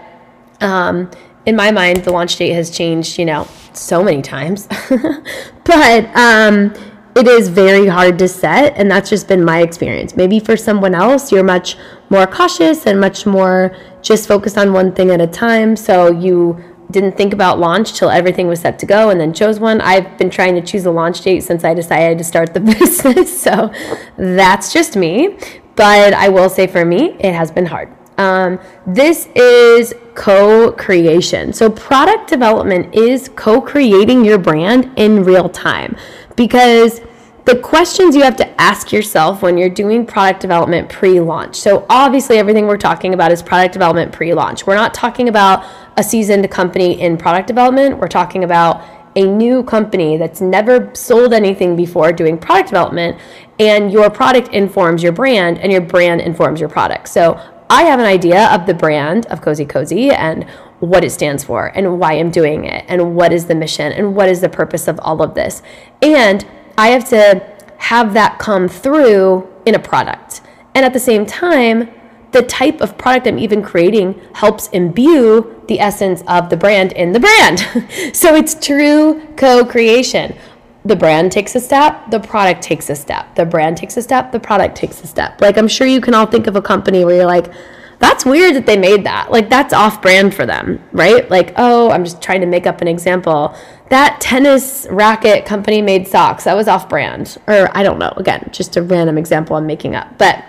um, 0.61 1.11
in 1.45 1.57
my 1.57 1.71
mind, 1.71 2.05
the 2.05 2.11
launch 2.11 2.37
date 2.37 2.53
has 2.53 2.69
changed, 2.69 3.19
you 3.19 3.25
know, 3.25 3.47
so 3.73 4.01
many 4.01 4.21
times. 4.21 4.67
but 5.65 6.15
um, 6.15 6.73
it 7.15 7.27
is 7.27 7.49
very 7.49 7.87
hard 7.87 8.17
to 8.19 8.29
set. 8.29 8.77
And 8.77 8.89
that's 8.89 9.09
just 9.09 9.27
been 9.27 9.43
my 9.43 9.61
experience. 9.61 10.15
Maybe 10.15 10.39
for 10.39 10.55
someone 10.55 10.95
else, 10.95 11.31
you're 11.33 11.43
much 11.43 11.75
more 12.09 12.27
cautious 12.27 12.85
and 12.85 13.01
much 13.01 13.25
more 13.25 13.75
just 14.01 14.27
focused 14.27 14.57
on 14.57 14.73
one 14.73 14.93
thing 14.93 15.11
at 15.11 15.21
a 15.21 15.27
time. 15.27 15.75
So 15.75 16.11
you 16.11 16.63
didn't 16.91 17.15
think 17.15 17.33
about 17.33 17.59
launch 17.59 17.93
till 17.93 18.09
everything 18.09 18.47
was 18.47 18.59
set 18.59 18.77
to 18.79 18.85
go 18.85 19.09
and 19.09 19.19
then 19.19 19.33
chose 19.33 19.59
one. 19.59 19.79
I've 19.81 20.17
been 20.17 20.29
trying 20.29 20.55
to 20.55 20.61
choose 20.61 20.85
a 20.85 20.91
launch 20.91 21.21
date 21.21 21.41
since 21.41 21.63
I 21.63 21.73
decided 21.73 22.17
to 22.17 22.23
start 22.23 22.53
the 22.53 22.59
business. 22.79 23.41
So 23.41 23.71
that's 24.17 24.73
just 24.73 24.95
me. 24.95 25.37
But 25.75 26.13
I 26.13 26.29
will 26.29 26.49
say 26.49 26.67
for 26.67 26.85
me, 26.85 27.15
it 27.19 27.33
has 27.33 27.49
been 27.51 27.65
hard. 27.65 27.95
Um, 28.17 28.59
this 28.85 29.27
is 29.35 29.93
co 30.13 30.73
creation. 30.73 31.53
So, 31.53 31.69
product 31.69 32.29
development 32.29 32.93
is 32.93 33.29
co 33.29 33.61
creating 33.61 34.25
your 34.25 34.37
brand 34.37 34.91
in 34.95 35.23
real 35.23 35.49
time 35.49 35.95
because 36.35 37.01
the 37.45 37.57
questions 37.57 38.15
you 38.15 38.21
have 38.21 38.35
to 38.37 38.61
ask 38.61 38.91
yourself 38.91 39.41
when 39.41 39.57
you're 39.57 39.69
doing 39.69 40.05
product 40.05 40.41
development 40.41 40.89
pre 40.89 41.19
launch. 41.19 41.55
So, 41.55 41.85
obviously, 41.89 42.37
everything 42.37 42.67
we're 42.67 42.77
talking 42.77 43.13
about 43.13 43.31
is 43.31 43.41
product 43.41 43.73
development 43.73 44.11
pre 44.11 44.33
launch. 44.33 44.67
We're 44.67 44.75
not 44.75 44.93
talking 44.93 45.27
about 45.27 45.65
a 45.97 46.03
seasoned 46.03 46.49
company 46.51 46.99
in 47.01 47.17
product 47.17 47.47
development. 47.47 47.97
We're 47.97 48.07
talking 48.07 48.43
about 48.43 48.83
a 49.15 49.25
new 49.25 49.63
company 49.63 50.17
that's 50.17 50.39
never 50.39 50.93
sold 50.93 51.33
anything 51.33 51.75
before 51.75 52.13
doing 52.13 52.37
product 52.37 52.69
development, 52.69 53.17
and 53.59 53.91
your 53.91 54.09
product 54.09 54.49
informs 54.49 55.01
your 55.01 55.11
brand, 55.11 55.57
and 55.59 55.71
your 55.71 55.81
brand 55.81 56.21
informs 56.21 56.59
your 56.59 56.69
product. 56.69 57.07
So, 57.07 57.39
I 57.69 57.83
have 57.83 57.99
an 57.99 58.05
idea 58.05 58.49
of 58.49 58.65
the 58.65 58.73
brand 58.73 59.25
of 59.27 59.41
kozēkozē 59.41 60.11
and 60.11 60.43
what 60.79 61.03
it 61.03 61.09
stands 61.11 61.43
for, 61.43 61.67
and 61.67 61.99
why 61.99 62.13
I'm 62.13 62.29
doing 62.29 62.65
it, 62.65 62.85
and 62.87 63.15
what 63.15 63.33
is 63.33 63.45
the 63.45 63.55
mission, 63.55 63.91
and 63.91 64.15
what 64.15 64.29
is 64.29 64.41
the 64.41 64.49
purpose 64.49 64.87
of 64.87 64.99
all 65.01 65.23
of 65.23 65.33
this. 65.33 65.61
And 66.01 66.45
I 66.81 66.87
have 66.87 67.07
to 67.09 67.45
have 67.77 68.15
that 68.15 68.39
come 68.39 68.67
through 68.67 69.47
in 69.67 69.75
a 69.75 69.79
product. 69.79 70.41
And 70.73 70.83
at 70.83 70.93
the 70.93 70.99
same 70.99 71.27
time, 71.27 71.91
the 72.31 72.41
type 72.41 72.81
of 72.81 72.97
product 72.97 73.27
I'm 73.27 73.37
even 73.37 73.61
creating 73.61 74.19
helps 74.33 74.67
imbue 74.69 75.63
the 75.67 75.79
essence 75.79 76.23
of 76.27 76.49
the 76.49 76.57
brand 76.57 76.93
in 76.93 77.11
the 77.11 77.19
brand. 77.19 77.59
so 78.15 78.33
it's 78.33 78.55
true 78.55 79.21
co 79.37 79.63
creation. 79.63 80.35
The 80.83 80.95
brand 80.95 81.31
takes 81.31 81.53
a 81.53 81.59
step, 81.59 82.09
the 82.09 82.19
product 82.19 82.63
takes 82.63 82.89
a 82.89 82.95
step. 82.95 83.35
The 83.35 83.45
brand 83.45 83.77
takes 83.77 83.95
a 83.97 84.01
step, 84.01 84.31
the 84.31 84.39
product 84.39 84.75
takes 84.75 85.03
a 85.03 85.07
step. 85.07 85.39
Like, 85.39 85.59
I'm 85.59 85.67
sure 85.67 85.85
you 85.85 86.01
can 86.01 86.15
all 86.15 86.25
think 86.25 86.47
of 86.47 86.55
a 86.55 86.63
company 86.63 87.05
where 87.05 87.15
you're 87.15 87.27
like, 87.27 87.53
that's 88.01 88.25
weird 88.25 88.55
that 88.55 88.65
they 88.65 88.77
made 88.77 89.05
that. 89.05 89.31
Like, 89.31 89.49
that's 89.49 89.73
off 89.73 90.01
brand 90.01 90.33
for 90.33 90.45
them, 90.45 90.83
right? 90.91 91.29
Like, 91.29 91.53
oh, 91.55 91.91
I'm 91.91 92.03
just 92.03 92.21
trying 92.21 92.41
to 92.41 92.47
make 92.47 92.67
up 92.67 92.81
an 92.81 92.87
example 92.87 93.55
that 93.89 94.19
tennis 94.21 94.87
racket 94.89 95.45
company 95.45 95.81
made 95.81 96.07
socks. 96.07 96.45
That 96.45 96.55
was 96.55 96.67
off 96.67 96.89
brand. 96.89 97.37
Or 97.47 97.69
I 97.77 97.83
don't 97.83 97.99
know. 97.99 98.13
Again, 98.17 98.49
just 98.51 98.75
a 98.77 98.81
random 98.81 99.17
example 99.17 99.55
I'm 99.55 99.67
making 99.67 99.95
up. 99.95 100.17
But 100.17 100.43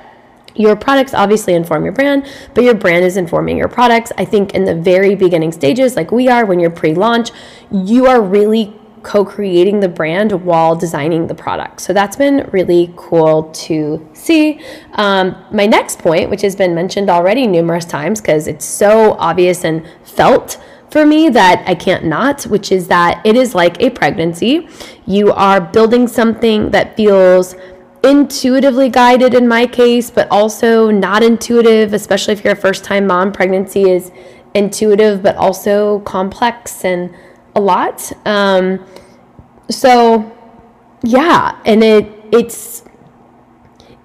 your 0.55 0.77
products 0.77 1.13
obviously 1.13 1.55
inform 1.55 1.85
your 1.85 1.93
brand, 1.93 2.27
but 2.55 2.63
your 2.63 2.75
brand 2.75 3.05
is 3.05 3.17
informing 3.17 3.57
your 3.57 3.69
products. 3.69 4.13
I 4.17 4.25
think 4.25 4.55
in 4.55 4.65
the 4.65 4.75
very 4.75 5.15
beginning 5.15 5.53
stages, 5.53 5.97
like 5.97 6.11
we 6.13 6.29
are 6.29 6.47
when 6.47 6.61
you're 6.61 6.71
pre 6.71 6.95
launch, 6.95 7.31
you 7.71 8.07
are 8.07 8.23
really 8.23 8.79
co 9.03 9.25
creating 9.25 9.81
the 9.81 9.89
brand 9.89 10.33
while 10.45 10.77
designing 10.77 11.27
the 11.27 11.35
product. 11.35 11.81
So 11.81 11.93
that's 11.93 12.17
been 12.17 12.49
really 12.53 12.93
cool 12.97 13.45
to 13.53 14.09
see. 14.13 14.61
Um, 14.93 15.37
my 15.51 15.67
next 15.67 15.99
point, 15.99 16.31
which 16.31 16.43
has 16.43 16.57
been 16.57 16.75
mentioned 16.75 17.11
already 17.11 17.47
numerous 17.47 17.85
times 17.85 18.21
because 18.21 18.47
it's 18.47 18.65
so 18.65 19.13
obvious 19.15 19.65
and 19.65 19.87
felt 20.05 20.63
for 20.91 21.07
me 21.07 21.31
that 21.31 21.65
I 21.67 21.75
can't 21.75 22.05
not, 22.05 22.43
which 22.45 22.71
is 22.71 22.87
that 22.89 23.25
it 23.25 23.35
is 23.35 23.55
like 23.55 23.81
a 23.81 23.91
pregnancy. 23.91 24.69
You 25.07 25.33
are 25.33 25.61
building 25.61 26.07
something 26.07 26.71
that 26.71 26.97
feels 26.97 27.57
intuitively 28.05 28.89
guided 28.89 29.33
in 29.33 29.49
my 29.49 29.67
case, 29.67 30.11
but 30.11 30.29
also 30.31 30.91
not 30.91 31.23
intuitive, 31.23 31.95
especially 31.95 32.35
if 32.35 32.45
you're 32.45 32.53
a 32.53 32.57
first 32.57 32.85
time 32.85 33.07
mom. 33.07 33.33
Pregnancy 33.33 33.89
is 33.91 34.13
intuitive, 34.55 35.23
but 35.23 35.35
also 35.37 36.01
complex 36.01 36.85
and 36.85 37.15
a 37.55 37.61
lot. 37.61 38.13
Um, 38.27 38.85
so, 39.71 40.31
yeah, 41.03 41.61
and 41.65 41.83
it 41.83 42.07
it's 42.33 42.85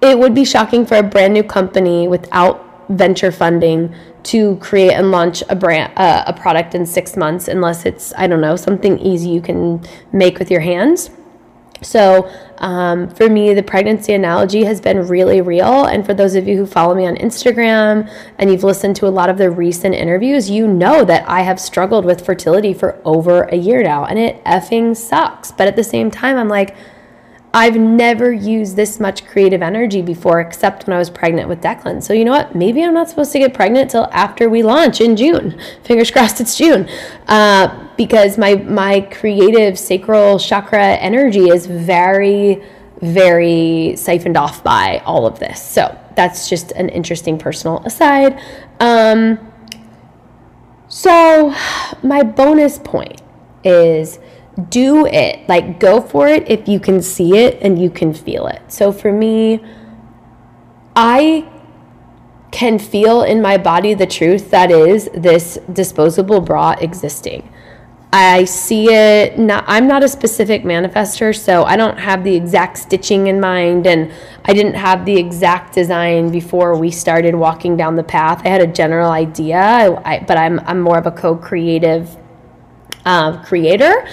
it 0.00 0.18
would 0.18 0.34
be 0.34 0.44
shocking 0.44 0.86
for 0.86 0.96
a 0.96 1.02
brand 1.02 1.34
new 1.34 1.42
company 1.42 2.06
without 2.08 2.64
venture 2.88 3.32
funding 3.32 3.94
to 4.22 4.56
create 4.56 4.92
and 4.92 5.10
launch 5.10 5.42
a 5.48 5.56
brand 5.56 5.92
uh, 5.96 6.24
a 6.26 6.32
product 6.32 6.74
in 6.74 6.86
six 6.86 7.16
months 7.16 7.48
unless 7.48 7.84
it's 7.84 8.14
i 8.16 8.26
don't 8.26 8.40
know 8.40 8.56
something 8.56 8.98
easy 8.98 9.28
you 9.28 9.42
can 9.42 9.80
make 10.12 10.38
with 10.38 10.50
your 10.50 10.60
hands 10.60 11.10
so 11.82 12.30
um, 12.58 13.08
for 13.08 13.28
me 13.28 13.54
the 13.54 13.62
pregnancy 13.62 14.12
analogy 14.12 14.64
has 14.64 14.80
been 14.80 15.06
really 15.06 15.40
real. 15.40 15.84
And 15.84 16.04
for 16.04 16.14
those 16.14 16.34
of 16.34 16.48
you 16.48 16.56
who 16.56 16.66
follow 16.66 16.94
me 16.94 17.06
on 17.06 17.16
instagram 17.16 18.10
and 18.38 18.50
you've 18.50 18.64
listened 18.64 18.96
to 18.96 19.06
a 19.06 19.10
lot 19.10 19.28
of 19.28 19.38
the 19.38 19.50
recent 19.50 19.94
interviews 19.94 20.50
you 20.50 20.66
know 20.66 21.04
that 21.04 21.28
i 21.28 21.42
have 21.42 21.60
struggled 21.60 22.04
with 22.04 22.24
fertility 22.24 22.72
for 22.74 23.00
over 23.04 23.42
a 23.44 23.56
year 23.56 23.82
now 23.82 24.04
and 24.04 24.18
it 24.18 24.42
effing 24.44 24.96
sucks. 24.96 25.52
But 25.52 25.68
at 25.68 25.76
the 25.76 25.84
same 25.84 26.10
time 26.10 26.36
i'm 26.36 26.48
like 26.48 26.76
I've 27.54 27.76
never 27.76 28.30
used 28.30 28.76
this 28.76 29.00
much 29.00 29.26
creative 29.26 29.62
energy 29.62 30.02
before 30.02 30.40
except 30.40 30.86
when 30.86 30.94
I 30.94 30.98
was 30.98 31.08
pregnant 31.08 31.48
with 31.48 31.62
Declan. 31.62 32.02
So, 32.02 32.12
you 32.12 32.24
know 32.24 32.32
what? 32.32 32.54
Maybe 32.54 32.82
I'm 32.84 32.92
not 32.92 33.08
supposed 33.08 33.32
to 33.32 33.38
get 33.38 33.54
pregnant 33.54 33.90
till 33.90 34.08
after 34.12 34.50
we 34.50 34.62
launch 34.62 35.00
in 35.00 35.16
June. 35.16 35.58
Fingers 35.82 36.10
crossed 36.10 36.40
it's 36.40 36.56
June. 36.56 36.88
Uh, 37.26 37.88
because 37.96 38.36
my, 38.36 38.56
my 38.56 39.00
creative 39.00 39.78
sacral 39.78 40.38
chakra 40.38 40.96
energy 40.96 41.48
is 41.48 41.66
very, 41.66 42.62
very 43.00 43.96
siphoned 43.96 44.36
off 44.36 44.62
by 44.62 45.02
all 45.06 45.26
of 45.26 45.38
this. 45.38 45.62
So, 45.62 45.98
that's 46.16 46.50
just 46.50 46.72
an 46.72 46.90
interesting 46.90 47.38
personal 47.38 47.82
aside. 47.86 48.38
Um, 48.78 49.38
so, 50.88 51.54
my 52.02 52.22
bonus 52.22 52.78
point 52.78 53.22
is 53.64 54.18
do 54.68 55.06
it. 55.06 55.48
Like, 55.48 55.78
go 55.78 56.00
for 56.00 56.28
it 56.28 56.48
if 56.50 56.68
you 56.68 56.80
can 56.80 57.00
see 57.02 57.36
it 57.36 57.58
and 57.62 57.80
you 57.80 57.90
can 57.90 58.12
feel 58.12 58.46
it. 58.46 58.60
So, 58.68 58.92
for 58.92 59.12
me, 59.12 59.60
I 60.96 61.48
can 62.50 62.78
feel 62.78 63.22
in 63.22 63.40
my 63.40 63.56
body 63.56 63.94
the 63.94 64.06
truth 64.06 64.50
that 64.50 64.70
is 64.70 65.08
this 65.14 65.58
disposable 65.72 66.40
bra 66.40 66.72
existing. 66.80 67.52
I 68.10 68.44
see 68.44 68.86
it 68.90 69.38
not 69.38 69.64
I'm 69.66 69.86
not 69.86 70.02
a 70.02 70.08
specific 70.08 70.62
manifester, 70.62 71.36
so 71.36 71.64
I 71.64 71.76
don't 71.76 71.98
have 71.98 72.24
the 72.24 72.34
exact 72.34 72.78
stitching 72.78 73.26
in 73.26 73.38
mind 73.38 73.86
and 73.86 74.10
I 74.46 74.54
didn't 74.54 74.74
have 74.74 75.04
the 75.04 75.14
exact 75.16 75.74
design 75.74 76.30
before 76.30 76.76
we 76.76 76.90
started 76.90 77.34
walking 77.34 77.76
down 77.76 77.96
the 77.96 78.02
path. 78.02 78.40
I 78.46 78.48
had 78.48 78.62
a 78.62 78.66
general 78.66 79.10
idea, 79.10 79.60
I, 80.04 80.24
but 80.26 80.38
I'm 80.38 80.58
I'm 80.60 80.80
more 80.80 80.96
of 80.96 81.06
a 81.06 81.10
co-creative 81.10 82.16
uh, 83.04 83.42
creator. 83.44 84.08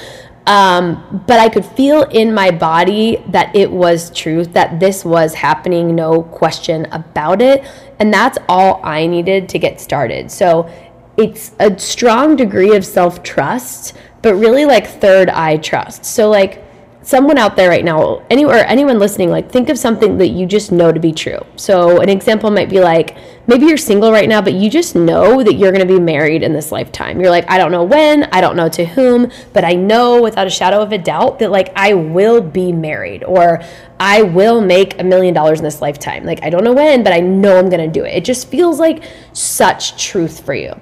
Um, 0.48 1.24
but 1.26 1.39
I 1.39 1.50
could 1.50 1.66
feel 1.66 2.04
in 2.04 2.34
my 2.34 2.52
body 2.52 3.24
that 3.30 3.56
it 3.56 3.72
was 3.72 4.12
truth, 4.12 4.54
that 4.54 4.80
this 4.80 5.04
was 5.04 5.34
happening, 5.34 5.96
no 5.96 6.22
question 6.22 6.86
about 6.91 7.41
it. 7.41 7.64
And 8.00 8.14
that's 8.14 8.38
all 8.48 8.80
I 8.84 9.08
needed 9.08 9.50
to 9.50 9.60
get 9.60 9.82
started. 9.82 10.32
So 10.32 10.70
it's 11.18 11.54
a 11.60 11.78
strong 11.80 12.36
degree 12.36 12.76
of 12.76 12.86
self 12.86 13.24
trust, 13.24 13.96
but 14.22 14.36
really 14.36 14.66
like 14.66 14.88
third 14.88 15.30
eye 15.30 15.58
trust. 15.58 16.06
So, 16.06 16.30
like, 16.30 16.64
someone 17.06 17.38
out 17.38 17.56
there 17.56 17.70
right 17.70 17.86
now, 17.86 18.26
anywhere, 18.32 18.66
anyone 18.68 18.97
listening, 18.97 19.30
like 19.30 19.51
think 19.51 19.70
of 19.70 19.78
something 19.78 20.18
that 20.18 20.30
you 20.30 20.47
just 20.47 20.72
know 20.72 20.91
to 20.91 20.99
be 20.99 21.12
true. 21.14 21.38
So 21.56 22.01
an 22.01 22.10
example 22.10 22.49
might 22.49 22.68
be 22.68 22.80
like 22.80 23.16
maybe 23.45 23.68
you're 23.68 23.78
single 23.78 24.12
right 24.12 24.28
now, 24.28 24.41
but 24.41 24.53
you 24.53 24.72
just 24.72 24.95
know 24.95 25.43
that 25.43 25.53
you're 25.53 25.72
going 25.72 25.88
to 25.88 25.93
be 25.93 25.99
married 25.99 26.41
in 26.41 26.51
this 26.51 26.72
lifetime. 26.72 27.22
You're 27.22 27.30
like, 27.30 27.47
I 27.47 27.60
don't 27.60 27.72
know 27.72 27.84
when, 27.84 28.24
I 28.32 28.41
don't 28.41 28.56
know 28.56 28.70
to 28.70 28.86
whom, 28.86 29.32
but 29.53 29.64
I 29.64 29.74
know 29.74 30.20
without 30.20 30.47
a 30.47 30.49
shadow 30.49 30.82
of 30.82 30.91
a 30.91 30.97
doubt 30.97 31.38
that 31.39 31.51
like 31.51 31.72
I 31.76 31.93
will 31.93 32.41
be 32.41 32.72
married 32.72 33.24
or 33.24 33.62
I 33.99 34.24
will 34.24 34.60
make 34.60 34.99
a 34.99 35.03
million 35.03 35.36
dollars 35.36 35.60
in 35.60 35.64
this 35.64 35.84
lifetime. 35.84 36.24
Like 36.24 36.41
I 36.41 36.49
don't 36.49 36.64
know 36.64 36.74
when, 36.74 37.03
but 37.03 37.14
I 37.14 37.20
know 37.20 37.60
I'm 37.60 37.70
going 37.70 37.86
to 37.86 37.99
do 37.99 38.03
it. 38.03 38.16
It 38.16 38.26
just 38.26 38.49
feels 38.49 38.80
like 38.80 39.03
such 39.32 40.03
truth 40.03 40.43
for 40.43 40.56
you. 40.56 40.74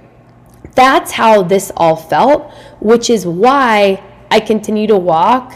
That's 0.74 1.12
how 1.12 1.44
this 1.44 1.70
all 1.76 1.98
felt, 1.98 2.50
which 2.80 3.10
is 3.10 3.28
why 3.28 4.02
I 4.32 4.40
continue 4.40 4.88
to 4.88 4.98
walk 4.98 5.54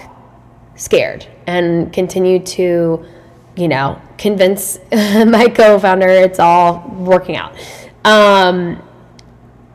scared 0.78 1.28
and 1.46 1.92
continue 1.92 2.40
to, 2.40 3.06
you 3.56 3.68
know, 3.68 4.02
convince 4.18 4.80
my 4.92 5.52
co 5.54 5.78
founder 5.80 6.08
it's 6.08 6.40
all 6.40 6.88
working 6.98 7.36
out. 7.36 7.54
Um, 8.06 8.82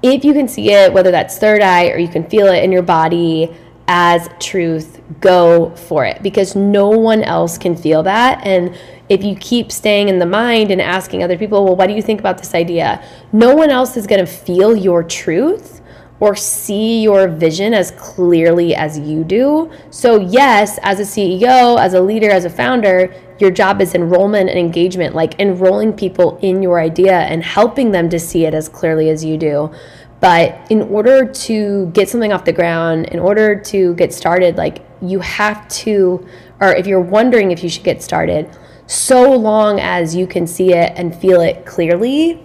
if 0.02 0.24
you 0.24 0.32
can 0.32 0.48
see 0.48 0.72
it, 0.72 0.92
whether 0.92 1.10
that's 1.10 1.38
third 1.38 1.60
eye 1.60 1.90
or 1.90 1.98
you 1.98 2.08
can 2.08 2.28
feel 2.28 2.46
it 2.46 2.64
in 2.64 2.72
your 2.72 2.82
body 2.82 3.54
as 3.86 4.28
truth, 4.40 5.00
go 5.20 5.70
for 5.76 6.04
it 6.04 6.22
because 6.22 6.56
no 6.56 6.88
one 6.88 7.22
else 7.22 7.58
can 7.58 7.76
feel 7.76 8.02
that. 8.04 8.44
And 8.46 8.76
if 9.08 9.22
you 9.22 9.36
keep 9.36 9.70
staying 9.70 10.08
in 10.08 10.18
the 10.18 10.26
mind 10.26 10.70
and 10.70 10.80
asking 10.80 11.22
other 11.22 11.36
people, 11.36 11.64
well, 11.64 11.76
what 11.76 11.88
do 11.88 11.94
you 11.94 12.02
think 12.02 12.18
about 12.18 12.38
this 12.38 12.54
idea? 12.54 13.04
No 13.32 13.54
one 13.54 13.70
else 13.70 13.96
is 13.96 14.06
going 14.06 14.24
to 14.24 14.26
feel 14.26 14.74
your 14.74 15.02
truth 15.02 15.81
or 16.22 16.36
see 16.36 17.02
your 17.02 17.26
vision 17.26 17.74
as 17.74 17.90
clearly 17.90 18.76
as 18.76 18.96
you 18.96 19.24
do. 19.24 19.68
So, 19.90 20.20
yes, 20.20 20.78
as 20.84 21.00
a 21.00 21.02
CEO, 21.02 21.80
as 21.80 21.94
a 21.94 22.00
leader, 22.00 22.30
as 22.30 22.44
a 22.44 22.48
founder, 22.48 23.12
your 23.40 23.50
job 23.50 23.80
is 23.80 23.96
enrollment 23.96 24.48
and 24.48 24.56
engagement, 24.56 25.16
like 25.16 25.40
enrolling 25.40 25.92
people 25.92 26.38
in 26.40 26.62
your 26.62 26.78
idea 26.78 27.22
and 27.22 27.42
helping 27.42 27.90
them 27.90 28.08
to 28.08 28.20
see 28.20 28.44
it 28.44 28.54
as 28.54 28.68
clearly 28.68 29.10
as 29.10 29.24
you 29.24 29.36
do. 29.36 29.72
But 30.20 30.64
in 30.70 30.82
order 30.82 31.26
to 31.26 31.86
get 31.86 32.08
something 32.08 32.32
off 32.32 32.44
the 32.44 32.52
ground, 32.52 33.06
in 33.06 33.18
order 33.18 33.56
to 33.60 33.92
get 33.96 34.14
started, 34.14 34.56
like 34.56 34.86
you 35.00 35.18
have 35.18 35.66
to, 35.82 36.24
or 36.60 36.68
if 36.68 36.86
you're 36.86 37.00
wondering 37.00 37.50
if 37.50 37.64
you 37.64 37.68
should 37.68 37.82
get 37.82 38.00
started, 38.00 38.48
so 38.86 39.36
long 39.36 39.80
as 39.80 40.14
you 40.14 40.28
can 40.28 40.46
see 40.46 40.72
it 40.72 40.92
and 40.94 41.12
feel 41.12 41.40
it 41.40 41.66
clearly, 41.66 42.40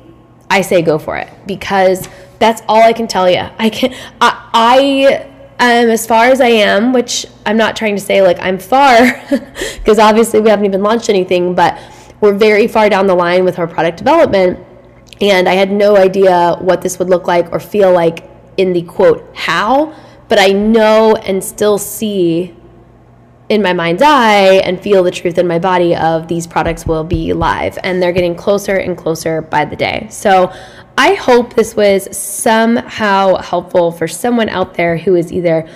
I 0.50 0.62
say 0.62 0.82
go 0.82 0.98
for 0.98 1.16
it 1.18 1.30
because 1.46 2.10
that's 2.40 2.62
all 2.68 2.82
I 2.82 2.94
can 2.94 3.08
tell 3.08 3.30
you. 3.30 3.48
I 3.58 3.70
can 3.70 3.94
I, 4.22 4.50
I 4.54 5.30
am 5.60 5.90
as 5.90 6.06
far 6.06 6.26
as 6.26 6.42
I 6.42 6.50
am, 6.50 6.94
which 6.94 7.26
I'm 7.46 7.58
not 7.58 7.76
trying 7.76 7.96
to 7.96 8.02
say 8.02 8.22
like 8.22 8.38
I'm 8.40 8.60
far 8.60 9.22
because 9.76 10.00
obviously 10.00 10.40
we 10.40 10.50
haven't 10.50 10.66
even 10.66 10.84
launched 10.84 11.10
anything, 11.10 11.56
but 11.56 11.80
we're 12.22 12.34
very 12.34 12.68
far 12.68 12.90
down 12.90 13.08
the 13.08 13.16
line 13.16 13.46
with 13.46 13.60
our 13.60 13.68
product 13.68 13.98
development 13.98 14.60
and 15.22 15.50
I 15.50 15.54
had 15.54 15.72
no 15.72 15.98
idea 15.98 16.58
what 16.60 16.82
this 16.82 17.00
would 17.00 17.10
look 17.10 17.28
like 17.28 17.52
or 17.52 17.60
feel 17.60 17.92
like 17.92 18.30
in 18.58 18.74
the 18.74 18.84
quote 18.84 19.28
how, 19.36 19.96
but 20.28 20.40
I 20.40 20.50
know 20.50 21.16
and 21.16 21.44
still 21.44 21.78
see 21.78 22.56
in 23.50 23.62
my 23.62 23.72
mind's 23.72 24.02
eye 24.04 24.56
and 24.64 24.80
feel 24.80 25.04
the 25.04 25.12
truth 25.12 25.38
in 25.38 25.48
my 25.48 25.58
body 25.58 25.96
of 25.96 26.28
these 26.28 26.46
products 26.46 26.86
will 26.86 27.04
be 27.04 27.32
live 27.34 27.80
and 27.84 28.02
they're 28.02 28.12
getting 28.12 28.36
closer 28.36 28.76
and 28.76 28.98
closer 28.98 29.42
by 29.42 29.64
the 29.64 29.76
day. 29.76 30.08
So 30.12 30.54
I 31.00 31.14
hope 31.14 31.54
this 31.54 31.76
was 31.76 32.16
somehow 32.18 33.36
helpful 33.36 33.92
for 33.92 34.08
someone 34.08 34.50
out 34.50 34.74
there 34.74 34.98
who 34.98 35.16
is 35.16 35.32
either 35.32 35.70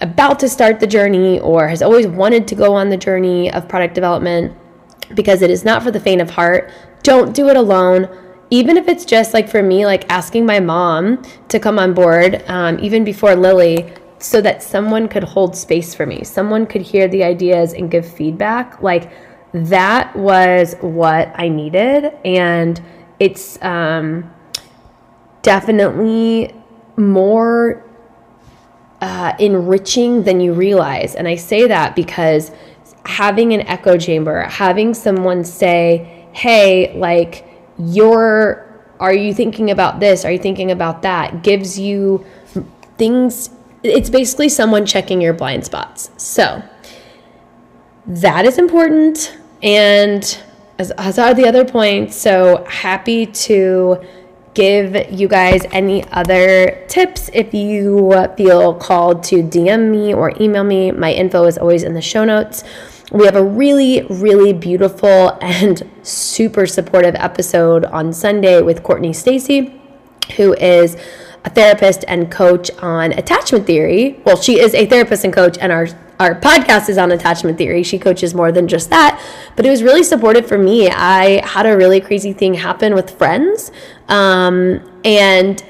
about 0.00 0.38
to 0.38 0.48
start 0.48 0.78
the 0.78 0.86
journey 0.86 1.40
or 1.40 1.66
has 1.66 1.82
always 1.82 2.06
wanted 2.06 2.46
to 2.46 2.54
go 2.54 2.74
on 2.74 2.88
the 2.88 2.96
journey 2.96 3.52
of 3.52 3.68
product 3.68 3.94
development 3.94 4.56
because 5.14 5.42
it 5.42 5.50
is 5.50 5.64
not 5.64 5.82
for 5.82 5.90
the 5.90 5.98
faint 5.98 6.20
of 6.20 6.30
heart. 6.30 6.70
Don't 7.02 7.34
do 7.34 7.48
it 7.48 7.56
alone. 7.56 8.08
Even 8.50 8.76
if 8.76 8.86
it's 8.86 9.04
just 9.04 9.34
like 9.34 9.48
for 9.48 9.64
me, 9.64 9.84
like 9.84 10.08
asking 10.10 10.46
my 10.46 10.60
mom 10.60 11.24
to 11.48 11.58
come 11.58 11.78
on 11.80 11.92
board, 11.92 12.44
um, 12.46 12.78
even 12.78 13.02
before 13.02 13.34
Lily, 13.34 13.92
so 14.20 14.40
that 14.40 14.62
someone 14.62 15.08
could 15.08 15.24
hold 15.24 15.56
space 15.56 15.92
for 15.92 16.06
me, 16.06 16.22
someone 16.22 16.66
could 16.66 16.82
hear 16.82 17.08
the 17.08 17.24
ideas 17.24 17.72
and 17.72 17.90
give 17.90 18.06
feedback. 18.06 18.80
Like 18.80 19.10
that 19.52 20.14
was 20.14 20.76
what 20.80 21.32
I 21.34 21.48
needed. 21.48 22.12
And 22.24 22.80
it's 23.18 23.60
um, 23.62 24.30
definitely 25.42 26.54
more 26.96 27.84
uh, 29.00 29.34
enriching 29.38 30.24
than 30.24 30.40
you 30.40 30.52
realize. 30.52 31.14
And 31.14 31.28
I 31.28 31.36
say 31.36 31.68
that 31.68 31.94
because 31.94 32.50
having 33.04 33.52
an 33.52 33.62
echo 33.62 33.96
chamber, 33.96 34.42
having 34.42 34.94
someone 34.94 35.44
say, 35.44 36.26
hey, 36.32 36.92
like, 36.98 37.46
you're, 37.78 38.66
are 38.98 39.14
you 39.14 39.32
thinking 39.32 39.70
about 39.70 40.00
this? 40.00 40.24
Are 40.24 40.32
you 40.32 40.38
thinking 40.38 40.70
about 40.70 41.02
that? 41.02 41.42
Gives 41.42 41.78
you 41.78 42.26
things 42.96 43.50
it's 43.82 44.10
basically 44.10 44.48
someone 44.48 44.84
checking 44.84 45.20
your 45.20 45.32
blind 45.32 45.64
spots. 45.64 46.10
So 46.16 46.62
that 48.06 48.44
is 48.44 48.58
important. 48.58 49.36
And 49.62 50.38
as, 50.78 50.90
as 50.92 51.18
are 51.18 51.34
the 51.34 51.46
other 51.46 51.64
points. 51.64 52.16
So 52.16 52.64
happy 52.68 53.26
to 53.26 54.04
give 54.58 55.12
you 55.12 55.28
guys 55.28 55.64
any 55.70 56.02
other 56.10 56.84
tips 56.88 57.30
if 57.32 57.54
you 57.54 58.12
feel 58.36 58.74
called 58.74 59.22
to 59.22 59.36
DM 59.36 59.88
me 59.88 60.12
or 60.12 60.32
email 60.40 60.64
me. 60.64 60.90
My 60.90 61.12
info 61.12 61.44
is 61.44 61.56
always 61.56 61.84
in 61.84 61.94
the 61.94 62.02
show 62.02 62.24
notes. 62.24 62.64
We 63.12 63.24
have 63.26 63.36
a 63.36 63.44
really, 63.44 64.02
really 64.10 64.52
beautiful 64.52 65.38
and 65.40 65.88
super 66.02 66.66
supportive 66.66 67.14
episode 67.14 67.84
on 67.84 68.12
Sunday 68.12 68.60
with 68.60 68.82
Courtney 68.82 69.12
Stacy, 69.12 69.80
who 70.36 70.54
is 70.54 70.96
a 71.48 71.50
therapist 71.50 72.04
and 72.08 72.30
coach 72.30 72.70
on 72.78 73.12
attachment 73.12 73.66
theory. 73.66 74.20
Well, 74.24 74.36
she 74.36 74.60
is 74.60 74.74
a 74.74 74.84
therapist 74.86 75.24
and 75.24 75.32
coach, 75.32 75.56
and 75.58 75.72
our 75.72 75.88
our 76.20 76.34
podcast 76.34 76.88
is 76.88 76.98
on 76.98 77.12
attachment 77.12 77.58
theory. 77.58 77.84
She 77.84 77.98
coaches 77.98 78.34
more 78.34 78.50
than 78.50 78.66
just 78.66 78.90
that, 78.90 79.22
but 79.54 79.64
it 79.64 79.70
was 79.70 79.82
really 79.84 80.02
supportive 80.02 80.48
for 80.48 80.58
me. 80.58 80.88
I 80.90 81.46
had 81.46 81.64
a 81.64 81.76
really 81.76 82.00
crazy 82.00 82.32
thing 82.32 82.54
happen 82.54 82.94
with 82.94 83.10
friends, 83.10 83.70
um, 84.08 84.80
and 85.04 85.62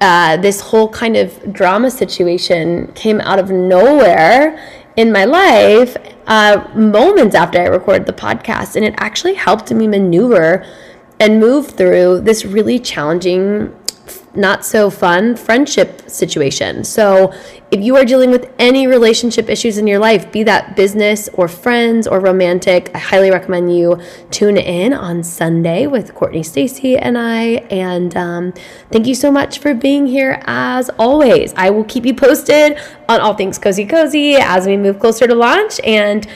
uh, 0.00 0.36
this 0.36 0.60
whole 0.60 0.88
kind 0.88 1.16
of 1.16 1.52
drama 1.52 1.90
situation 1.90 2.92
came 2.94 3.20
out 3.20 3.38
of 3.38 3.50
nowhere 3.50 4.56
in 4.96 5.10
my 5.12 5.24
life 5.24 5.96
uh, 6.28 6.64
moments 6.74 7.34
after 7.34 7.58
I 7.60 7.66
recorded 7.66 8.06
the 8.06 8.12
podcast, 8.12 8.76
and 8.76 8.84
it 8.84 8.94
actually 8.98 9.34
helped 9.34 9.70
me 9.72 9.88
maneuver 9.88 10.64
and 11.20 11.40
move 11.40 11.70
through 11.70 12.20
this 12.20 12.44
really 12.44 12.78
challenging 12.78 13.74
not 14.34 14.64
so 14.64 14.90
fun 14.90 15.36
friendship 15.36 16.08
situation. 16.08 16.84
So, 16.84 17.32
if 17.70 17.80
you 17.80 17.96
are 17.96 18.04
dealing 18.04 18.30
with 18.30 18.50
any 18.58 18.86
relationship 18.86 19.50
issues 19.50 19.76
in 19.76 19.86
your 19.86 19.98
life, 19.98 20.32
be 20.32 20.42
that 20.44 20.74
business 20.74 21.28
or 21.34 21.48
friends 21.48 22.06
or 22.06 22.18
romantic, 22.18 22.90
I 22.94 22.98
highly 22.98 23.30
recommend 23.30 23.76
you 23.76 24.00
tune 24.30 24.56
in 24.56 24.94
on 24.94 25.22
Sunday 25.22 25.86
with 25.86 26.14
Courtney 26.14 26.42
Stacy 26.42 26.96
and 26.96 27.18
I. 27.18 27.66
And 27.70 28.16
um, 28.16 28.54
thank 28.90 29.06
you 29.06 29.14
so 29.14 29.30
much 29.30 29.58
for 29.58 29.74
being 29.74 30.06
here 30.06 30.42
as 30.46 30.88
always. 30.98 31.52
I 31.56 31.68
will 31.68 31.84
keep 31.84 32.06
you 32.06 32.14
posted 32.14 32.78
on 33.08 33.20
all 33.20 33.34
things 33.34 33.58
kozēkozē 33.58 34.38
as 34.40 34.66
we 34.66 34.76
move 34.76 34.98
closer 34.98 35.26
to 35.26 35.34
launch 35.34 35.78
and 35.84 36.26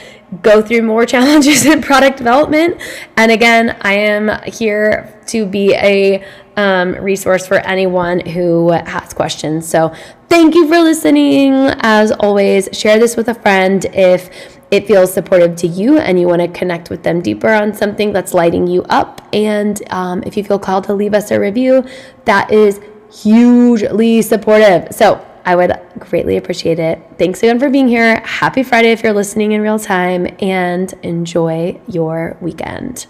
go 0.41 0.61
through 0.61 0.81
more 0.81 1.05
challenges 1.13 1.65
in 1.65 1.81
product 1.81 2.17
development. 2.17 2.81
And 3.17 3.31
again, 3.31 3.77
I 3.81 3.93
am 3.93 4.41
here 4.43 5.19
to 5.27 5.45
be 5.45 5.73
a 5.73 6.23
um, 6.57 6.93
resource 6.95 7.47
for 7.47 7.57
anyone 7.57 8.19
who 8.19 8.71
has 8.71 9.13
questions. 9.13 9.67
So, 9.67 9.93
thank 10.29 10.55
you 10.55 10.67
for 10.67 10.79
listening. 10.79 11.53
As 11.81 12.11
always, 12.11 12.69
share 12.73 12.99
this 12.99 13.15
with 13.15 13.27
a 13.27 13.35
friend 13.35 13.85
if 13.93 14.59
it 14.71 14.87
feels 14.87 15.13
supportive 15.13 15.55
to 15.57 15.67
you 15.67 15.99
and 15.99 16.19
you 16.19 16.27
want 16.27 16.41
to 16.41 16.47
connect 16.47 16.89
with 16.89 17.03
them 17.03 17.21
deeper 17.21 17.49
on 17.49 17.73
something 17.73 18.11
that's 18.11 18.33
lighting 18.33 18.65
you 18.67 18.83
up. 18.83 19.21
And 19.31 19.81
um, 19.91 20.23
if 20.25 20.35
you 20.35 20.43
feel 20.43 20.59
called 20.59 20.85
to 20.85 20.93
leave 20.93 21.13
us 21.13 21.31
a 21.31 21.39
review, 21.39 21.85
that 22.25 22.51
is 22.51 22.79
hugely 23.11 24.21
supportive. 24.21 24.87
So, 24.91 25.25
I 25.45 25.55
would 25.55 25.77
greatly 25.99 26.37
appreciate 26.37 26.79
it. 26.79 27.01
Thanks 27.17 27.39
again 27.39 27.59
for 27.59 27.69
being 27.69 27.87
here. 27.89 28.21
Happy 28.21 28.63
Friday 28.63 28.91
if 28.91 29.03
you're 29.03 29.13
listening 29.13 29.51
in 29.51 29.61
real 29.61 29.77
time, 29.77 30.27
and 30.39 30.93
enjoy 31.03 31.79
your 31.87 32.37
weekend. 32.39 33.07